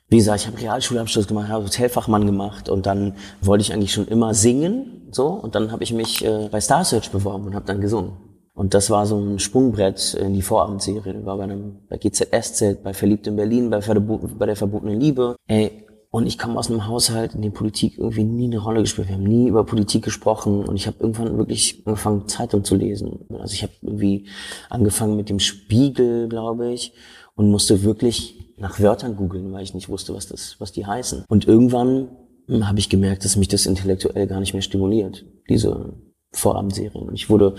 Wie 0.09 0.16
gesagt, 0.16 0.40
ich 0.40 0.46
habe 0.48 0.61
Realschulabschluss 0.61 1.29
gemacht, 1.29 1.48
habe 1.48 1.64
Hotelfachmann 1.64 2.27
gemacht 2.27 2.68
und 2.68 2.87
dann 2.87 3.14
wollte 3.40 3.62
ich 3.62 3.72
eigentlich 3.72 3.92
schon 3.92 4.07
immer 4.07 4.35
singen, 4.35 5.09
so 5.12 5.29
und 5.29 5.55
dann 5.55 5.70
habe 5.70 5.85
ich 5.85 5.92
mich 5.92 6.24
äh, 6.24 6.48
bei 6.50 6.61
Star 6.61 6.85
Search 6.85 7.11
beworben 7.11 7.46
und 7.46 7.55
habe 7.55 7.64
dann 7.66 7.81
gesungen. 7.81 8.34
Und 8.54 8.72
das 8.72 8.88
war 8.88 9.04
so 9.04 9.18
ein 9.18 9.40
Sprungbrett 9.40 10.14
in 10.14 10.32
die 10.32 10.42
Vorabendserie. 10.42 11.24
War 11.26 11.36
bei 11.36 11.44
einem, 11.44 11.80
bei 11.88 11.98
GZSZ, 11.98 12.82
bei 12.84 12.94
Verliebt 12.94 13.26
in 13.26 13.36
Berlin, 13.36 13.68
bei, 13.68 13.80
bei 13.80 14.46
der 14.46 14.56
verbotenen 14.56 15.00
Liebe. 15.00 15.34
Ey, 15.48 15.84
und 16.14 16.28
ich 16.28 16.38
komme 16.38 16.56
aus 16.60 16.70
einem 16.70 16.86
Haushalt, 16.86 17.34
in 17.34 17.42
dem 17.42 17.52
Politik 17.52 17.98
irgendwie 17.98 18.22
nie 18.22 18.44
eine 18.44 18.58
Rolle 18.58 18.82
gespielt. 18.82 19.08
Wir 19.08 19.16
haben 19.16 19.24
nie 19.24 19.48
über 19.48 19.66
Politik 19.66 20.04
gesprochen 20.04 20.64
und 20.64 20.76
ich 20.76 20.86
habe 20.86 20.98
irgendwann 21.00 21.36
wirklich 21.36 21.82
angefangen, 21.84 22.28
Zeitung 22.28 22.62
zu 22.62 22.76
lesen. 22.76 23.26
Also 23.40 23.52
ich 23.52 23.64
habe 23.64 23.72
irgendwie 23.82 24.28
angefangen 24.70 25.16
mit 25.16 25.28
dem 25.28 25.40
Spiegel, 25.40 26.28
glaube 26.28 26.72
ich, 26.72 26.92
und 27.34 27.50
musste 27.50 27.82
wirklich 27.82 28.52
nach 28.56 28.78
Wörtern 28.78 29.16
googeln, 29.16 29.52
weil 29.52 29.64
ich 29.64 29.74
nicht 29.74 29.88
wusste, 29.88 30.14
was 30.14 30.28
das, 30.28 30.54
was 30.60 30.70
die 30.70 30.86
heißen. 30.86 31.24
Und 31.26 31.48
irgendwann 31.48 32.10
hm, 32.46 32.68
habe 32.68 32.78
ich 32.78 32.88
gemerkt, 32.88 33.24
dass 33.24 33.34
mich 33.34 33.48
das 33.48 33.66
intellektuell 33.66 34.28
gar 34.28 34.38
nicht 34.38 34.52
mehr 34.52 34.62
stimuliert, 34.62 35.24
diese 35.48 35.94
Vorabendserien. 36.30 37.12
Ich 37.12 37.28
wurde 37.28 37.56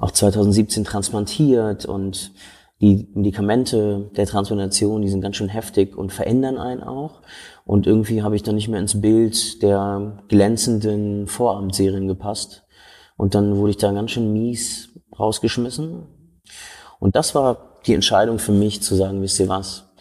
auch 0.00 0.10
2017 0.10 0.84
transplantiert 0.84 1.84
und 1.84 2.32
die 2.80 3.08
Medikamente 3.14 4.10
der 4.16 4.26
Transplantation, 4.26 5.02
die 5.02 5.10
sind 5.10 5.20
ganz 5.20 5.36
schön 5.36 5.50
heftig 5.50 5.96
und 5.96 6.12
verändern 6.12 6.56
einen 6.56 6.82
auch. 6.82 7.20
Und 7.66 7.86
irgendwie 7.86 8.22
habe 8.22 8.36
ich 8.36 8.42
dann 8.42 8.54
nicht 8.54 8.68
mehr 8.68 8.80
ins 8.80 9.00
Bild 9.00 9.62
der 9.62 10.24
glänzenden 10.28 11.26
Vorabendserien 11.26 12.08
gepasst. 12.08 12.64
Und 13.18 13.34
dann 13.34 13.56
wurde 13.56 13.72
ich 13.72 13.76
da 13.76 13.92
ganz 13.92 14.12
schön 14.12 14.32
mies 14.32 14.88
rausgeschmissen. 15.18 16.06
Und 16.98 17.16
das 17.16 17.34
war 17.34 17.76
die 17.86 17.94
Entscheidung 17.94 18.38
für 18.38 18.52
mich 18.52 18.82
zu 18.82 18.94
sagen, 18.94 19.20
wisst 19.20 19.40
ihr 19.40 19.48
was? 19.48 19.92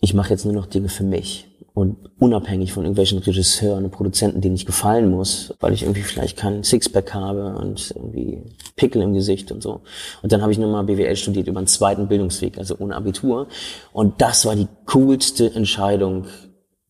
Ich 0.00 0.12
mache 0.12 0.30
jetzt 0.30 0.44
nur 0.44 0.54
noch 0.54 0.66
Dinge 0.66 0.88
für 0.88 1.04
mich 1.04 1.49
und 1.80 2.10
unabhängig 2.18 2.74
von 2.74 2.84
irgendwelchen 2.84 3.20
Regisseuren 3.20 3.84
und 3.86 3.90
Produzenten, 3.90 4.42
denen 4.42 4.54
ich 4.54 4.66
gefallen 4.66 5.10
muss, 5.10 5.54
weil 5.60 5.72
ich 5.72 5.84
irgendwie 5.84 6.02
vielleicht 6.02 6.36
keinen 6.36 6.62
Sixpack 6.62 7.14
habe 7.14 7.56
und 7.56 7.94
irgendwie 7.96 8.42
Pickel 8.76 9.00
im 9.00 9.14
Gesicht 9.14 9.50
und 9.50 9.62
so. 9.62 9.80
Und 10.22 10.30
dann 10.30 10.42
habe 10.42 10.52
ich 10.52 10.58
nochmal 10.58 10.84
BWL 10.84 11.16
studiert 11.16 11.48
über 11.48 11.56
einen 11.56 11.66
zweiten 11.66 12.06
Bildungsweg, 12.06 12.58
also 12.58 12.76
ohne 12.78 12.96
Abitur. 12.96 13.48
Und 13.94 14.20
das 14.20 14.44
war 14.44 14.56
die 14.56 14.68
coolste 14.84 15.54
Entscheidung 15.54 16.26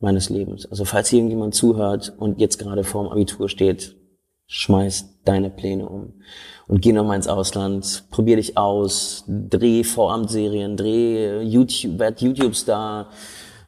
meines 0.00 0.28
Lebens. 0.28 0.66
Also 0.66 0.84
falls 0.84 1.08
hier 1.08 1.20
irgendjemand 1.20 1.54
zuhört 1.54 2.12
und 2.18 2.40
jetzt 2.40 2.58
gerade 2.58 2.82
vorm 2.82 3.06
Abitur 3.06 3.48
steht, 3.48 3.94
schmeiß 4.48 5.20
deine 5.24 5.50
Pläne 5.50 5.88
um 5.88 6.14
und 6.66 6.82
geh 6.82 6.92
nochmal 6.92 7.14
ins 7.14 7.28
Ausland, 7.28 8.04
probier 8.10 8.36
dich 8.36 8.56
aus, 8.56 9.22
dreh 9.28 9.84
Vorabendserien, 9.84 10.76
dreh 10.76 11.42
YouTube, 11.42 12.00
werd 12.00 12.20
YouTube-Star, 12.20 13.10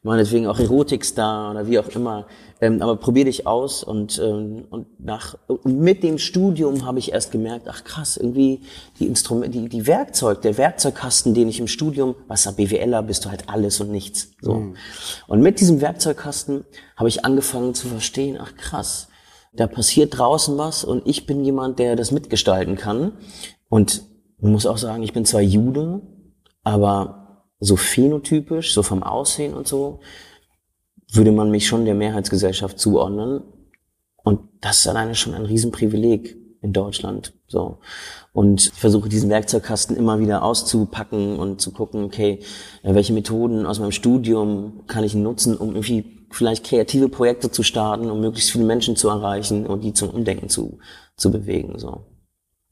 meinetwegen 0.02 0.46
auch 0.46 0.58
Erotikstar 0.58 1.52
oder 1.52 1.66
wie 1.68 1.78
auch 1.78 1.88
immer. 1.88 2.26
Ähm, 2.60 2.82
aber 2.82 2.96
probier 2.96 3.24
dich 3.24 3.46
aus 3.46 3.84
und, 3.84 4.20
ähm, 4.22 4.64
und 4.70 4.86
nach 5.00 5.36
und 5.46 5.64
mit 5.64 6.02
dem 6.02 6.18
Studium 6.18 6.84
habe 6.84 6.98
ich 6.98 7.12
erst 7.12 7.30
gemerkt, 7.30 7.66
ach 7.68 7.84
krass, 7.84 8.16
irgendwie 8.16 8.62
die 8.98 9.06
Instrumente, 9.06 9.58
die, 9.58 9.68
die 9.68 9.86
Werkzeug, 9.86 10.42
der 10.42 10.58
Werkzeugkasten, 10.58 11.34
den 11.34 11.48
ich 11.48 11.60
im 11.60 11.68
Studium, 11.68 12.16
was 12.26 12.46
er 12.46 12.52
BWLer, 12.52 13.02
bist 13.02 13.24
du 13.24 13.30
halt 13.30 13.48
alles 13.48 13.80
und 13.80 13.90
nichts. 13.90 14.32
So. 14.40 14.54
Mhm. 14.54 14.76
Und 15.28 15.40
mit 15.40 15.60
diesem 15.60 15.80
Werkzeugkasten 15.80 16.64
habe 16.96 17.08
ich 17.08 17.24
angefangen 17.24 17.74
zu 17.74 17.88
verstehen, 17.88 18.38
ach 18.40 18.56
krass, 18.56 19.08
da 19.52 19.66
passiert 19.66 20.18
draußen 20.18 20.56
was 20.58 20.82
und 20.82 21.06
ich 21.06 21.26
bin 21.26 21.44
jemand, 21.44 21.78
der 21.78 21.94
das 21.94 22.10
mitgestalten 22.10 22.76
kann. 22.76 23.12
Und 23.68 24.02
man 24.40 24.52
muss 24.52 24.66
auch 24.66 24.78
sagen, 24.78 25.02
ich 25.02 25.12
bin 25.12 25.24
zwar 25.24 25.42
Jude, 25.42 26.00
aber 26.64 27.21
so 27.62 27.76
phänotypisch, 27.76 28.74
so 28.74 28.82
vom 28.82 29.02
Aussehen 29.02 29.54
und 29.54 29.68
so, 29.68 30.00
würde 31.12 31.30
man 31.30 31.50
mich 31.50 31.66
schon 31.66 31.84
der 31.84 31.94
Mehrheitsgesellschaft 31.94 32.78
zuordnen. 32.78 33.42
Und 34.24 34.40
das 34.60 34.80
ist 34.80 34.88
alleine 34.88 35.14
schon 35.14 35.34
ein 35.34 35.46
Riesenprivileg 35.46 36.36
in 36.60 36.72
Deutschland. 36.72 37.34
So. 37.46 37.78
Und 38.32 38.72
ich 38.72 38.80
versuche 38.80 39.08
diesen 39.08 39.30
Werkzeugkasten 39.30 39.96
immer 39.96 40.18
wieder 40.18 40.42
auszupacken 40.42 41.38
und 41.38 41.60
zu 41.60 41.72
gucken, 41.72 42.04
okay, 42.04 42.40
äh, 42.82 42.94
welche 42.94 43.12
Methoden 43.12 43.66
aus 43.66 43.78
meinem 43.78 43.92
Studium 43.92 44.84
kann 44.86 45.04
ich 45.04 45.14
nutzen, 45.14 45.56
um 45.56 45.70
irgendwie 45.70 46.26
vielleicht 46.30 46.64
kreative 46.64 47.08
Projekte 47.08 47.50
zu 47.50 47.62
starten, 47.62 48.10
um 48.10 48.20
möglichst 48.20 48.50
viele 48.50 48.64
Menschen 48.64 48.96
zu 48.96 49.08
erreichen 49.08 49.66
und 49.66 49.84
die 49.84 49.92
zum 49.92 50.10
Umdenken 50.10 50.48
zu, 50.48 50.78
zu 51.16 51.30
bewegen. 51.30 51.78
So. 51.78 52.06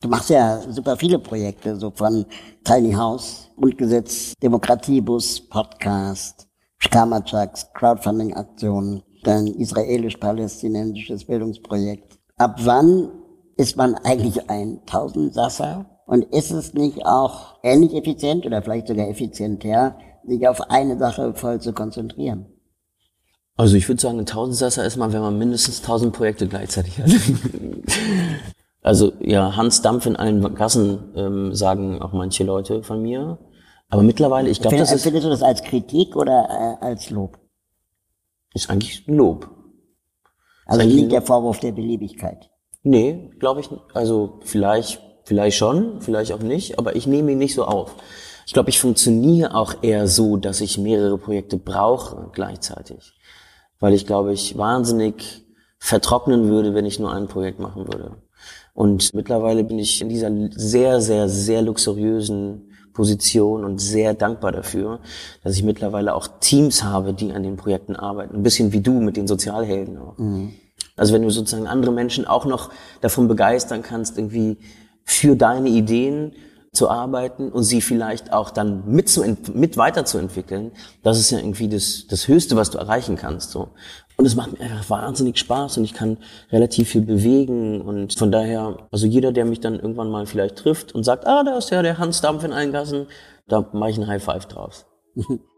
Du 0.02 0.08
machst 0.08 0.30
ja 0.30 0.62
super 0.70 0.96
viele 0.96 1.18
Projekte, 1.18 1.76
so 1.76 1.90
von 1.90 2.24
Tiny 2.64 2.92
House, 2.92 3.50
Grundgesetz, 3.54 4.32
Demokratiebus, 4.42 5.46
Podcast, 5.46 6.48
Skamatschaks, 6.82 7.70
Crowdfunding-Aktionen, 7.74 9.02
dein 9.24 9.46
israelisch-palästinensisches 9.46 11.26
Bildungsprojekt. 11.26 12.18
Ab 12.38 12.56
wann 12.64 13.10
ist 13.58 13.76
man 13.76 13.94
eigentlich 13.96 14.48
ein 14.48 14.80
Tausendsasser? 14.86 15.84
Und 16.06 16.24
ist 16.32 16.50
es 16.50 16.72
nicht 16.72 17.04
auch 17.04 17.58
ähnlich 17.62 17.94
effizient 17.94 18.46
oder 18.46 18.62
vielleicht 18.62 18.88
sogar 18.88 19.06
effizienter, 19.06 19.98
sich 20.26 20.48
auf 20.48 20.62
eine 20.70 20.98
Sache 20.98 21.34
voll 21.34 21.60
zu 21.60 21.74
konzentrieren? 21.74 22.46
Also 23.54 23.76
ich 23.76 23.86
würde 23.86 24.00
sagen, 24.00 24.18
ein 24.18 24.24
Tausendsasser 24.24 24.82
ist 24.82 24.96
man, 24.96 25.12
wenn 25.12 25.20
man 25.20 25.36
mindestens 25.36 25.82
tausend 25.82 26.14
Projekte 26.14 26.48
gleichzeitig 26.48 26.98
hat. 26.98 27.10
Also 28.82 29.12
ja, 29.20 29.56
Hans 29.56 29.82
Dampf 29.82 30.06
in 30.06 30.16
allen 30.16 30.54
Gassen 30.54 31.12
ähm, 31.14 31.54
sagen 31.54 32.00
auch 32.00 32.12
manche 32.12 32.44
Leute 32.44 32.82
von 32.82 33.02
mir. 33.02 33.38
Aber 33.88 34.02
mittlerweile, 34.02 34.48
ich 34.48 34.60
glaube, 34.60 34.76
das 34.76 34.92
ist, 34.92 35.02
Findest 35.02 35.26
du 35.26 35.30
das 35.30 35.42
als 35.42 35.62
Kritik 35.62 36.16
oder 36.16 36.78
äh, 36.80 36.84
als 36.84 37.10
Lob? 37.10 37.38
ist 38.54 38.70
eigentlich 38.70 39.06
ein 39.06 39.14
Lob. 39.14 39.48
Also 40.66 40.82
ein 40.82 41.08
der. 41.08 41.22
Vorwurf 41.22 41.60
der 41.60 41.72
Beliebigkeit. 41.72 42.50
Nee, 42.82 43.30
glaube 43.38 43.60
ich 43.60 43.70
nicht. 43.70 43.82
Also 43.94 44.40
vielleicht, 44.42 45.00
vielleicht 45.24 45.56
schon, 45.56 46.00
vielleicht 46.00 46.32
auch 46.32 46.40
nicht, 46.40 46.78
aber 46.78 46.96
ich 46.96 47.06
nehme 47.06 47.32
ihn 47.32 47.38
nicht 47.38 47.54
so 47.54 47.64
auf. 47.64 47.96
Ich 48.46 48.52
glaube, 48.52 48.70
ich 48.70 48.80
funktioniere 48.80 49.54
auch 49.54 49.74
eher 49.82 50.08
so, 50.08 50.36
dass 50.36 50.60
ich 50.60 50.78
mehrere 50.78 51.18
Projekte 51.18 51.56
brauche 51.56 52.30
gleichzeitig. 52.32 53.12
Weil 53.78 53.94
ich, 53.94 54.06
glaube 54.06 54.32
ich, 54.32 54.56
wahnsinnig 54.58 55.46
vertrocknen 55.78 56.48
würde, 56.48 56.74
wenn 56.74 56.86
ich 56.86 56.98
nur 56.98 57.12
ein 57.12 57.28
Projekt 57.28 57.58
machen 57.60 57.86
würde. 57.86 58.16
Und 58.74 59.12
mittlerweile 59.14 59.64
bin 59.64 59.78
ich 59.78 60.00
in 60.00 60.08
dieser 60.08 60.30
sehr, 60.52 61.00
sehr, 61.00 61.28
sehr 61.28 61.62
luxuriösen 61.62 62.66
Position 62.92 63.64
und 63.64 63.78
sehr 63.80 64.14
dankbar 64.14 64.52
dafür, 64.52 65.00
dass 65.42 65.56
ich 65.56 65.62
mittlerweile 65.62 66.14
auch 66.14 66.28
Teams 66.40 66.82
habe, 66.82 67.14
die 67.14 67.32
an 67.32 67.42
den 67.42 67.56
Projekten 67.56 67.96
arbeiten. 67.96 68.34
Ein 68.36 68.42
bisschen 68.42 68.72
wie 68.72 68.80
du 68.80 69.00
mit 69.00 69.16
den 69.16 69.26
Sozialhelden 69.26 69.98
auch. 69.98 70.16
Also 70.96 71.14
wenn 71.14 71.22
du 71.22 71.30
sozusagen 71.30 71.66
andere 71.66 71.92
Menschen 71.92 72.26
auch 72.26 72.44
noch 72.44 72.70
davon 73.00 73.28
begeistern 73.28 73.82
kannst, 73.82 74.18
irgendwie 74.18 74.58
für 75.04 75.36
deine 75.36 75.68
Ideen 75.68 76.32
zu 76.72 76.88
arbeiten 76.88 77.50
und 77.50 77.64
sie 77.64 77.80
vielleicht 77.80 78.32
auch 78.32 78.50
dann 78.50 78.86
mit, 78.86 79.08
zu, 79.08 79.24
mit 79.52 79.76
weiterzuentwickeln, 79.76 80.70
das 81.02 81.18
ist 81.18 81.30
ja 81.30 81.38
irgendwie 81.38 81.68
das, 81.68 82.06
das 82.08 82.28
Höchste, 82.28 82.54
was 82.54 82.70
du 82.70 82.78
erreichen 82.78 83.16
kannst. 83.16 83.50
So. 83.50 83.70
Und 84.16 84.24
es 84.24 84.36
macht 84.36 84.52
mir 84.52 84.60
einfach 84.60 84.88
wahnsinnig 84.90 85.38
Spaß 85.38 85.78
und 85.78 85.84
ich 85.84 85.94
kann 85.94 86.18
relativ 86.52 86.90
viel 86.90 87.00
bewegen 87.00 87.80
und 87.80 88.16
von 88.16 88.30
daher, 88.30 88.88
also 88.92 89.06
jeder, 89.06 89.32
der 89.32 89.46
mich 89.46 89.60
dann 89.60 89.80
irgendwann 89.80 90.10
mal 90.10 90.26
vielleicht 90.26 90.56
trifft 90.56 90.94
und 90.94 91.02
sagt, 91.02 91.26
ah, 91.26 91.42
da 91.42 91.58
ist 91.58 91.70
ja 91.70 91.82
der 91.82 91.98
Hans 91.98 92.20
Dampf 92.20 92.44
in 92.44 92.52
allen 92.52 92.72
Gassen, 92.72 93.06
da 93.48 93.68
mache 93.72 93.90
ich 93.90 93.96
einen 93.96 94.06
High 94.06 94.22
Five 94.22 94.46
draus. 94.46 94.86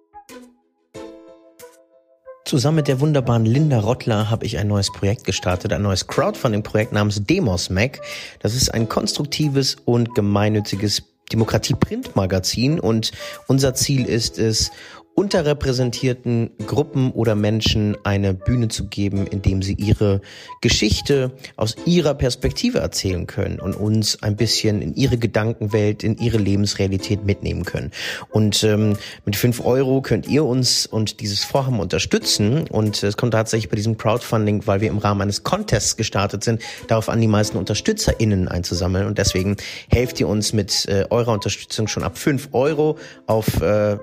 Zusammen 2.52 2.76
mit 2.76 2.88
der 2.88 3.00
wunderbaren 3.00 3.46
Linda 3.46 3.78
Rottler 3.78 4.28
habe 4.28 4.44
ich 4.44 4.58
ein 4.58 4.68
neues 4.68 4.92
Projekt 4.92 5.24
gestartet, 5.24 5.72
ein 5.72 5.80
neues 5.80 6.06
Crowdfunding-Projekt 6.06 6.92
namens 6.92 7.24
Demos 7.24 7.70
Mac. 7.70 8.02
Das 8.40 8.54
ist 8.54 8.68
ein 8.74 8.90
konstruktives 8.90 9.78
und 9.86 10.14
gemeinnütziges 10.14 11.02
Demokratie-Print-Magazin 11.32 12.78
und 12.78 13.12
unser 13.46 13.72
Ziel 13.72 14.04
ist 14.04 14.38
es, 14.38 14.70
unterrepräsentierten 15.14 16.50
Gruppen 16.66 17.10
oder 17.12 17.34
Menschen 17.34 17.96
eine 18.02 18.32
Bühne 18.32 18.68
zu 18.68 18.86
geben, 18.86 19.26
indem 19.26 19.62
sie 19.62 19.74
ihre 19.74 20.22
Geschichte 20.62 21.32
aus 21.56 21.76
ihrer 21.84 22.14
Perspektive 22.14 22.78
erzählen 22.78 23.26
können 23.26 23.60
und 23.60 23.74
uns 23.74 24.22
ein 24.22 24.36
bisschen 24.36 24.80
in 24.80 24.94
ihre 24.94 25.18
Gedankenwelt, 25.18 26.02
in 26.02 26.16
ihre 26.16 26.38
Lebensrealität 26.38 27.24
mitnehmen 27.24 27.64
können. 27.64 27.90
Und 28.30 28.64
ähm, 28.64 28.96
mit 29.26 29.36
fünf 29.36 29.64
Euro 29.64 30.00
könnt 30.00 30.28
ihr 30.28 30.44
uns 30.44 30.86
und 30.86 31.20
dieses 31.20 31.44
Vorhaben 31.44 31.80
unterstützen. 31.80 32.66
Und 32.68 33.02
es 33.02 33.16
kommt 33.16 33.32
tatsächlich 33.32 33.68
bei 33.68 33.76
diesem 33.76 33.98
Crowdfunding, 33.98 34.66
weil 34.66 34.80
wir 34.80 34.88
im 34.88 34.98
Rahmen 34.98 35.20
eines 35.20 35.42
Contests 35.42 35.96
gestartet 35.96 36.42
sind, 36.42 36.62
darauf 36.88 37.10
an, 37.10 37.20
die 37.20 37.28
meisten 37.28 37.58
UnterstützerInnen 37.58 38.48
einzusammeln. 38.48 39.06
Und 39.06 39.18
deswegen 39.18 39.56
helft 39.90 40.20
ihr 40.20 40.28
uns 40.28 40.54
mit 40.54 40.86
äh, 40.88 41.04
eurer 41.10 41.32
Unterstützung 41.32 41.86
schon 41.86 42.02
ab 42.02 42.16
fünf 42.16 42.48
Euro 42.52 42.96
auf 43.26 43.60
äh, 43.60 43.98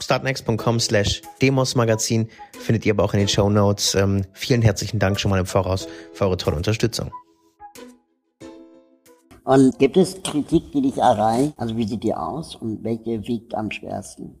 startnext.com 0.00 0.80
slash 0.80 1.22
demosmagazin 1.40 2.28
findet 2.58 2.86
ihr 2.86 2.92
aber 2.92 3.04
auch 3.04 3.12
in 3.14 3.20
den 3.20 3.28
Show 3.28 3.48
Notes. 3.50 3.94
Ähm, 3.94 4.24
vielen 4.32 4.62
herzlichen 4.62 4.98
Dank 4.98 5.20
schon 5.20 5.30
mal 5.30 5.40
im 5.40 5.46
Voraus 5.46 5.88
für 6.12 6.24
eure 6.24 6.36
tolle 6.36 6.56
Unterstützung. 6.56 7.10
Und 9.44 9.78
gibt 9.78 9.96
es 9.96 10.22
Kritik, 10.22 10.72
die 10.72 10.80
dich 10.80 10.96
erreicht? 10.96 11.52
Also 11.56 11.76
wie 11.76 11.86
sieht 11.86 12.02
die 12.02 12.14
aus 12.14 12.56
und 12.56 12.82
welche 12.82 13.26
wiegt 13.26 13.54
am 13.54 13.70
schwersten? 13.70 14.40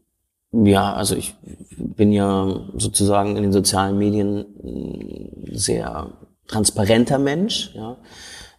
Ja, 0.52 0.94
also 0.94 1.16
ich 1.16 1.34
bin 1.76 2.12
ja 2.12 2.60
sozusagen 2.76 3.36
in 3.36 3.42
den 3.42 3.52
sozialen 3.52 3.98
Medien 3.98 4.46
ein 4.62 5.56
sehr 5.56 6.12
transparenter 6.46 7.18
Mensch, 7.18 7.72
ja. 7.74 7.96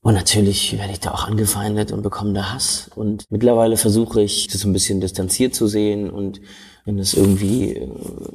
Und 0.02 0.14
natürlich 0.14 0.78
werde 0.78 0.92
ich 0.92 1.00
da 1.00 1.12
auch 1.12 1.28
angefeindet 1.28 1.92
und 1.92 2.04
bekomme 2.04 2.34
da 2.34 2.54
Hass. 2.54 2.92
Und 2.94 3.26
mittlerweile 3.32 3.76
versuche 3.76 4.22
ich, 4.22 4.46
das 4.46 4.62
so 4.62 4.70
ein 4.70 4.74
bisschen 4.74 5.02
distanziert 5.02 5.56
zu 5.56 5.66
sehen. 5.66 6.12
Und 6.12 6.42
wenn 6.86 7.00
es 7.00 7.14
irgendwie 7.14 7.74
äh, 7.74 7.90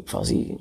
quasi 0.06 0.58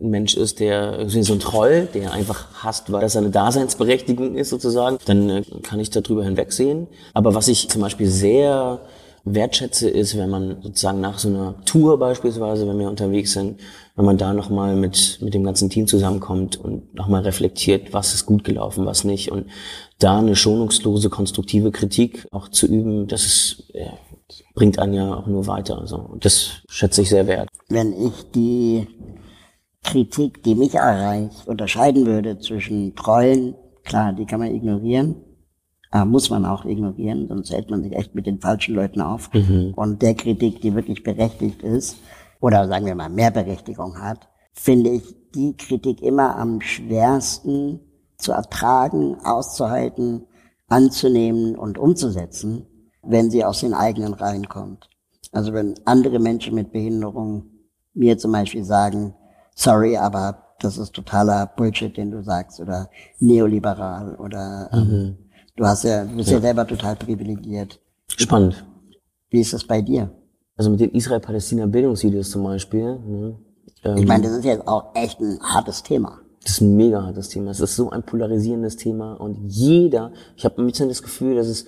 ein 0.00 0.10
Mensch 0.10 0.36
ist, 0.36 0.60
der 0.60 1.08
so 1.08 1.32
ein 1.32 1.40
Troll, 1.40 1.88
der 1.92 2.12
einfach 2.12 2.46
hasst, 2.62 2.92
weil 2.92 3.00
das 3.00 3.14
seine 3.14 3.30
Daseinsberechtigung 3.30 4.36
ist 4.36 4.50
sozusagen, 4.50 4.98
dann 5.06 5.28
äh, 5.28 5.42
kann 5.62 5.80
ich 5.80 5.90
darüber 5.90 6.24
hinwegsehen. 6.24 6.86
Aber 7.14 7.34
was 7.34 7.48
ich 7.48 7.68
zum 7.68 7.82
Beispiel 7.82 8.08
sehr 8.08 8.80
wertschätze, 9.24 9.88
ist, 9.88 10.16
wenn 10.16 10.30
man 10.30 10.62
sozusagen 10.62 11.00
nach 11.00 11.18
so 11.18 11.28
einer 11.28 11.54
Tour 11.64 11.98
beispielsweise, 11.98 12.66
wenn 12.66 12.78
wir 12.78 12.88
unterwegs 12.88 13.32
sind, 13.32 13.60
wenn 13.94 14.04
man 14.04 14.18
da 14.18 14.32
nochmal 14.32 14.74
mit, 14.74 15.18
mit 15.20 15.34
dem 15.34 15.44
ganzen 15.44 15.70
Team 15.70 15.86
zusammenkommt 15.86 16.56
und 16.56 16.94
nochmal 16.94 17.22
reflektiert, 17.22 17.92
was 17.92 18.14
ist 18.14 18.26
gut 18.26 18.44
gelaufen, 18.44 18.86
was 18.86 19.04
nicht. 19.04 19.30
Und 19.30 19.46
da 19.98 20.18
eine 20.18 20.34
schonungslose, 20.34 21.10
konstruktive 21.10 21.70
Kritik 21.70 22.26
auch 22.30 22.48
zu 22.48 22.66
üben, 22.66 23.06
das 23.06 23.24
ist, 23.24 23.64
das 23.72 23.92
bringt 24.54 24.78
einen 24.78 24.94
ja 24.94 25.14
auch 25.14 25.26
nur 25.26 25.46
weiter. 25.46 25.78
Also, 25.78 25.96
und 25.96 26.24
das 26.24 26.62
schätze 26.68 27.02
ich 27.02 27.08
sehr 27.08 27.26
wert. 27.26 27.48
Wenn 27.68 27.92
ich 27.92 28.30
die 28.30 28.86
Kritik, 29.82 30.42
die 30.42 30.54
mich 30.54 30.74
erreicht, 30.74 31.46
unterscheiden 31.46 32.06
würde 32.06 32.38
zwischen 32.38 32.94
Trollen, 32.94 33.54
klar, 33.84 34.12
die 34.12 34.26
kann 34.26 34.40
man 34.40 34.54
ignorieren, 34.54 35.16
äh, 35.92 36.04
muss 36.04 36.30
man 36.30 36.44
auch 36.46 36.64
ignorieren, 36.64 37.28
sonst 37.28 37.52
hält 37.52 37.70
man 37.70 37.82
sich 37.82 37.92
echt 37.92 38.14
mit 38.14 38.26
den 38.26 38.40
falschen 38.40 38.74
Leuten 38.74 39.00
auf. 39.00 39.30
Und 39.76 40.02
der 40.02 40.14
Kritik, 40.14 40.60
die 40.60 40.74
wirklich 40.74 41.02
berechtigt 41.02 41.62
ist, 41.62 41.96
oder 42.40 42.66
sagen 42.68 42.86
wir 42.86 42.94
mal 42.94 43.08
mehr 43.08 43.30
Berechtigung 43.30 44.00
hat, 44.00 44.28
finde 44.52 44.90
ich 44.90 45.14
die 45.34 45.56
Kritik 45.56 46.02
immer 46.02 46.36
am 46.36 46.60
schwersten 46.60 47.80
zu 48.16 48.32
ertragen, 48.32 49.16
auszuhalten, 49.24 50.26
anzunehmen 50.68 51.56
und 51.56 51.78
umzusetzen, 51.78 52.66
wenn 53.02 53.30
sie 53.30 53.44
aus 53.44 53.60
den 53.60 53.74
eigenen 53.74 54.14
Reihen 54.14 54.48
kommt. 54.48 54.88
Also 55.32 55.52
wenn 55.52 55.74
andere 55.84 56.18
Menschen 56.18 56.54
mit 56.54 56.72
Behinderung 56.72 57.44
mir 57.94 58.18
zum 58.18 58.32
Beispiel 58.32 58.64
sagen, 58.64 59.14
sorry, 59.54 59.96
aber 59.96 60.54
das 60.60 60.78
ist 60.78 60.92
totaler 60.92 61.46
Bullshit, 61.56 61.96
den 61.96 62.10
du 62.10 62.22
sagst, 62.22 62.60
oder 62.60 62.88
neoliberal, 63.18 64.14
oder 64.16 64.70
ähm, 64.72 65.16
du 65.56 65.64
hast 65.64 65.84
ja, 65.84 66.04
du 66.04 66.16
bist 66.16 66.30
ja. 66.30 66.40
selber 66.40 66.66
total 66.66 66.96
privilegiert. 66.96 67.80
Spannend. 68.16 68.64
Wie 69.30 69.40
ist 69.40 69.52
das 69.52 69.64
bei 69.64 69.80
dir? 69.80 70.10
Also 70.56 70.70
mit 70.70 70.80
den 70.80 70.90
Israel-Palästina-Bildungsvideos 70.90 72.30
zum 72.30 72.44
Beispiel. 72.44 72.98
Ne, 72.98 73.38
ähm, 73.84 73.96
Ich 73.96 74.06
meine, 74.06 74.24
das 74.24 74.32
ist 74.32 74.44
jetzt 74.44 74.68
auch 74.68 74.94
echt 74.94 75.20
ein 75.20 75.40
hartes 75.40 75.82
Thema. 75.82 76.20
Das 76.42 76.52
ist 76.52 76.60
ein 76.60 76.76
mega 76.76 77.02
hartes 77.02 77.28
Thema. 77.28 77.50
Es 77.50 77.60
ist 77.60 77.76
so 77.76 77.90
ein 77.90 78.02
polarisierendes 78.02 78.76
Thema 78.76 79.14
und 79.14 79.38
jeder, 79.46 80.12
ich 80.36 80.44
habe 80.44 80.60
ein 80.60 80.66
bisschen 80.66 80.88
das 80.88 81.02
Gefühl, 81.02 81.36
dass 81.36 81.46
es 81.46 81.66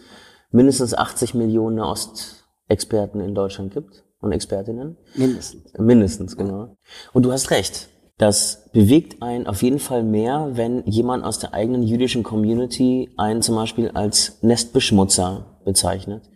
mindestens 0.55 0.95
80 0.95 1.35
Millionen 1.35 1.81
Ostexperten 1.81 3.21
in 3.21 3.35
Deutschland 3.35 3.75
gibt 3.75 4.05
und 4.21 4.33
Expertinnen. 4.33 4.97
Mindestens. 5.17 5.73
Mindestens, 5.77 6.37
genau. 6.37 6.77
Und 7.13 7.25
du 7.25 7.33
hast 7.33 7.51
recht. 7.51 7.89
Das 8.17 8.71
bewegt 8.73 9.21
einen 9.21 9.49
auf 9.49 9.63
jeden 9.63 9.81
Fall 9.81 10.05
mehr, 10.05 10.51
wenn 10.53 10.85
jemand 10.87 11.25
aus 11.25 11.41
der 11.41 11.53
eigenen 11.53 11.83
jüdischen 11.83 12.23
Community 12.23 13.11
einen 13.17 13.43
zum 13.43 13.57
Beispiel 13.57 13.91
als 13.91 14.41
Nestbeschmutzer 14.43 15.61
bezeichnet, 15.65 16.31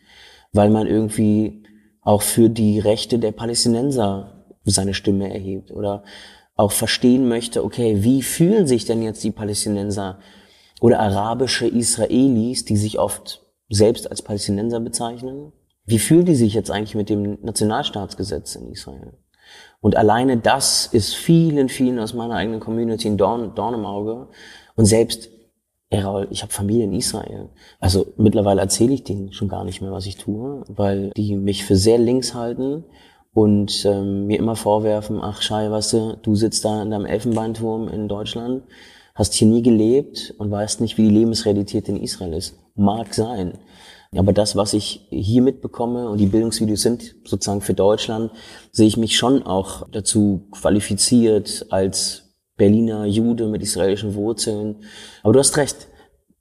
weil 0.53 0.71
man 0.71 0.89
irgendwie 0.89 1.63
auch 2.03 2.23
für 2.23 2.49
die 2.49 2.81
Rechte 2.81 3.21
der 3.21 3.31
Palästinenser 3.31 4.45
seine 4.65 4.95
Stimme 4.95 5.33
erhebt 5.33 5.71
oder 5.71 6.03
auch 6.57 6.73
verstehen 6.73 7.29
möchte, 7.29 7.65
okay, 7.65 8.03
wie 8.03 8.23
fühlen 8.23 8.67
sich 8.67 8.85
denn 8.85 9.01
jetzt 9.01 9.23
die 9.23 9.31
Palästinenser 9.31 10.19
oder 10.81 10.99
arabische 10.99 11.69
Israelis, 11.69 12.65
die 12.65 12.77
sich 12.77 12.99
oft 12.99 13.48
selbst 13.69 14.11
als 14.11 14.23
Palästinenser 14.23 14.81
bezeichnen? 14.81 15.53
Wie 15.85 15.99
fühlen 15.99 16.27
die 16.27 16.35
sich 16.35 16.55
jetzt 16.55 16.71
eigentlich 16.71 16.95
mit 16.95 17.09
dem 17.09 17.39
Nationalstaatsgesetz 17.43 18.55
in 18.57 18.71
Israel? 18.71 19.15
Und 19.81 19.97
alleine 19.97 20.37
das 20.37 20.87
ist 20.87 21.15
vielen, 21.15 21.69
vielen 21.69 21.99
aus 21.99 22.15
meiner 22.15 22.35
eigenen 22.35 22.61
Community 22.61 23.09
ein 23.09 23.17
Dorn, 23.17 23.55
Dorn 23.55 23.75
im 23.75 23.87
Auge. 23.87 24.29
Und 24.75 24.87
selbst, 24.87 25.31
Errol, 25.91 26.29
ich 26.31 26.43
habe 26.43 26.53
Familie 26.53 26.85
in 26.85 26.93
Israel. 26.93 27.49
Also 27.81 28.13
mittlerweile 28.17 28.61
erzähle 28.61 28.95
ich 28.95 29.05
denen 29.05 29.33
schon 29.33 29.49
gar 29.49 29.65
nicht 29.65 29.81
mehr, 29.81 29.93
was 29.93 30.07
ich 30.07 30.17
tue, 30.17 30.65
weil 30.69 31.11
die 31.17 31.37
mich 31.37 31.65
für 31.65 31.77
sehr 31.77 31.99
links 31.99 32.35
halten 32.35 32.85
und 33.33 33.85
ähm, 33.87 34.27
mir 34.27 34.39
immer 34.39 34.57
vorwerfen, 34.57 35.21
ach 35.23 35.43
Schei, 35.43 35.71
weißt 35.71 35.93
du, 35.93 36.19
du 36.21 36.35
sitzt 36.35 36.65
da 36.65 36.83
in 36.83 36.91
deinem 36.91 37.07
Elfenbeinturm 37.07 37.89
in 37.89 38.09
Deutschland, 38.09 38.65
hast 39.19 39.35
hier 39.35 39.49
nie 39.49 39.63
gelebt 39.63 40.33
und 40.39 40.51
weißt 40.51 40.81
nicht, 40.81 40.97
wie 40.97 41.09
die 41.09 41.15
Lebensrealität 41.15 41.89
in 41.89 42.01
Israel 42.01 42.33
ist. 42.35 42.55
Mag 42.77 43.13
sein. 43.13 43.59
Aber 44.17 44.33
das, 44.33 44.57
was 44.57 44.73
ich 44.73 45.07
hier 45.11 45.43
mitbekomme 45.43 46.09
und 46.09 46.19
die 46.19 46.27
Bildungsvideos 46.27 46.81
sind 46.81 47.17
sozusagen 47.25 47.61
für 47.61 47.75
Deutschland, 47.75 48.31
sehe 48.71 48.87
ich 48.87 48.97
mich 48.97 49.17
schon 49.17 49.43
auch 49.43 49.87
dazu 49.91 50.47
qualifiziert 50.53 51.67
als 51.71 52.37
Berliner 52.57 53.07
Jude 53.07 53.49
mit 53.49 53.63
israelischen 53.63 54.15
Wurzeln. 54.15 54.77
Aber 55.23 55.33
du 55.33 55.41
hast 55.41 55.57
recht. 55.57 55.88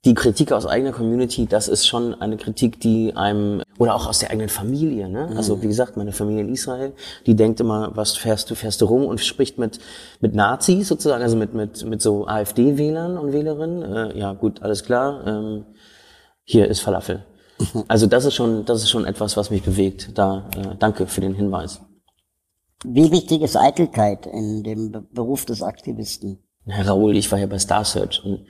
Die 0.04 0.14
Kritik 0.14 0.52
aus 0.52 0.64
eigener 0.64 0.92
Community, 0.92 1.46
das 1.46 1.66
ist 1.66 1.86
schon 1.86 2.14
eine 2.14 2.36
Kritik, 2.36 2.78
die 2.80 3.16
einem, 3.16 3.62
oder 3.78 3.96
auch 3.96 4.06
aus 4.06 4.20
der 4.20 4.30
eigenen 4.30 4.48
Familie, 4.48 5.08
ne? 5.08 5.32
Also, 5.36 5.60
wie 5.60 5.66
gesagt, 5.66 5.96
meine 5.96 6.12
Familie 6.12 6.42
in 6.42 6.52
Israel, 6.52 6.92
die 7.26 7.34
denkt 7.34 7.58
immer, 7.58 7.96
was 7.96 8.16
fährst 8.16 8.48
du, 8.48 8.54
fährst 8.54 8.80
du 8.80 8.84
rum 8.84 9.04
und 9.04 9.20
spricht 9.20 9.58
mit, 9.58 9.80
mit 10.20 10.36
Nazis 10.36 10.86
sozusagen, 10.86 11.22
also 11.22 11.36
mit, 11.36 11.52
mit, 11.52 11.84
mit 11.84 12.00
so 12.00 12.28
AfD-Wählern 12.28 13.18
und 13.18 13.32
Wählerinnen. 13.32 13.82
Äh, 13.82 14.18
ja, 14.18 14.32
gut, 14.34 14.62
alles 14.62 14.84
klar, 14.84 15.26
ähm, 15.26 15.64
hier 16.44 16.68
ist 16.68 16.80
Falafel. 16.80 17.24
Also, 17.88 18.06
das 18.06 18.24
ist 18.24 18.34
schon, 18.34 18.64
das 18.64 18.82
ist 18.82 18.90
schon 18.90 19.04
etwas, 19.04 19.36
was 19.36 19.50
mich 19.50 19.64
bewegt. 19.64 20.16
Da, 20.16 20.48
äh, 20.56 20.76
danke 20.78 21.08
für 21.08 21.20
den 21.20 21.34
Hinweis. 21.34 21.80
Wie 22.84 23.10
wichtig 23.10 23.42
ist 23.42 23.56
Eitelkeit 23.56 24.26
in 24.26 24.62
dem 24.62 24.92
Be- 24.92 25.04
Beruf 25.12 25.44
des 25.44 25.60
Aktivisten? 25.60 26.38
Herr 26.66 26.86
Raoul, 26.86 27.16
ich 27.16 27.32
war 27.32 27.40
ja 27.40 27.46
bei 27.46 27.58
Star 27.58 27.84
Search 27.84 28.24
und 28.24 28.46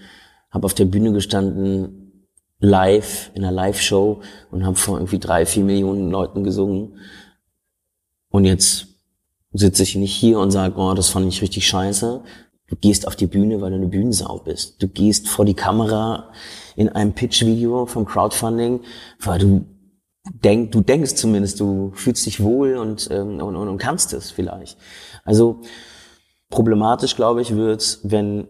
habe 0.51 0.65
auf 0.65 0.75
der 0.75 0.87
Bühne 0.87 1.13
gestanden, 1.13 2.27
live, 2.61 3.31
in 3.35 3.45
einer 3.45 3.53
Live-Show 3.53 4.21
und 4.51 4.65
habe 4.65 4.77
vor 4.77 4.99
irgendwie 4.99 5.19
drei, 5.19 5.47
vier 5.47 5.65
Millionen 5.65 6.11
Leuten 6.11 6.45
gesungen. 6.45 6.99
Und 8.31 8.45
jetzt 8.45 8.87
sitze 9.53 9.83
ich 9.83 9.97
nicht 9.97 10.15
hier 10.15 10.39
und 10.39 10.51
sage, 10.51 10.75
oh, 10.77 10.95
das 10.95 11.09
fand 11.09 11.27
ich 11.29 11.43
richtig 11.43 11.67
scheiße. 11.67 12.23
Du 12.67 12.77
gehst 12.77 13.07
auf 13.07 13.17
die 13.17 13.27
Bühne, 13.27 13.61
weil 13.61 13.71
du 13.71 13.77
eine 13.77 13.87
Bühnensau 13.87 14.39
bist. 14.45 14.83
Du 14.83 14.89
gehst 14.89 15.29
vor 15.29 15.45
die 15.45 15.55
Kamera 15.55 16.33
in 16.77 16.89
einem 16.89 17.15
Pitch-Video 17.15 17.87
vom 17.87 18.05
Crowdfunding, 18.05 18.81
weil 19.21 19.39
du 19.39 19.65
denk, 20.45 20.73
du 20.73 20.83
denkst 20.83 21.15
zumindest, 21.15 21.61
du 21.61 21.93
fühlst 21.95 22.27
dich 22.27 22.43
wohl 22.43 22.77
und, 22.77 23.09
ähm, 23.11 23.41
und, 23.41 23.57
und, 23.57 23.69
und 23.69 23.79
kannst 23.79 24.13
es 24.13 24.31
vielleicht. 24.31 24.77
Also 25.25 25.63
problematisch, 26.51 27.17
glaube 27.17 27.41
ich, 27.41 27.55
wird's, 27.55 28.01
wenn 28.03 28.49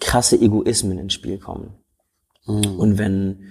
krasse 0.00 0.40
Egoismen 0.40 0.98
ins 0.98 1.14
Spiel 1.14 1.38
kommen. 1.38 1.74
Und 2.46 2.98
wenn 2.98 3.44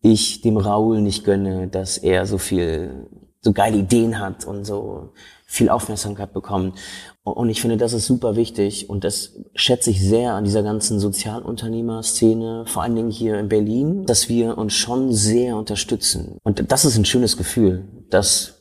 ich 0.00 0.42
dem 0.42 0.56
Raoul 0.56 1.00
nicht 1.00 1.24
gönne, 1.24 1.68
dass 1.68 1.96
er 1.98 2.26
so 2.26 2.36
viel, 2.36 3.06
so 3.40 3.52
geile 3.52 3.78
Ideen 3.78 4.18
hat 4.18 4.44
und 4.44 4.64
so 4.64 5.12
viel 5.46 5.68
Aufmerksamkeit 5.68 6.32
bekommt. 6.32 6.78
Und 7.22 7.48
ich 7.48 7.60
finde, 7.60 7.76
das 7.76 7.92
ist 7.92 8.06
super 8.06 8.34
wichtig 8.36 8.90
und 8.90 9.04
das 9.04 9.36
schätze 9.54 9.90
ich 9.90 10.00
sehr 10.00 10.34
an 10.34 10.44
dieser 10.44 10.62
ganzen 10.62 10.98
Sozialunternehmer-Szene, 10.98 12.64
vor 12.66 12.82
allen 12.82 12.96
Dingen 12.96 13.10
hier 13.10 13.38
in 13.38 13.48
Berlin, 13.48 14.04
dass 14.04 14.28
wir 14.28 14.58
uns 14.58 14.74
schon 14.74 15.12
sehr 15.12 15.56
unterstützen. 15.56 16.38
Und 16.42 16.70
das 16.72 16.84
ist 16.84 16.96
ein 16.96 17.04
schönes 17.04 17.36
Gefühl, 17.36 17.84
dass 18.10 18.53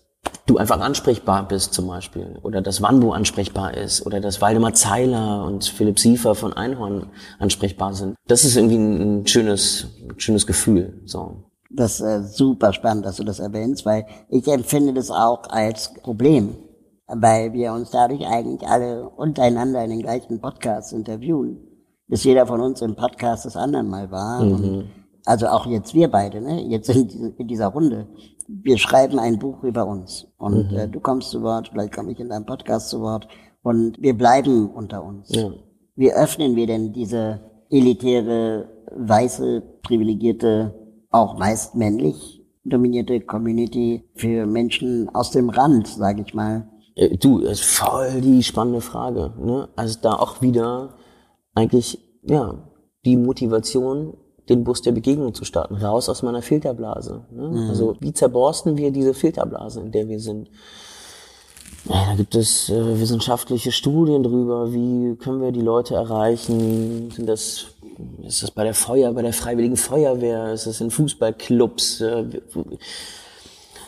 du 0.45 0.57
einfach 0.57 0.79
ansprechbar 0.79 1.47
bist 1.47 1.73
zum 1.73 1.87
Beispiel 1.87 2.39
oder 2.43 2.61
dass 2.61 2.81
Wanbo 2.81 3.13
ansprechbar 3.13 3.75
ist 3.75 4.05
oder 4.05 4.19
dass 4.19 4.41
Waldemar 4.41 4.73
Zeiler 4.73 5.45
und 5.45 5.63
Philipp 5.63 5.99
Siefer 5.99 6.35
von 6.35 6.53
Einhorn 6.53 7.07
ansprechbar 7.39 7.93
sind. 7.93 8.15
Das 8.27 8.43
ist 8.43 8.57
irgendwie 8.57 8.77
ein 8.77 9.27
schönes, 9.27 9.87
schönes 10.17 10.45
Gefühl. 10.45 11.01
So. 11.05 11.43
Das 11.69 11.99
ist 11.99 12.05
äh, 12.05 12.23
super 12.23 12.73
spannend, 12.73 13.05
dass 13.05 13.17
du 13.17 13.23
das 13.23 13.39
erwähnst, 13.39 13.85
weil 13.85 14.05
ich 14.29 14.47
empfinde 14.47 14.93
das 14.93 15.09
auch 15.09 15.43
als 15.49 15.93
Problem, 15.93 16.55
weil 17.07 17.53
wir 17.53 17.73
uns 17.73 17.89
dadurch 17.89 18.27
eigentlich 18.27 18.67
alle 18.67 19.09
untereinander 19.09 19.83
in 19.83 19.89
den 19.89 20.01
gleichen 20.01 20.39
Podcasts 20.39 20.91
interviewen, 20.91 21.57
bis 22.07 22.23
jeder 22.23 22.45
von 22.45 22.61
uns 22.61 22.81
im 22.81 22.95
Podcast 22.95 23.45
des 23.45 23.55
anderen 23.55 23.89
mal 23.89 24.11
war. 24.11 24.41
Und 24.41 24.89
also 25.25 25.47
auch 25.47 25.65
jetzt 25.65 25.93
wir 25.93 26.09
beide, 26.09 26.41
ne? 26.41 26.61
jetzt 26.67 26.89
in 26.89 27.47
dieser 27.47 27.67
Runde. 27.67 28.07
Wir 28.47 28.77
schreiben 28.77 29.19
ein 29.19 29.39
Buch 29.39 29.63
über 29.63 29.85
uns 29.85 30.27
und 30.37 30.71
äh, 30.73 30.87
du 30.87 30.99
kommst 30.99 31.31
zu 31.31 31.41
Wort, 31.41 31.69
vielleicht 31.69 31.93
komme 31.93 32.11
ich 32.11 32.19
in 32.19 32.29
deinem 32.29 32.45
Podcast 32.45 32.89
zu 32.89 33.01
Wort 33.01 33.27
und 33.61 34.01
wir 34.01 34.17
bleiben 34.17 34.69
unter 34.69 35.03
uns. 35.03 35.33
Ja. 35.33 35.51
Wie 35.95 36.11
öffnen 36.11 36.55
wir 36.55 36.67
denn 36.67 36.93
diese 36.93 37.39
elitäre, 37.69 38.69
weiße, 38.95 39.61
privilegierte, 39.83 40.73
auch 41.09 41.37
meist 41.37 41.75
männlich 41.75 42.41
dominierte 42.63 43.19
Community 43.21 44.03
für 44.15 44.45
Menschen 44.45 45.09
aus 45.13 45.31
dem 45.31 45.49
Rand, 45.49 45.87
sage 45.87 46.23
ich 46.25 46.33
mal? 46.33 46.69
Äh, 46.95 47.17
Du, 47.17 47.39
das 47.39 47.59
ist 47.59 47.77
voll 47.77 48.21
die 48.21 48.43
spannende 48.43 48.81
Frage. 48.81 49.33
Ne? 49.39 49.69
Also 49.75 49.99
da 50.01 50.13
auch 50.13 50.41
wieder 50.41 50.95
eigentlich, 51.53 51.99
ja, 52.23 52.69
die 53.05 53.17
Motivation, 53.17 54.17
den 54.49 54.63
Bus 54.63 54.81
der 54.81 54.91
Begegnung 54.91 55.33
zu 55.33 55.45
starten, 55.45 55.75
raus 55.75 56.09
aus 56.09 56.21
meiner 56.21 56.41
Filterblase. 56.41 57.25
Ne? 57.31 57.67
Also 57.69 57.95
wie 57.99 58.13
zerborsten 58.13 58.77
wir 58.77 58.91
diese 58.91 59.13
Filterblase, 59.13 59.81
in 59.81 59.91
der 59.91 60.07
wir 60.09 60.19
sind? 60.19 60.49
Ja, 61.85 62.05
da 62.09 62.15
gibt 62.15 62.35
es 62.35 62.69
äh, 62.69 62.99
wissenschaftliche 62.99 63.71
Studien 63.71 64.23
drüber, 64.23 64.71
wie 64.73 65.15
können 65.17 65.41
wir 65.41 65.51
die 65.51 65.61
Leute 65.61 65.95
erreichen? 65.95 67.11
Sind 67.11 67.27
das, 67.27 67.67
ist 68.25 68.43
das 68.43 68.51
bei 68.51 68.63
der 68.63 68.73
Feuer, 68.73 69.11
bei 69.13 69.21
der 69.21 69.33
Freiwilligen 69.33 69.75
Feuerwehr? 69.75 70.53
Ist 70.53 70.65
das 70.65 70.79
in 70.79 70.91
Fußballclubs? 70.91 72.01
Äh, 72.01 72.25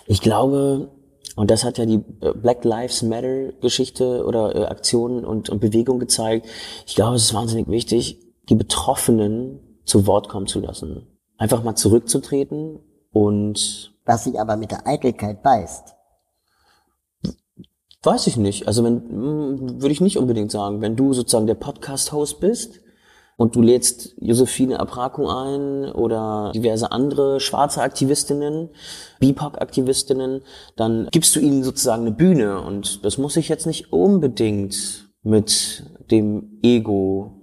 ich 0.08 0.22
glaube, 0.22 0.90
und 1.36 1.52
das 1.52 1.64
hat 1.64 1.78
ja 1.78 1.86
die 1.86 2.04
äh, 2.22 2.34
Black 2.34 2.66
Lives 2.66 3.02
Matter 3.02 3.54
Geschichte 3.62 4.26
oder 4.26 4.56
äh, 4.56 4.66
Aktion 4.66 5.24
und, 5.24 5.50
und 5.50 5.60
Bewegung 5.60 6.00
gezeigt. 6.00 6.48
Ich 6.86 6.96
glaube, 6.96 7.16
es 7.16 7.24
ist 7.24 7.34
wahnsinnig 7.34 7.70
wichtig, 7.70 8.20
die 8.50 8.56
Betroffenen 8.56 9.60
zu 9.86 10.08
Wort 10.08 10.30
kommen 10.30 10.48
zu 10.48 10.60
lassen. 10.60 11.08
Einfach 11.38 11.64
mal 11.64 11.76
zurückzutreten 11.76 12.80
und 13.12 13.94
Was 14.06 14.26
sich 14.26 14.40
aber 14.40 14.58
mit 14.58 14.72
der 14.72 14.88
Eitelkeit 14.88 15.42
beißt. 15.42 15.96
Weiß 18.04 18.28
ich 18.28 18.38
nicht. 18.38 18.68
Also 18.68 18.84
wenn 18.84 18.96
mm, 18.96 19.82
würde 19.82 19.92
ich 19.92 20.02
nicht 20.02 20.18
unbedingt 20.18 20.52
sagen, 20.52 20.82
wenn 20.82 20.96
du 20.96 21.14
sozusagen 21.14 21.48
der 21.48 21.56
Podcast-Host 21.56 22.40
bist 22.40 22.82
und 23.36 23.56
du 23.56 23.62
lädst 23.62 24.16
Josephine 24.20 24.80
Abrako 24.80 25.28
ein 25.28 25.92
oder 25.92 26.52
diverse 26.54 26.92
andere 26.92 27.40
schwarze 27.40 27.82
Aktivistinnen, 27.82 28.70
BIPOC-Aktivistinnen, 29.20 30.42
dann 30.76 31.08
gibst 31.12 31.36
du 31.36 31.40
ihnen 31.40 31.64
sozusagen 31.64 32.04
eine 32.04 32.12
Bühne 32.12 32.62
und 32.62 33.04
das 33.04 33.18
muss 33.18 33.38
ich 33.38 33.50
jetzt 33.50 33.66
nicht 33.66 33.92
unbedingt 33.92 35.10
mit 35.24 35.84
dem 36.12 36.60
Ego 36.62 37.35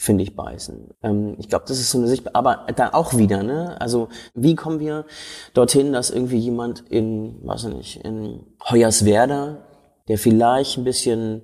finde 0.00 0.22
ich 0.22 0.36
beißen. 0.36 0.94
Ähm, 1.02 1.34
ich 1.40 1.48
glaube, 1.48 1.64
das 1.66 1.80
ist 1.80 1.90
so 1.90 1.98
eine 1.98 2.06
Sicht, 2.06 2.36
aber 2.36 2.68
da 2.76 2.90
auch 2.92 3.16
wieder, 3.16 3.42
ne? 3.42 3.76
Also 3.80 4.08
wie 4.32 4.54
kommen 4.54 4.78
wir 4.78 5.06
dorthin, 5.54 5.92
dass 5.92 6.10
irgendwie 6.10 6.38
jemand 6.38 6.84
in, 6.88 7.44
weiß 7.44 7.64
ich 7.64 7.74
nicht, 7.74 8.04
in 8.04 8.46
Hoyerswerda, 8.70 9.58
der 10.06 10.16
vielleicht 10.16 10.78
ein 10.78 10.84
bisschen 10.84 11.42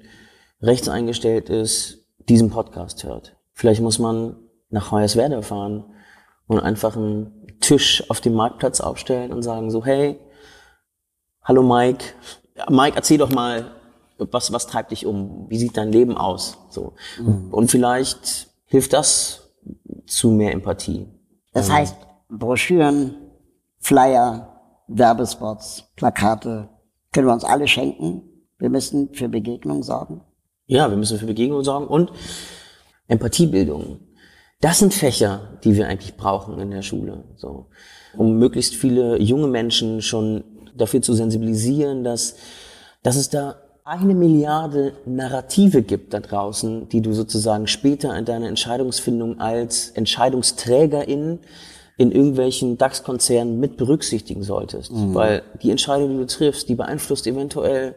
rechts 0.62 0.88
eingestellt 0.88 1.50
ist, 1.50 2.06
diesen 2.28 2.48
Podcast 2.48 3.02
hört. 3.02 3.36
Vielleicht 3.54 3.80
muss 3.80 3.98
man 3.98 4.36
nach 4.70 4.92
Hoyerswerda 4.92 5.42
fahren 5.42 5.92
und 6.46 6.60
einfach 6.60 6.96
einen 6.96 7.58
Tisch 7.60 8.08
auf 8.08 8.20
dem 8.20 8.34
Marktplatz 8.34 8.80
aufstellen 8.80 9.32
und 9.32 9.42
sagen 9.42 9.72
so, 9.72 9.84
hey, 9.84 10.20
hallo 11.42 11.64
Mike, 11.64 12.04
Mike, 12.70 12.94
erzähl 12.94 13.18
doch 13.18 13.30
mal, 13.30 13.72
was, 14.18 14.52
was 14.52 14.66
treibt 14.66 14.90
dich 14.90 15.06
um? 15.06 15.46
Wie 15.48 15.58
sieht 15.58 15.76
dein 15.76 15.92
Leben 15.92 16.16
aus? 16.16 16.58
So. 16.70 16.94
Und 17.50 17.70
vielleicht 17.70 18.48
hilft 18.66 18.92
das 18.92 19.50
zu 20.06 20.30
mehr 20.30 20.52
Empathie. 20.52 21.08
Das 21.52 21.70
heißt, 21.70 21.96
Broschüren, 22.28 23.16
Flyer, 23.78 24.60
Werbespots, 24.88 25.84
Plakate 25.96 26.68
können 27.12 27.26
wir 27.26 27.32
uns 27.32 27.44
alle 27.44 27.68
schenken. 27.68 28.22
Wir 28.58 28.70
müssen 28.70 29.14
für 29.14 29.28
Begegnung 29.28 29.82
sorgen. 29.82 30.22
Ja, 30.66 30.90
wir 30.90 30.96
müssen 30.96 31.18
für 31.18 31.26
Begegnung 31.26 31.62
sorgen 31.62 31.86
und 31.86 32.12
Empathiebildung. 33.08 34.00
Das 34.60 34.78
sind 34.78 34.94
Fächer, 34.94 35.58
die 35.62 35.76
wir 35.76 35.88
eigentlich 35.88 36.16
brauchen 36.16 36.58
in 36.58 36.70
der 36.70 36.82
Schule, 36.82 37.24
so. 37.36 37.66
Um 38.16 38.38
möglichst 38.38 38.74
viele 38.74 39.20
junge 39.20 39.48
Menschen 39.48 40.00
schon 40.00 40.44
dafür 40.74 41.02
zu 41.02 41.12
sensibilisieren, 41.12 42.04
dass, 42.04 42.36
dass 43.02 43.16
es 43.16 43.28
da 43.28 43.56
eine 43.84 44.14
Milliarde 44.14 44.94
Narrative 45.04 45.82
gibt 45.82 46.14
da 46.14 46.20
draußen, 46.20 46.88
die 46.88 47.02
du 47.02 47.12
sozusagen 47.12 47.66
später 47.66 48.16
in 48.16 48.24
deiner 48.24 48.48
Entscheidungsfindung 48.48 49.40
als 49.40 49.90
Entscheidungsträgerin 49.90 51.40
in 51.96 52.10
irgendwelchen 52.10 52.78
DAX-Konzernen 52.78 53.60
mit 53.60 53.76
berücksichtigen 53.76 54.42
solltest. 54.42 54.90
Weil 55.14 55.42
die 55.62 55.70
Entscheidung, 55.70 56.10
die 56.10 56.16
du 56.16 56.26
triffst, 56.26 56.68
die 56.68 56.74
beeinflusst 56.74 57.26
eventuell 57.26 57.94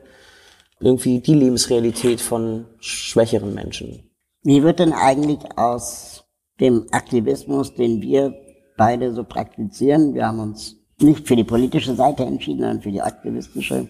irgendwie 0.79 1.19
die 1.19 1.33
Lebensrealität 1.33 2.21
von 2.21 2.65
schwächeren 2.79 3.53
Menschen. 3.53 4.11
Wie 4.43 4.61
wird 4.63 4.79
denn 4.79 4.93
eigentlich 4.93 5.39
aus 5.55 6.25
dem 6.59 6.85
Aktivismus, 6.91 7.73
den 7.73 8.01
wir 8.01 8.35
beide 8.77 9.13
so 9.13 9.23
praktizieren, 9.23 10.13
wir 10.13 10.27
haben 10.27 10.39
uns 10.39 10.75
nicht 10.99 11.27
für 11.27 11.35
die 11.35 11.43
politische 11.43 11.95
Seite 11.95 12.23
entschieden, 12.23 12.59
sondern 12.59 12.81
für 12.81 12.91
die 12.91 13.01
aktivistische, 13.01 13.87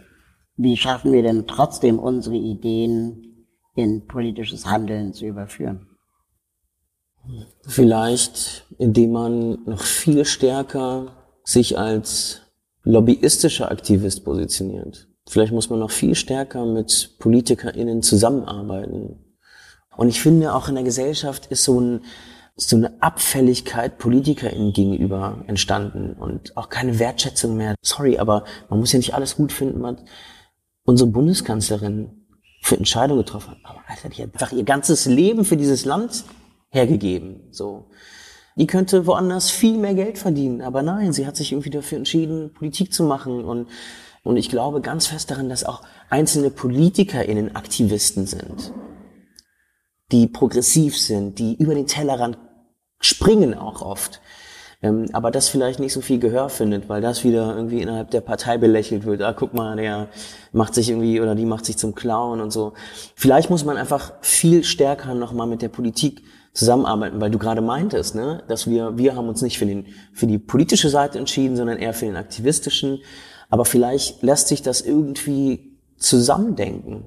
wie 0.58 0.76
schaffen 0.76 1.14
wir 1.14 1.22
denn 1.22 1.48
trotzdem 1.48 2.00
unsere 2.00 2.36
Ideen 2.36 3.46
in 3.76 4.08
politisches 4.08 4.66
Handeln 4.66 5.14
zu 5.14 5.26
überführen? 5.26 5.88
Vielleicht, 7.62 8.66
indem 8.78 9.12
man 9.12 9.64
noch 9.66 9.82
viel 9.82 10.26
stärker 10.26 11.14
sich 11.44 11.78
als 11.78 12.42
lobbyistischer 12.84 13.70
Aktivist 13.70 14.24
positioniert. 14.24 15.08
Vielleicht 15.28 15.52
muss 15.52 15.70
man 15.70 15.80
noch 15.80 15.92
viel 15.92 16.16
stärker 16.16 16.66
mit 16.66 17.18
PolitikerInnen 17.20 18.02
zusammenarbeiten. 18.02 19.20
Und 19.96 20.08
ich 20.08 20.22
finde, 20.22 20.54
auch 20.54 20.70
in 20.70 20.76
der 20.76 20.86
Gesellschaft 20.86 21.48
ist 21.48 21.66
so 21.66 21.80
ein, 21.80 22.02
so 22.56 22.78
eine 22.78 23.02
Abfälligkeit 23.02 23.98
PolitikerInnen 23.98 24.72
gegenüber 24.72 25.44
entstanden 25.48 26.14
und 26.14 26.56
auch 26.56 26.70
keine 26.70 26.98
Wertschätzung 26.98 27.58
mehr. 27.58 27.76
Sorry, 27.82 28.18
aber 28.18 28.46
man 28.70 28.80
muss 28.80 28.94
ja 28.94 29.00
nicht 29.00 29.14
alles 29.14 29.36
gut 29.36 29.52
finden, 29.52 29.82
was 29.82 29.98
unsere 30.88 31.10
Bundeskanzlerin 31.10 32.10
für 32.62 32.78
Entscheidungen 32.78 33.24
getroffen 33.24 33.52
hat. 33.52 33.60
Aber 33.66 33.82
Alter, 33.88 34.10
die 34.10 34.24
hat 34.24 34.34
einfach 34.34 34.54
ihr 34.54 34.64
ganzes 34.64 35.06
Leben 35.06 35.46
für 35.46 35.58
dieses 35.58 35.86
Land 35.86 36.24
hergegeben. 36.70 37.42
So. 37.52 37.90
Die 38.56 38.68
könnte 38.68 39.06
woanders 39.06 39.52
viel 39.52 39.78
mehr 39.78 39.94
Geld 39.94 40.18
verdienen, 40.18 40.62
aber 40.62 40.82
nein, 40.82 41.14
sie 41.14 41.28
hat 41.28 41.36
sich 41.36 41.52
irgendwie 41.52 41.70
dafür 41.70 42.00
entschieden, 42.00 42.54
Politik 42.54 42.92
zu 42.92 43.04
machen 43.04 43.44
und 43.44 43.68
und 44.24 44.36
ich 44.36 44.50
glaube 44.50 44.82
ganz 44.82 45.08
fest 45.08 45.32
daran, 45.32 45.48
dass 45.48 45.64
auch 45.64 45.84
einzelne 46.10 46.50
PolitikerInnen 46.50 47.56
Aktivisten 47.56 48.28
sind, 48.28 48.74
die 50.12 50.28
progressiv 50.28 50.98
sind, 50.98 51.40
die 51.40 51.56
über 51.56 51.74
den 51.74 51.88
Tellerrand 51.88 52.38
springen 53.00 53.54
auch 53.54 53.82
oft. 53.82 54.20
Ähm, 54.82 55.08
aber 55.14 55.32
das 55.32 55.50
vielleicht 55.50 55.80
nicht 55.80 55.94
so 55.94 56.02
viel 56.02 56.20
Gehör 56.20 56.50
findet, 56.50 56.88
weil 56.88 57.02
das 57.02 57.24
wieder 57.24 57.56
irgendwie 57.56 57.82
innerhalb 57.82 58.12
der 58.12 58.22
Partei 58.22 58.58
belächelt 58.58 59.06
wird. 59.06 59.22
Ah, 59.24 59.34
guck 59.34 59.54
mal, 59.54 59.76
der 59.76 60.08
macht 60.52 60.76
sich 60.76 60.90
irgendwie 60.90 61.20
oder 61.20 61.34
die 61.34 61.46
macht 61.46 61.66
sich 61.66 61.78
zum 61.78 61.96
Clown 61.96 62.42
und 62.42 62.52
so. 62.52 62.74
Vielleicht 63.16 63.50
muss 63.50 63.66
man 63.66 63.78
einfach 63.78 64.14
viel 64.22 64.64
stärker 64.64 65.16
nochmal 65.16 65.48
mit 65.48 65.64
der 65.64 65.70
Politik 65.70 66.22
zusammenarbeiten, 66.54 67.20
weil 67.20 67.32
du 67.32 67.40
gerade 67.40 67.62
meintest, 67.62 68.16
ne, 68.16 68.44
dass 68.48 68.68
wir, 68.68 68.98
wir 68.98 69.16
haben 69.16 69.30
uns 69.30 69.42
nicht 69.42 69.58
für, 69.58 69.66
den, 69.66 69.88
für 70.14 70.28
die 70.28 70.40
politische 70.40 70.90
Seite 70.90 71.18
entschieden, 71.18 71.56
sondern 71.56 71.78
eher 71.78 71.94
für 71.94 72.06
den 72.06 72.16
aktivistischen. 72.16 73.00
Aber 73.50 73.66
vielleicht 73.66 74.22
lässt 74.22 74.48
sich 74.48 74.62
das 74.62 74.82
irgendwie 74.82 75.80
zusammendenken. 75.98 77.06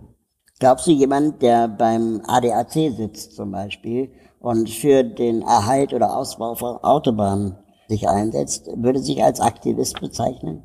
Glaubst 0.59 0.87
du, 0.87 0.91
jemand, 0.91 1.43
der 1.43 1.68
beim 1.68 2.23
ADAC 2.27 2.93
sitzt 2.97 3.35
zum 3.35 3.51
Beispiel 3.51 4.11
und 4.41 4.68
für 4.68 5.05
den 5.05 5.43
Erhalt 5.43 5.93
oder 5.93 6.16
Ausbau 6.16 6.57
von 6.57 6.78
Autobahnen 6.78 7.59
sich 7.88 8.09
einsetzt, 8.09 8.68
würde 8.74 8.99
sich 8.99 9.22
als 9.22 9.41
Aktivist 9.41 10.01
bezeichnen? 10.01 10.62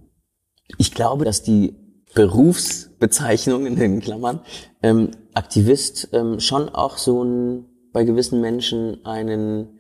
Ich 0.77 0.93
glaube, 0.93 1.25
dass 1.25 1.43
die 1.43 1.75
Berufsbezeichnung 2.15 3.65
in 3.65 3.75
den 3.75 3.99
Klammern 3.99 4.39
ähm, 4.81 5.11
Aktivist 5.33 6.09
ähm, 6.13 6.39
schon 6.39 6.69
auch 6.69 6.97
so 6.97 7.23
ein 7.23 7.65
bei 7.91 8.03
gewissen 8.03 8.41
Menschen 8.41 9.05
einen 9.05 9.79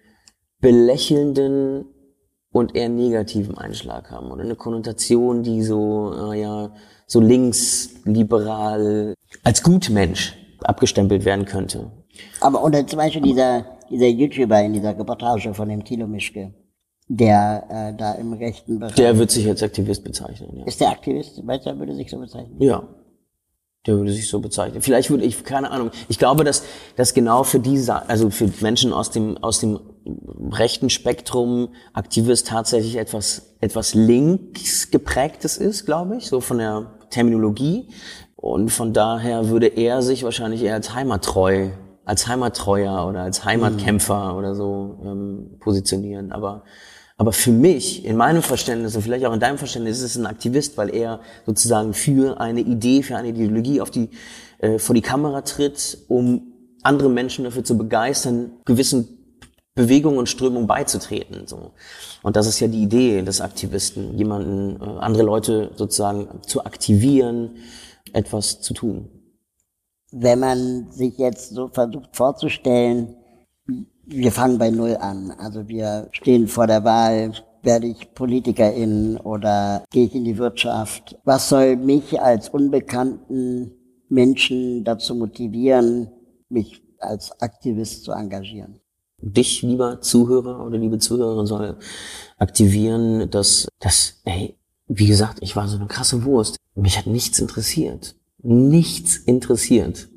belächelnden 0.59 1.85
und 2.51 2.75
eher 2.75 2.89
negativen 2.89 3.57
Einschlag 3.57 4.11
haben 4.11 4.31
oder 4.31 4.43
eine 4.43 4.55
Konnotation, 4.55 5.43
die 5.43 5.63
so 5.63 6.13
äh, 6.31 6.41
ja 6.41 6.73
so 7.07 7.19
linksliberal 7.19 9.13
als 9.43 9.63
Gutmensch 9.63 10.37
abgestempelt 10.63 11.25
werden 11.25 11.45
könnte. 11.45 11.91
Aber 12.41 12.61
unter 12.61 12.85
zum 12.87 12.97
Beispiel 12.97 13.21
dieser 13.21 13.65
dieser 13.89 14.07
YouTuber 14.07 14.61
in 14.61 14.73
dieser 14.73 14.97
Reportage 14.97 15.53
von 15.53 15.69
dem 15.69 15.83
Thilo 15.83 16.07
Mischke, 16.07 16.53
der 17.07 17.65
äh, 17.69 17.97
da 17.97 18.13
im 18.13 18.33
rechten 18.33 18.79
Bereich. 18.79 18.95
Der 18.95 19.17
wird 19.17 19.31
sich 19.31 19.47
als 19.47 19.61
Aktivist 19.61 20.03
bezeichnen, 20.03 20.57
ja. 20.57 20.65
Ist 20.65 20.81
der 20.81 20.89
Aktivist? 20.89 21.43
Meinst 21.43 21.65
du, 21.65 21.69
er 21.69 21.79
würde 21.79 21.95
sich 21.95 22.09
so 22.09 22.19
bezeichnen? 22.19 22.55
Ja. 22.59 22.87
Der 23.85 23.97
würde 23.97 24.11
sich 24.11 24.27
so 24.27 24.39
bezeichnen. 24.39 24.81
Vielleicht 24.81 25.11
würde 25.11 25.23
ich, 25.23 25.43
keine 25.43 25.69
Ahnung. 25.69 25.91
Ich 26.09 26.17
glaube, 26.17 26.43
dass, 26.43 26.63
dass 26.95 27.13
genau 27.13 27.43
für 27.43 27.59
diese, 27.59 28.09
also 28.09 28.31
für 28.31 28.49
Menschen 28.61 28.91
aus 28.91 29.11
dem, 29.11 29.37
aus 29.37 29.59
dem 29.59 29.79
rechten 30.51 30.89
Spektrum 30.89 31.69
Aktivist 31.93 32.47
tatsächlich 32.47 32.95
etwas, 32.95 33.55
etwas 33.61 33.93
links 33.93 34.89
geprägtes 34.89 35.57
ist, 35.57 35.85
glaube 35.85 36.17
ich, 36.17 36.25
so 36.25 36.41
von 36.41 36.57
der 36.57 36.95
Terminologie. 37.11 37.89
Und 38.35 38.69
von 38.69 38.91
daher 38.91 39.49
würde 39.49 39.67
er 39.67 40.01
sich 40.01 40.23
wahrscheinlich 40.23 40.63
eher 40.63 40.73
als 40.73 40.95
heimattreu 40.95 41.69
als 42.05 42.27
Heimattreuer 42.27 43.07
oder 43.07 43.21
als 43.21 43.43
Heimatkämpfer 43.43 44.31
mhm. 44.31 44.37
oder 44.37 44.55
so 44.55 44.99
ähm, 45.03 45.57
positionieren. 45.59 46.31
Aber, 46.31 46.63
aber 47.17 47.33
für 47.33 47.51
mich, 47.51 48.05
in 48.05 48.15
meinem 48.15 48.43
Verständnis 48.43 48.95
und 48.95 49.01
vielleicht 49.01 49.25
auch 49.25 49.33
in 49.33 49.39
deinem 49.39 49.57
Verständnis, 49.57 49.97
ist 49.97 50.11
es 50.11 50.15
ein 50.15 50.27
Aktivist, 50.27 50.77
weil 50.77 50.93
er 50.93 51.19
sozusagen 51.45 51.93
für 51.93 52.39
eine 52.39 52.61
Idee, 52.61 53.01
für 53.01 53.17
eine 53.17 53.29
Ideologie 53.29 53.81
auf 53.81 53.89
die, 53.89 54.09
äh, 54.59 54.77
vor 54.77 54.93
die 54.93 55.01
Kamera 55.01 55.41
tritt, 55.41 55.97
um 56.07 56.53
andere 56.83 57.09
Menschen 57.09 57.43
dafür 57.45 57.63
zu 57.63 57.77
begeistern, 57.77 58.51
gewissen 58.65 59.07
Bewegungen 59.73 60.19
und 60.19 60.29
Strömungen 60.29 60.67
beizutreten. 60.67 61.47
So. 61.47 61.73
Und 62.21 62.35
das 62.35 62.47
ist 62.47 62.59
ja 62.59 62.67
die 62.67 62.83
Idee 62.83 63.23
des 63.23 63.41
Aktivisten, 63.41 64.15
jemanden, 64.15 64.79
äh, 64.79 64.99
andere 64.99 65.23
Leute 65.23 65.71
sozusagen 65.75 66.41
zu 66.43 66.63
aktivieren, 66.63 67.57
etwas 68.13 68.61
zu 68.61 68.73
tun 68.73 69.09
wenn 70.17 70.39
man 70.39 70.91
sich 70.91 71.17
jetzt 71.17 71.49
so 71.49 71.67
versucht 71.67 72.15
vorzustellen, 72.15 73.15
wir 74.05 74.31
fangen 74.31 74.57
bei 74.57 74.69
Null 74.69 74.95
an. 74.95 75.31
Also 75.31 75.67
wir 75.67 76.07
stehen 76.11 76.47
vor 76.47 76.67
der 76.67 76.85
Wahl, 76.85 77.33
werde 77.63 77.87
ich 77.87 78.13
Politikerin 78.13 79.17
oder 79.17 79.83
gehe 79.91 80.05
ich 80.05 80.15
in 80.15 80.23
die 80.23 80.37
Wirtschaft? 80.37 81.17
Was 81.25 81.49
soll 81.49 81.75
mich 81.75 82.21
als 82.21 82.47
unbekannten 82.49 83.71
Menschen 84.07 84.85
dazu 84.85 85.15
motivieren, 85.15 86.07
mich 86.47 86.81
als 86.99 87.37
Aktivist 87.41 88.05
zu 88.05 88.13
engagieren? 88.13 88.79
Dich, 89.21 89.63
lieber 89.63 89.99
Zuhörer 89.99 90.65
oder 90.65 90.77
liebe 90.77 90.99
Zuhörerin, 90.99 91.45
soll 91.45 91.77
aktivieren, 92.37 93.29
dass, 93.31 93.67
dass, 93.79 94.21
ey, 94.23 94.55
wie 94.87 95.07
gesagt, 95.07 95.39
ich 95.41 95.55
war 95.55 95.67
so 95.67 95.77
eine 95.77 95.87
krasse 95.87 96.23
Wurst. 96.23 96.57
Mich 96.75 96.97
hat 96.97 97.07
nichts 97.07 97.39
interessiert 97.39 98.15
nichts 98.45 99.17
interessiert, 99.17 100.07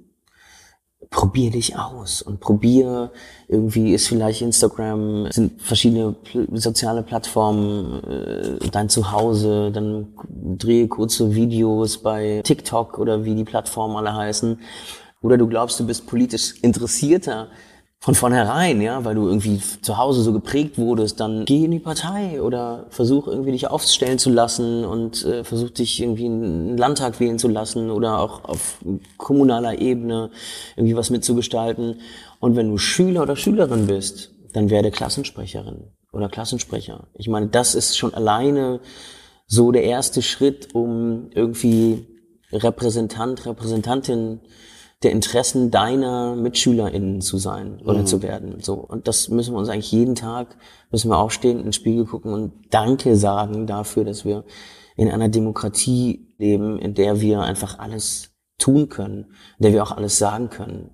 probier 1.11 1.51
dich 1.51 1.79
aus 1.79 2.21
und 2.21 2.41
probier 2.41 3.13
irgendwie 3.49 3.95
ist 3.95 4.09
vielleicht 4.09 4.43
Instagram 4.43 5.31
sind 5.31 5.63
verschiedene 5.63 6.17
soziale 6.53 7.03
Plattformen 7.03 8.05
äh, 8.05 8.69
dein 8.71 8.89
Zuhause 8.89 9.71
dann 9.73 10.09
drehe 10.59 10.87
kurze 10.89 11.35
Videos 11.35 11.99
bei 11.99 12.43
TikTok 12.45 12.99
oder 12.99 13.25
wie 13.25 13.35
die 13.35 13.45
Plattformen 13.45 13.97
alle 13.97 14.15
heißen. 14.15 14.61
Oder 15.21 15.39
du 15.39 15.49
glaubst 15.49 15.81
du 15.81 15.87
bist 15.87 16.07
politisch 16.07 16.55
interessierter 16.63 17.49
von 18.01 18.15
vornherein, 18.15 18.81
ja, 18.81 19.05
weil 19.05 19.17
du 19.17 19.27
irgendwie 19.27 19.61
zu 19.83 19.99
Hause 19.99 20.23
so 20.23 20.33
geprägt 20.33 20.79
wurdest, 20.79 21.19
dann 21.19 21.45
geh 21.45 21.65
in 21.65 21.73
die 21.73 21.81
Partei 21.81 22.41
oder 22.41 22.87
versuch 22.91 23.27
irgendwie 23.27 23.51
dich 23.51 23.69
aufstellen 23.69 24.19
zu 24.19 24.31
lassen 24.31 24.85
und 24.85 25.25
äh, 25.25 25.43
versuch 25.43 25.71
dich 25.71 26.01
irgendwie 26.01 26.27
in 26.27 26.45
einen 26.45 26.79
Landtag 26.79 27.19
wählen 27.19 27.41
zu 27.41 27.49
lassen 27.49 27.91
oder 27.91 28.21
auch 28.21 28.45
auf 28.45 28.79
kommunaler 29.17 29.81
Ebene 29.81 30.31
irgendwie 30.77 30.95
was 30.95 31.11
mitzugestalten. 31.11 32.01
Und 32.39 32.55
wenn 32.55 32.71
du 32.71 32.79
Schüler 32.79 33.23
oder 33.23 33.35
Schülerin 33.35 33.87
bist, 33.89 34.31
dann 34.53 34.71
werde 34.71 34.93
Klassensprecherin 34.93 35.91
oder 36.13 36.29
Klassensprecher. 36.29 37.09
Ich 37.15 37.29
meine, 37.29 37.49
das 37.49 37.75
ist 37.75 37.99
schon 37.99 38.15
alleine 38.15 38.81
so 39.47 39.73
der 39.73 39.83
erste 39.83 40.23
Schritt, 40.23 40.73
um 40.73 41.31
irgendwie 41.35 42.07
Repräsentant, 42.53 43.45
Repräsentantin 43.45 44.41
der 45.03 45.13
Interessen 45.13 45.71
deiner 45.71 46.35
MitschülerInnen 46.35 47.21
zu 47.21 47.39
sein 47.39 47.81
oder 47.85 48.01
mhm. 48.01 48.07
zu 48.07 48.23
werden. 48.23 48.61
So. 48.61 48.75
Und 48.75 49.07
das 49.07 49.29
müssen 49.29 49.55
wir 49.55 49.59
uns 49.59 49.69
eigentlich 49.69 49.93
jeden 49.93 50.17
Tag, 50.17 50.57
müssen 50.91 51.11
wir 51.11 51.19
aufstehen, 51.19 51.59
in 51.59 51.65
den 51.65 51.73
Spiegel 51.73 52.05
gucken 52.05 52.33
und 52.33 52.53
Danke 52.71 53.15
sagen 53.17 53.67
dafür, 53.67 54.05
dass 54.05 54.25
wir 54.25 54.45
in 54.97 55.09
einer 55.09 55.29
Demokratie 55.29 56.35
leben, 56.39 56.79
in 56.79 56.95
der 56.95 57.21
wir 57.21 57.43
einfach 57.43 57.79
alles 57.79 58.31
tun 58.59 58.89
können, 58.89 59.27
in 59.59 59.63
der 59.63 59.73
wir 59.73 59.83
auch 59.85 59.93
alles 59.93 60.19
sagen 60.19 60.51
können. 60.51 60.91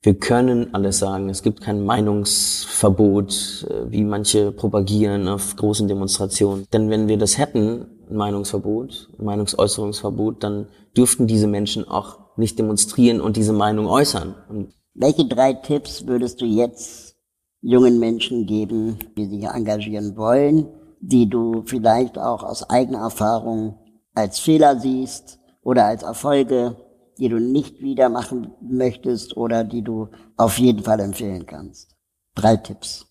Wir 0.00 0.14
können 0.14 0.74
alles 0.74 0.98
sagen. 0.98 1.28
Es 1.28 1.42
gibt 1.42 1.60
kein 1.60 1.84
Meinungsverbot, 1.84 3.66
äh, 3.70 3.90
wie 3.92 4.02
manche 4.02 4.50
propagieren 4.50 5.28
auf 5.28 5.54
großen 5.54 5.86
Demonstrationen. 5.86 6.66
Denn 6.72 6.90
wenn 6.90 7.06
wir 7.06 7.18
das 7.18 7.38
hätten, 7.38 7.86
ein 8.10 8.16
Meinungsverbot, 8.16 9.10
ein 9.18 9.24
Meinungsäußerungsverbot, 9.24 10.42
dann 10.42 10.66
dürften 10.96 11.28
diese 11.28 11.46
Menschen 11.46 11.86
auch 11.86 12.21
nicht 12.36 12.58
demonstrieren 12.58 13.20
und 13.20 13.36
diese 13.36 13.52
Meinung 13.52 13.86
äußern. 13.86 14.34
Und 14.48 14.74
Welche 14.94 15.26
drei 15.26 15.54
Tipps 15.54 16.06
würdest 16.06 16.40
du 16.40 16.44
jetzt 16.44 17.16
jungen 17.60 17.98
Menschen 17.98 18.46
geben, 18.46 18.98
die 19.16 19.26
sich 19.26 19.44
engagieren 19.44 20.16
wollen, 20.16 20.68
die 21.00 21.28
du 21.28 21.62
vielleicht 21.66 22.18
auch 22.18 22.42
aus 22.42 22.68
eigener 22.68 23.00
Erfahrung 23.00 23.78
als 24.14 24.38
Fehler 24.38 24.78
siehst 24.78 25.38
oder 25.62 25.86
als 25.86 26.02
Erfolge, 26.02 26.76
die 27.18 27.28
du 27.28 27.38
nicht 27.38 27.80
wieder 27.80 28.08
machen 28.08 28.52
möchtest 28.60 29.36
oder 29.36 29.64
die 29.64 29.82
du 29.82 30.08
auf 30.36 30.58
jeden 30.58 30.82
Fall 30.82 31.00
empfehlen 31.00 31.46
kannst? 31.46 31.96
Drei 32.34 32.56
Tipps. 32.56 33.06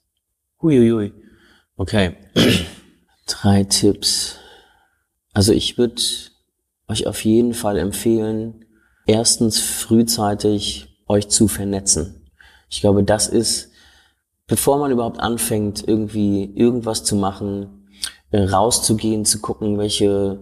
Huiuiui. 0.61 1.13
Okay. 1.77 2.15
Drei 3.27 3.63
Tipps. 3.63 4.37
Also 5.33 5.53
ich 5.53 5.77
würde 5.77 6.01
euch 6.87 7.07
auf 7.07 7.23
jeden 7.23 7.53
Fall 7.53 7.77
empfehlen, 7.77 8.60
erstens 9.05 9.59
frühzeitig 9.59 10.87
euch 11.07 11.27
zu 11.29 11.47
vernetzen. 11.47 12.27
Ich 12.69 12.81
glaube, 12.81 13.03
das 13.03 13.27
ist, 13.27 13.71
bevor 14.47 14.77
man 14.77 14.91
überhaupt 14.91 15.19
anfängt, 15.19 15.87
irgendwie 15.87 16.53
irgendwas 16.55 17.03
zu 17.03 17.15
machen, 17.15 17.87
äh, 18.31 18.43
rauszugehen, 18.43 19.25
zu 19.25 19.39
gucken, 19.41 19.77
welche 19.77 20.39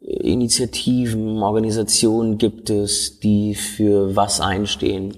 äh, 0.00 0.32
Initiativen, 0.32 1.42
Organisationen 1.42 2.38
gibt 2.38 2.70
es, 2.70 3.20
die 3.20 3.54
für 3.54 4.16
was 4.16 4.40
einstehen. 4.40 5.16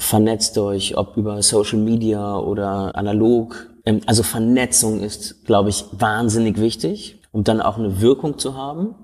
vernetzt 0.00 0.56
euch, 0.58 0.96
ob 0.96 1.16
über 1.16 1.42
Social 1.42 1.78
Media 1.78 2.38
oder 2.38 2.94
analog. 2.94 3.68
Ähm, 3.84 4.00
also 4.06 4.22
Vernetzung 4.22 5.00
ist, 5.00 5.44
glaube 5.44 5.70
ich, 5.70 5.84
wahnsinnig 5.90 6.60
wichtig, 6.60 7.20
um 7.32 7.42
dann 7.42 7.60
auch 7.60 7.78
eine 7.78 8.00
Wirkung 8.00 8.38
zu 8.38 8.56
haben. 8.56 8.94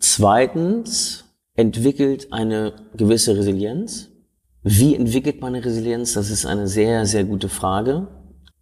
Zweitens, 0.00 1.27
entwickelt 1.58 2.32
eine 2.32 2.72
gewisse 2.96 3.36
Resilienz. 3.36 4.12
Wie 4.62 4.94
entwickelt 4.94 5.40
man 5.40 5.56
eine 5.56 5.64
Resilienz? 5.64 6.12
Das 6.12 6.30
ist 6.30 6.46
eine 6.46 6.68
sehr, 6.68 7.04
sehr 7.04 7.24
gute 7.24 7.48
Frage. 7.48 8.06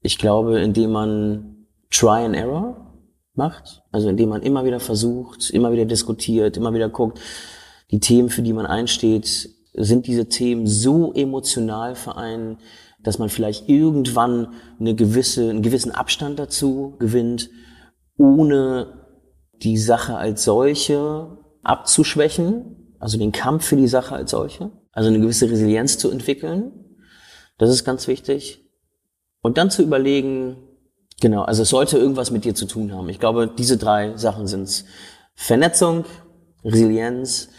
Ich 0.01 0.17
glaube, 0.17 0.61
indem 0.61 0.93
man 0.93 1.67
Try 1.91 2.25
and 2.25 2.35
Error 2.35 2.95
macht, 3.35 3.83
also 3.93 4.09
indem 4.09 4.31
man 4.31 4.41
immer 4.41 4.65
wieder 4.65 4.81
versucht, 4.81 5.51
immer 5.51 5.73
wieder 5.73 5.85
diskutiert, 5.85 6.57
immer 6.57 6.73
wieder 6.73 6.89
guckt, 6.89 7.21
die 7.91 8.01
Themen, 8.01 8.31
für 8.31 8.41
die 8.41 8.55
man 8.55 8.65
einsteht, 8.65 9.51
sind 9.75 10.07
diese 10.07 10.31
Themen 10.31 10.67
so 10.67 11.13
emotional 11.13 11.97
für 11.97 12.17
einen, 12.17 12.57
dass 13.03 13.19
man 13.19 13.29
vielleicht 13.29 13.69
irgendwann 13.69 14.55
eine 14.81 14.95
gewisse, 14.95 15.51
einen 15.51 15.61
gewissen 15.61 15.93
Abstand 15.93 16.39
dazu 16.39 16.97
gewinnt, 16.99 17.51
ohne 18.17 19.07
die 19.63 19.77
Sache 19.77 20.17
als 20.17 20.45
solche 20.45 21.37
abzuschwächen, 21.63 22.86
also 22.99 23.19
den 23.19 23.33
Kampf 23.33 23.65
für 23.65 23.77
die 23.77 23.89
Sache 23.89 24.15
als 24.15 24.31
solche, 24.31 24.71
also 24.93 25.09
eine 25.09 25.21
gewisse 25.21 25.51
Resilienz 25.51 25.99
zu 25.99 26.11
entwickeln. 26.11 26.73
Das 27.59 27.71
ist 27.71 27.85
ganz 27.85 28.07
wichtig. 28.09 28.65
Und 29.43 29.59
dann 29.59 29.71
zu 29.71 29.83
überlegen, 29.83 30.57
genau, 31.21 31.43
also 31.43 31.63
es 31.63 31.71
sollte 31.71 31.99
irgendwas 31.99 32.31
mit 32.31 32.45
dir 32.45 32.55
zu 32.55 32.67
tun 32.67 32.93
haben. 32.93 33.09
Ich 33.09 33.21
glaube, 33.21 33.49
diese 33.49 33.77
drei 33.77 34.17
Sachen 34.17 34.47
sind's. 34.47 34.85
Vernetzung, 35.35 36.05
Resilienz 36.65 37.51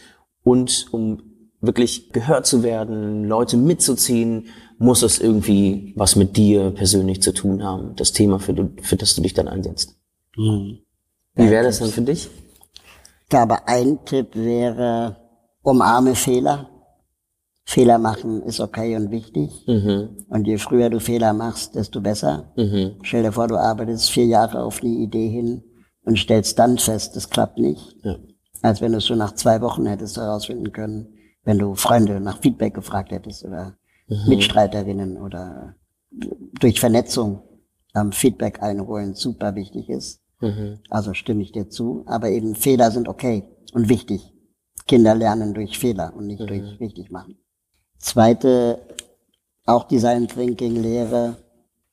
und 0.44 0.88
um 0.92 1.22
wirklich 1.62 2.12
gehört 2.12 2.46
zu 2.46 2.64
werden, 2.64 3.26
Leute 3.26 3.58
mitzuziehen, 3.58 4.48
muss 4.80 5.02
es 5.02 5.20
irgendwie 5.20 5.94
was 5.96 6.16
mit 6.16 6.38
dir 6.38 6.72
persönlich 6.72 7.22
zu 7.22 7.34
tun 7.34 7.64
haben, 7.64 7.96
das 7.96 8.12
Thema, 8.12 8.40
für, 8.40 8.54
du, 8.54 8.70
für 8.82 8.96
das 8.96 9.16
du 9.16 9.22
dich 9.22 9.34
dann 9.34 9.48
einsetzt. 9.48 9.96
Mhm. 10.36 10.80
Wie 11.36 11.50
wäre 11.50 11.64
das 11.64 11.80
dann 11.80 11.90
für 11.90 12.02
dich? 12.02 12.30
Ich 13.24 13.30
glaube, 13.30 13.68
ein 13.68 14.00
Tipp 14.06 14.36
wäre, 14.36 15.18
umarme 15.68 16.16
Fehler. 16.16 16.70
Fehler 17.66 17.98
machen 17.98 18.42
ist 18.44 18.62
okay 18.62 18.96
und 18.96 19.12
wichtig. 19.12 19.66
Mhm. 19.68 20.26
Und 20.30 20.48
je 20.48 20.58
früher 20.58 20.90
du 20.90 21.02
Fehler 21.02 21.34
machst, 21.34 21.76
desto 21.76 22.00
besser. 22.00 22.54
Mhm. 22.56 22.96
Stell 23.02 23.24
dir 23.24 23.34
vor, 23.34 23.48
du 23.48 23.58
arbeitest 23.58 24.10
vier 24.10 24.26
Jahre 24.26 24.64
auf 24.64 24.82
eine 24.82 24.92
Idee 24.92 25.28
hin 25.28 25.64
und 26.06 26.18
stellst 26.18 26.58
dann 26.58 26.78
fest, 26.78 27.18
es 27.18 27.30
klappt 27.30 27.58
nicht. 27.58 27.98
Ja. 28.04 28.16
Als 28.62 28.80
wenn 28.80 28.94
du 28.94 29.00
es 29.00 29.06
schon 29.06 29.18
nach 29.18 29.34
zwei 29.34 29.60
Wochen 29.60 29.86
hättest 29.86 30.16
herausfinden 30.16 30.72
können, 30.72 31.10
wenn 31.44 31.60
du 31.60 31.76
Freunde 31.76 32.22
nach 32.22 32.40
Feedback 32.40 32.74
gefragt 32.74 33.12
hättest 33.12 33.44
oder 33.44 33.76
mhm. 34.08 34.30
Mitstreiterinnen 34.30 35.18
oder 35.18 35.76
durch 36.62 36.80
Vernetzung 36.80 37.42
ähm, 37.94 38.14
Feedback 38.14 38.64
einholen 38.64 39.16
super 39.16 39.56
wichtig 39.56 39.90
ist. 39.90 40.22
Mhm. 40.40 40.80
Also 40.90 41.14
stimme 41.14 41.44
ich 41.44 41.52
dir 41.52 41.68
zu. 41.68 42.04
Aber 42.06 42.30
eben 42.30 42.56
Fehler 42.56 42.90
sind 42.92 43.10
okay 43.10 43.44
und 43.74 43.90
wichtig. 43.90 44.34
Kinder 44.88 45.16
lernen 45.16 45.54
durch 45.54 45.78
Fehler 45.78 46.14
und 46.16 46.28
nicht 46.28 46.42
mhm. 46.42 46.48
durch 46.48 46.80
richtig 46.80 47.12
machen. 47.12 47.38
Zweite, 48.00 48.80
auch 49.66 49.84
Design 49.86 50.28
Thinking 50.28 50.76
Lehre. 50.76 51.38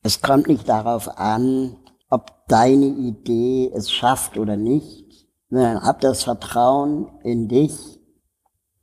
Es 0.01 0.21
kommt 0.21 0.47
nicht 0.47 0.69
darauf 0.69 1.17
an, 1.17 1.77
ob 2.09 2.47
deine 2.47 2.85
Idee 2.85 3.71
es 3.73 3.91
schafft 3.91 4.37
oder 4.37 4.55
nicht, 4.55 5.27
sondern 5.49 5.81
hab 5.81 5.99
das 6.01 6.23
Vertrauen 6.23 7.07
in 7.23 7.47
dich, 7.47 7.99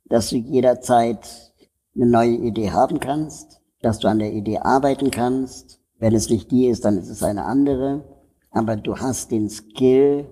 dass 0.05 0.29
du 0.29 0.35
jederzeit 0.35 1.53
eine 1.95 2.05
neue 2.05 2.35
Idee 2.35 2.71
haben 2.71 2.99
kannst, 2.99 3.61
dass 3.81 3.99
du 3.99 4.07
an 4.07 4.19
der 4.19 4.33
Idee 4.33 4.59
arbeiten 4.59 5.11
kannst. 5.11 5.79
Wenn 5.97 6.13
es 6.13 6.29
nicht 6.29 6.51
die 6.51 6.67
ist, 6.67 6.83
dann 6.85 6.97
ist 6.97 7.09
es 7.09 7.23
eine 7.23 7.45
andere 7.45 8.03
aber 8.53 8.75
du 8.75 8.95
hast 8.95 9.31
den 9.31 9.49
Skill, 9.49 10.27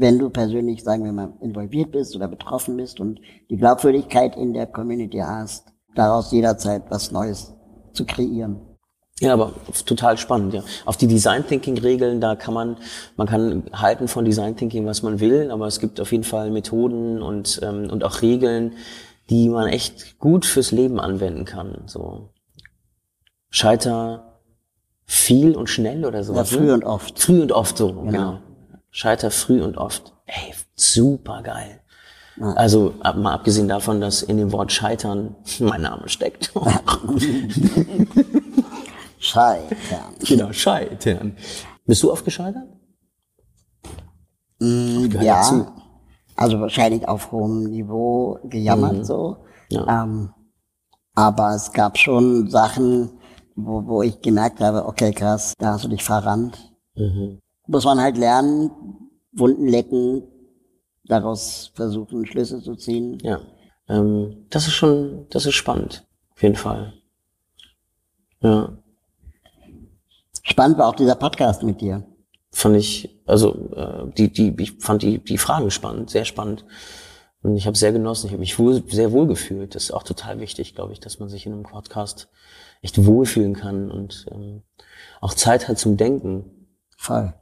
wenn 0.00 0.18
du 0.18 0.30
persönlich, 0.30 0.82
sagen 0.82 1.04
wir 1.04 1.12
mal, 1.12 1.32
involviert 1.40 1.92
bist 1.92 2.14
oder 2.16 2.28
betroffen 2.28 2.76
bist 2.76 3.00
und 3.00 3.20
die 3.50 3.56
Glaubwürdigkeit 3.56 4.36
in 4.36 4.52
der 4.52 4.66
Community 4.66 5.18
hast, 5.18 5.66
daraus 5.94 6.32
jederzeit 6.32 6.84
was 6.90 7.10
Neues 7.10 7.54
zu 7.92 8.04
kreieren. 8.04 8.60
Ja, 9.20 9.32
aber 9.32 9.52
total 9.84 10.16
spannend, 10.16 10.54
ja. 10.54 10.62
Auf 10.84 10.96
die 10.96 11.08
Design 11.08 11.44
Thinking 11.44 11.76
Regeln, 11.78 12.20
da 12.20 12.36
kann 12.36 12.54
man, 12.54 12.76
man 13.16 13.26
kann 13.26 13.64
halten 13.72 14.06
von 14.06 14.24
Design 14.24 14.56
Thinking, 14.56 14.86
was 14.86 15.02
man 15.02 15.18
will, 15.18 15.50
aber 15.50 15.66
es 15.66 15.80
gibt 15.80 16.00
auf 16.00 16.12
jeden 16.12 16.22
Fall 16.22 16.50
Methoden 16.50 17.20
und, 17.20 17.60
ähm, 17.64 17.90
und 17.90 18.04
auch 18.04 18.22
Regeln, 18.22 18.74
die 19.28 19.48
man 19.48 19.66
echt 19.68 20.18
gut 20.18 20.46
fürs 20.46 20.70
Leben 20.70 21.00
anwenden 21.00 21.44
kann, 21.44 21.82
so. 21.86 22.30
Scheiter 23.50 24.40
viel 25.04 25.56
und 25.56 25.68
schnell 25.68 26.04
oder 26.04 26.22
sowas. 26.22 26.50
Ja, 26.52 26.58
früh 26.58 26.66
ne? 26.66 26.74
und 26.74 26.84
oft. 26.84 27.18
Früh 27.18 27.42
und 27.42 27.50
oft 27.50 27.76
so, 27.76 27.92
genau. 27.92 28.04
genau. 28.04 28.38
Scheiter 28.98 29.30
früh 29.30 29.62
und 29.62 29.76
oft. 29.76 30.12
Ey, 30.26 30.52
super 30.74 31.40
geil. 31.44 31.82
Also 32.56 32.94
ab, 32.98 33.14
mal 33.14 33.34
abgesehen 33.34 33.68
davon, 33.68 34.00
dass 34.00 34.22
in 34.22 34.38
dem 34.38 34.50
Wort 34.50 34.72
Scheitern 34.72 35.36
mein 35.60 35.82
Name 35.82 36.08
steckt. 36.08 36.52
scheitern. 39.20 40.14
Genau, 40.18 40.52
Scheitern. 40.52 41.36
Bist 41.86 42.02
du 42.02 42.10
oft 42.10 42.24
gescheitert? 42.24 42.66
Mm, 44.58 45.06
ja. 45.20 45.42
Dazu. 45.42 45.68
Also 46.34 46.58
wahrscheinlich 46.60 47.06
auf 47.06 47.30
hohem 47.30 47.70
Niveau 47.70 48.40
gejammert 48.42 48.96
mhm. 48.96 49.04
so. 49.04 49.36
Ja. 49.68 50.02
Ähm, 50.02 50.34
aber 51.14 51.54
es 51.54 51.70
gab 51.70 51.98
schon 51.98 52.50
Sachen, 52.50 53.20
wo, 53.54 53.86
wo 53.86 54.02
ich 54.02 54.20
gemerkt 54.22 54.58
habe, 54.58 54.86
okay, 54.86 55.12
krass, 55.12 55.54
da 55.56 55.74
hast 55.74 55.84
du 55.84 55.88
dich 55.88 56.02
verrannt. 56.02 56.74
Mhm. 56.96 57.38
Muss 57.68 57.84
man 57.84 58.00
halt 58.00 58.16
lernen, 58.16 58.70
Wunden 59.32 59.68
lecken, 59.68 60.22
daraus 61.04 61.70
versuchen, 61.74 62.26
Schlüsse 62.26 62.62
zu 62.62 62.74
ziehen. 62.76 63.18
Ja, 63.22 63.40
ähm, 63.88 64.46
das 64.48 64.66
ist 64.66 64.72
schon, 64.72 65.26
das 65.28 65.44
ist 65.44 65.54
spannend, 65.54 66.06
auf 66.34 66.42
jeden 66.42 66.56
Fall. 66.56 66.94
Ja. 68.40 68.78
Spannend 70.42 70.78
war 70.78 70.88
auch 70.88 70.96
dieser 70.96 71.14
Podcast 71.14 71.62
mit 71.62 71.80
dir. 71.82 72.06
Fand 72.50 72.76
ich, 72.76 73.20
also 73.26 73.70
äh, 73.74 74.10
die, 74.16 74.32
die, 74.32 74.54
ich 74.62 74.78
fand 74.78 75.02
die, 75.02 75.18
die 75.18 75.36
Fragen 75.38 75.70
spannend, 75.70 76.08
sehr 76.08 76.24
spannend. 76.24 76.64
Und 77.42 77.54
ich 77.54 77.66
habe 77.66 77.76
sehr 77.76 77.92
genossen, 77.92 78.26
ich 78.26 78.32
habe 78.32 78.40
mich 78.40 78.58
wohl, 78.58 78.82
sehr 78.88 79.12
wohl 79.12 79.26
gefühlt. 79.26 79.74
Das 79.74 79.84
ist 79.84 79.90
auch 79.90 80.02
total 80.02 80.40
wichtig, 80.40 80.74
glaube 80.74 80.94
ich, 80.94 81.00
dass 81.00 81.18
man 81.18 81.28
sich 81.28 81.44
in 81.44 81.52
einem 81.52 81.64
Podcast 81.64 82.28
echt 82.80 83.04
wohlfühlen 83.04 83.54
kann 83.54 83.90
und 83.90 84.26
ähm, 84.30 84.62
auch 85.20 85.34
Zeit 85.34 85.68
hat 85.68 85.78
zum 85.78 85.98
Denken. 85.98 86.66
Voll. 86.96 87.34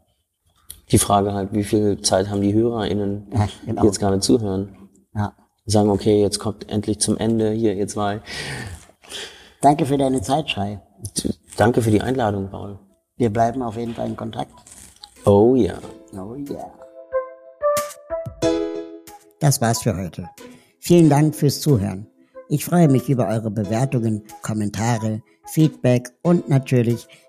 Die 0.91 0.99
Frage 0.99 1.35
halt, 1.35 1.53
wie 1.53 1.65
viel 1.65 2.01
Zeit 2.01 2.31
haben 2.31 2.41
die 2.41 2.55
HörerInnen, 2.55 3.27
ja, 3.33 3.49
genau. 3.65 3.83
die 3.83 3.87
jetzt 3.89 3.99
gerade 3.99 4.21
zuhören? 4.21 4.77
Ja. 5.15 5.33
Sagen, 5.65 5.91
okay, 5.91 6.21
jetzt 6.21 6.39
kommt 6.39 6.71
endlich 6.71 7.01
zum 7.01 7.17
Ende, 7.19 7.51
hier, 7.51 7.75
ihr 7.75 7.89
zwei. 7.89 8.21
Danke 9.61 9.85
für 9.85 9.99
deine 9.99 10.23
Zeit, 10.23 10.49
Schei. 10.49 10.81
Danke 11.57 11.83
für 11.83 11.91
die 11.91 12.01
Einladung, 12.01 12.51
Paul. 12.51 12.79
Wir 13.17 13.31
bleiben 13.31 13.63
auf 13.63 13.77
jeden 13.77 13.95
Fall 13.95 14.07
in 14.07 14.17
Kontakt. 14.17 14.53
Oh 15.25 15.57
ja. 15.57 15.75
Oh 16.13 16.37
ja. 16.37 16.73
Das 19.41 19.61
war's 19.61 19.83
für 19.83 19.97
heute. 19.97 20.29
Vielen 20.79 21.11
Dank 21.11 21.35
fürs 21.35 21.61
Zuhören. 21.61 22.07
Ich 22.49 22.65
freue 22.65 22.89
mich 22.89 23.09
über 23.09 23.27
eure 23.27 23.51
Bewertungen, 23.51 24.23
Kommentare, 24.43 25.23
Feedback 25.47 26.11
und 26.23 26.49
natürlich, 26.49 27.09